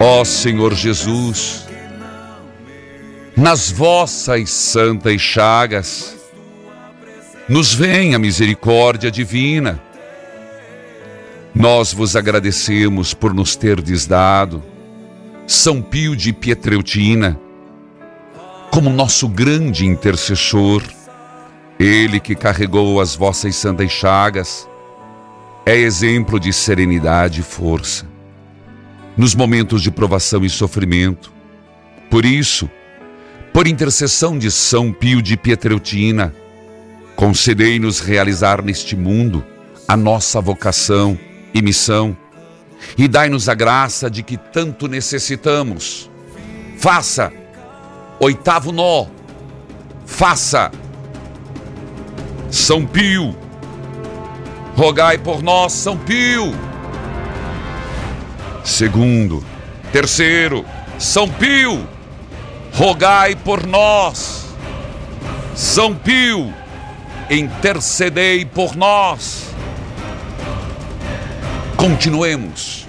Ó 0.00 0.24
Senhor 0.24 0.74
Jesus, 0.74 1.66
nas 3.36 3.70
vossas 3.70 4.50
santas 4.50 5.20
chagas, 5.20 6.16
nos 7.48 7.72
vem 7.72 8.14
a 8.14 8.18
misericórdia 8.18 9.10
divina. 9.10 9.80
Nós 11.54 11.92
vos 11.92 12.16
agradecemos 12.16 13.14
por 13.14 13.32
nos 13.32 13.54
terdes 13.54 14.04
dado 14.06 14.62
São 15.46 15.80
Pio 15.80 16.16
de 16.16 16.32
Pietreutina 16.32 17.38
como 18.72 18.90
nosso 18.90 19.28
grande 19.28 19.86
intercessor. 19.86 20.82
Ele 21.78 22.18
que 22.18 22.34
carregou 22.34 23.00
as 23.00 23.14
vossas 23.14 23.54
santas 23.54 23.92
chagas 23.92 24.68
é 25.64 25.76
exemplo 25.76 26.40
de 26.40 26.52
serenidade 26.52 27.40
e 27.40 27.44
força 27.44 28.13
nos 29.16 29.34
momentos 29.34 29.82
de 29.82 29.90
provação 29.90 30.44
e 30.44 30.50
sofrimento. 30.50 31.32
Por 32.10 32.24
isso, 32.24 32.68
por 33.52 33.66
intercessão 33.66 34.38
de 34.38 34.50
São 34.50 34.92
Pio 34.92 35.22
de 35.22 35.36
Pietreutina, 35.36 36.34
concedei-nos 37.14 38.00
realizar 38.00 38.62
neste 38.62 38.96
mundo 38.96 39.44
a 39.86 39.96
nossa 39.96 40.40
vocação 40.40 41.18
e 41.52 41.62
missão 41.62 42.16
e 42.98 43.06
dai-nos 43.08 43.48
a 43.48 43.54
graça 43.54 44.10
de 44.10 44.22
que 44.22 44.36
tanto 44.36 44.88
necessitamos. 44.88 46.10
Faça 46.78 47.32
oitavo 48.18 48.72
nó. 48.72 49.06
Faça 50.06 50.70
São 52.50 52.84
Pio. 52.84 53.36
Rogai 54.76 55.18
por 55.18 55.42
nós, 55.42 55.72
São 55.72 55.96
Pio. 55.96 56.52
Segundo, 58.64 59.44
terceiro, 59.92 60.64
São 60.98 61.28
Pio, 61.28 61.86
rogai 62.72 63.36
por 63.36 63.66
nós. 63.66 64.46
São 65.54 65.94
Pio, 65.94 66.52
intercedei 67.30 68.46
por 68.46 68.74
nós. 68.74 69.54
Continuemos. 71.76 72.86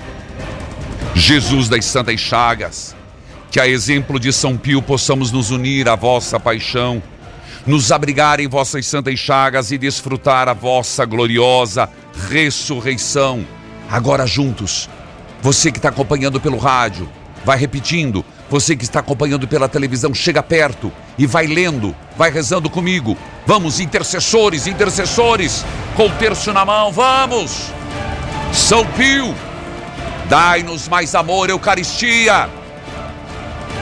Jesus 1.13 1.67
das 1.67 1.86
Santas 1.86 2.19
Chagas, 2.19 2.95
que 3.51 3.59
a 3.59 3.67
exemplo 3.67 4.19
de 4.19 4.32
São 4.32 4.57
Pio 4.57 4.82
possamos 4.82 5.32
nos 5.32 5.51
unir 5.51 5.89
à 5.89 5.95
vossa 5.95 6.39
paixão, 6.39 7.03
nos 7.65 7.91
abrigar 7.91 8.39
em 8.39 8.47
vossas 8.47 8.86
santas 8.86 9.19
chagas 9.19 9.71
e 9.71 9.78
desfrutar 9.78 10.47
a 10.47 10.53
vossa 10.53 11.03
gloriosa 11.05 11.89
ressurreição. 12.30 13.45
Agora 13.89 14.26
juntos, 14.26 14.89
você 15.46 15.72
que 15.72 15.78
está 15.78 15.89
acompanhando 15.89 16.41
pelo 16.41 16.58
rádio, 16.58 17.08
vai 17.46 17.56
repetindo. 17.56 18.26
Você 18.50 18.76
que 18.76 18.84
está 18.84 19.00
acompanhando 19.00 19.48
pela 19.48 19.70
televisão, 19.70 20.12
chega 20.12 20.41
perto 20.41 20.91
e 21.20 21.28
vai 21.28 21.46
lendo, 21.46 21.96
vai 22.18 22.32
rezando 22.32 22.68
comigo. 22.68 23.16
Vamos, 23.46 23.80
intercessores, 23.80 24.66
intercessores, 24.66 25.64
com 25.96 26.08
o 26.08 26.12
terço 26.14 26.52
na 26.52 26.66
mão, 26.66 26.91
vamos! 26.91 27.72
São 28.52 28.88
Pio, 28.93 29.36
dai-nos 30.28 30.88
mais 30.88 31.14
amor, 31.14 31.52
Eucaristia. 31.52 32.50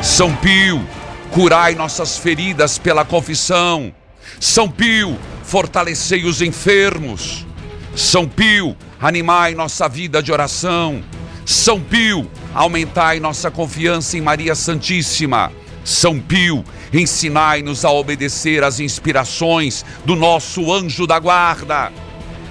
São 0.02 0.36
Pio, 0.36 0.86
curai 1.32 1.76
nossas 1.76 2.18
feridas 2.18 2.78
pela 2.78 3.06
confissão. 3.06 3.94
São 4.38 4.70
Pio, 4.70 5.18
fortalecei 5.44 6.26
os 6.26 6.42
enfermos. 6.42 7.48
São 7.96 8.28
Pio, 8.28 8.76
animai 9.00 9.56
nossa 9.56 9.88
vida 9.88 10.22
de 10.22 10.30
oração. 10.30 11.02
São 11.46 11.80
Pio, 11.80 12.30
aumentai 12.54 13.20
nossa 13.20 13.52
confiança 13.52 14.18
em 14.18 14.22
Maria 14.22 14.56
Santíssima. 14.56 15.52
São 15.84 16.18
Pio, 16.20 16.64
ensinai-nos 16.94 17.84
a 17.84 17.92
obedecer 17.92 18.64
às 18.64 18.80
inspirações 18.80 19.84
do 20.06 20.16
nosso 20.16 20.74
anjo 20.74 21.06
da 21.06 21.20
guarda. 21.20 21.92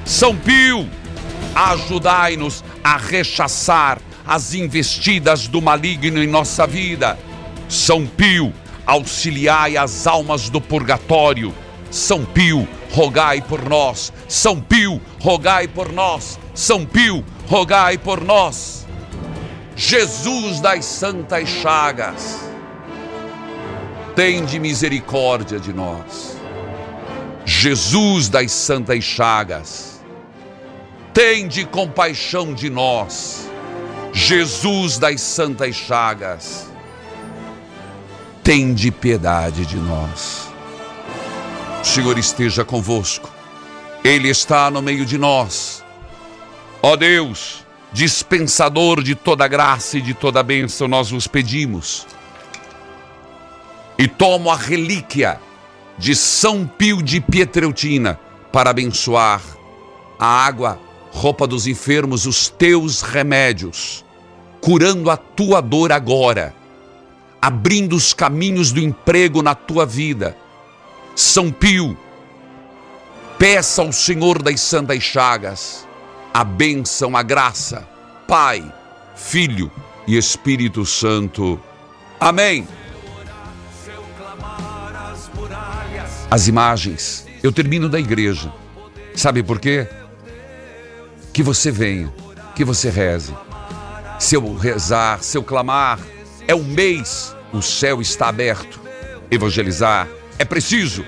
São 0.04 0.36
Pio, 0.36 0.88
ajudai-nos 1.54 2.62
a 2.84 2.98
rechaçar 2.98 3.98
as 4.26 4.52
investidas 4.52 5.46
do 5.46 5.62
maligno 5.62 6.22
em 6.22 6.26
nossa 6.26 6.66
vida. 6.66 7.18
São 7.68 8.06
Pio, 8.06 8.52
auxiliai 8.86 9.78
as 9.78 10.06
almas 10.06 10.50
do 10.50 10.60
purgatório. 10.60 11.54
São 11.90 12.24
Pio, 12.24 12.68
rogai 12.90 13.40
por 13.40 13.66
nós. 13.66 14.12
São 14.28 14.60
Pio, 14.60 15.00
rogai 15.18 15.66
por 15.66 15.90
nós. 15.92 16.38
São 16.54 16.84
Pio, 16.84 17.24
rogai 17.46 17.96
por 17.96 18.22
nós. 18.22 18.81
Jesus 19.74 20.60
das 20.60 20.84
Santas 20.84 21.48
Chagas, 21.48 22.40
tem 24.14 24.44
de 24.44 24.58
misericórdia 24.58 25.58
de 25.58 25.72
nós. 25.72 26.36
Jesus 27.44 28.28
das 28.28 28.52
Santas 28.52 29.02
Chagas, 29.02 30.00
tem 31.12 31.48
de 31.48 31.64
compaixão 31.64 32.54
de 32.54 32.68
nós. 32.68 33.48
Jesus 34.12 34.98
das 34.98 35.20
Santas 35.20 35.74
Chagas, 35.74 36.70
tem 38.44 38.74
de 38.74 38.90
piedade 38.90 39.64
de 39.64 39.76
nós. 39.76 40.48
O 41.80 41.84
Senhor 41.84 42.18
esteja 42.18 42.64
convosco, 42.64 43.32
Ele 44.04 44.28
está 44.28 44.70
no 44.70 44.82
meio 44.82 45.06
de 45.06 45.16
nós. 45.16 45.82
Ó 46.82 46.94
Deus, 46.96 47.61
dispensador 47.92 49.02
de 49.02 49.14
toda 49.14 49.46
graça 49.46 49.98
e 49.98 50.00
de 50.00 50.14
toda 50.14 50.42
bênção, 50.42 50.88
nós 50.88 51.10
vos 51.10 51.26
pedimos. 51.26 52.06
E 53.98 54.08
tomo 54.08 54.50
a 54.50 54.56
relíquia 54.56 55.38
de 55.98 56.16
São 56.16 56.66
Pio 56.66 57.02
de 57.02 57.20
Pietreutina 57.20 58.18
para 58.50 58.70
abençoar 58.70 59.42
a 60.18 60.26
água, 60.26 60.80
roupa 61.10 61.46
dos 61.46 61.66
enfermos, 61.66 62.26
os 62.26 62.48
teus 62.48 63.02
remédios, 63.02 64.04
curando 64.60 65.10
a 65.10 65.16
tua 65.16 65.60
dor 65.60 65.92
agora, 65.92 66.54
abrindo 67.40 67.94
os 67.94 68.14
caminhos 68.14 68.72
do 68.72 68.80
emprego 68.80 69.42
na 69.42 69.54
tua 69.54 69.84
vida. 69.84 70.36
São 71.14 71.52
Pio, 71.52 71.96
peça 73.38 73.82
ao 73.82 73.92
Senhor 73.92 74.42
das 74.42 74.60
Santas 74.60 75.02
Chagas 75.02 75.86
a 76.32 76.44
bênção, 76.44 77.16
a 77.16 77.22
graça, 77.22 77.86
Pai, 78.26 78.72
Filho 79.14 79.70
e 80.06 80.16
Espírito 80.16 80.86
Santo. 80.86 81.60
Amém. 82.18 82.66
As 86.30 86.48
imagens, 86.48 87.26
eu 87.42 87.52
termino 87.52 87.88
da 87.88 88.00
igreja. 88.00 88.52
Sabe 89.14 89.42
por 89.42 89.60
quê? 89.60 89.86
Que 91.32 91.42
você 91.42 91.70
venha, 91.70 92.12
que 92.54 92.64
você 92.64 92.88
reze. 92.88 93.34
Se 94.18 94.36
eu 94.36 94.56
rezar, 94.56 95.22
se 95.22 95.36
eu 95.36 95.42
clamar, 95.42 95.98
é 96.48 96.54
um 96.54 96.64
mês, 96.64 97.36
o 97.52 97.60
céu 97.60 98.00
está 98.00 98.28
aberto. 98.28 98.80
Evangelizar 99.30 100.08
é 100.38 100.44
preciso. 100.44 101.04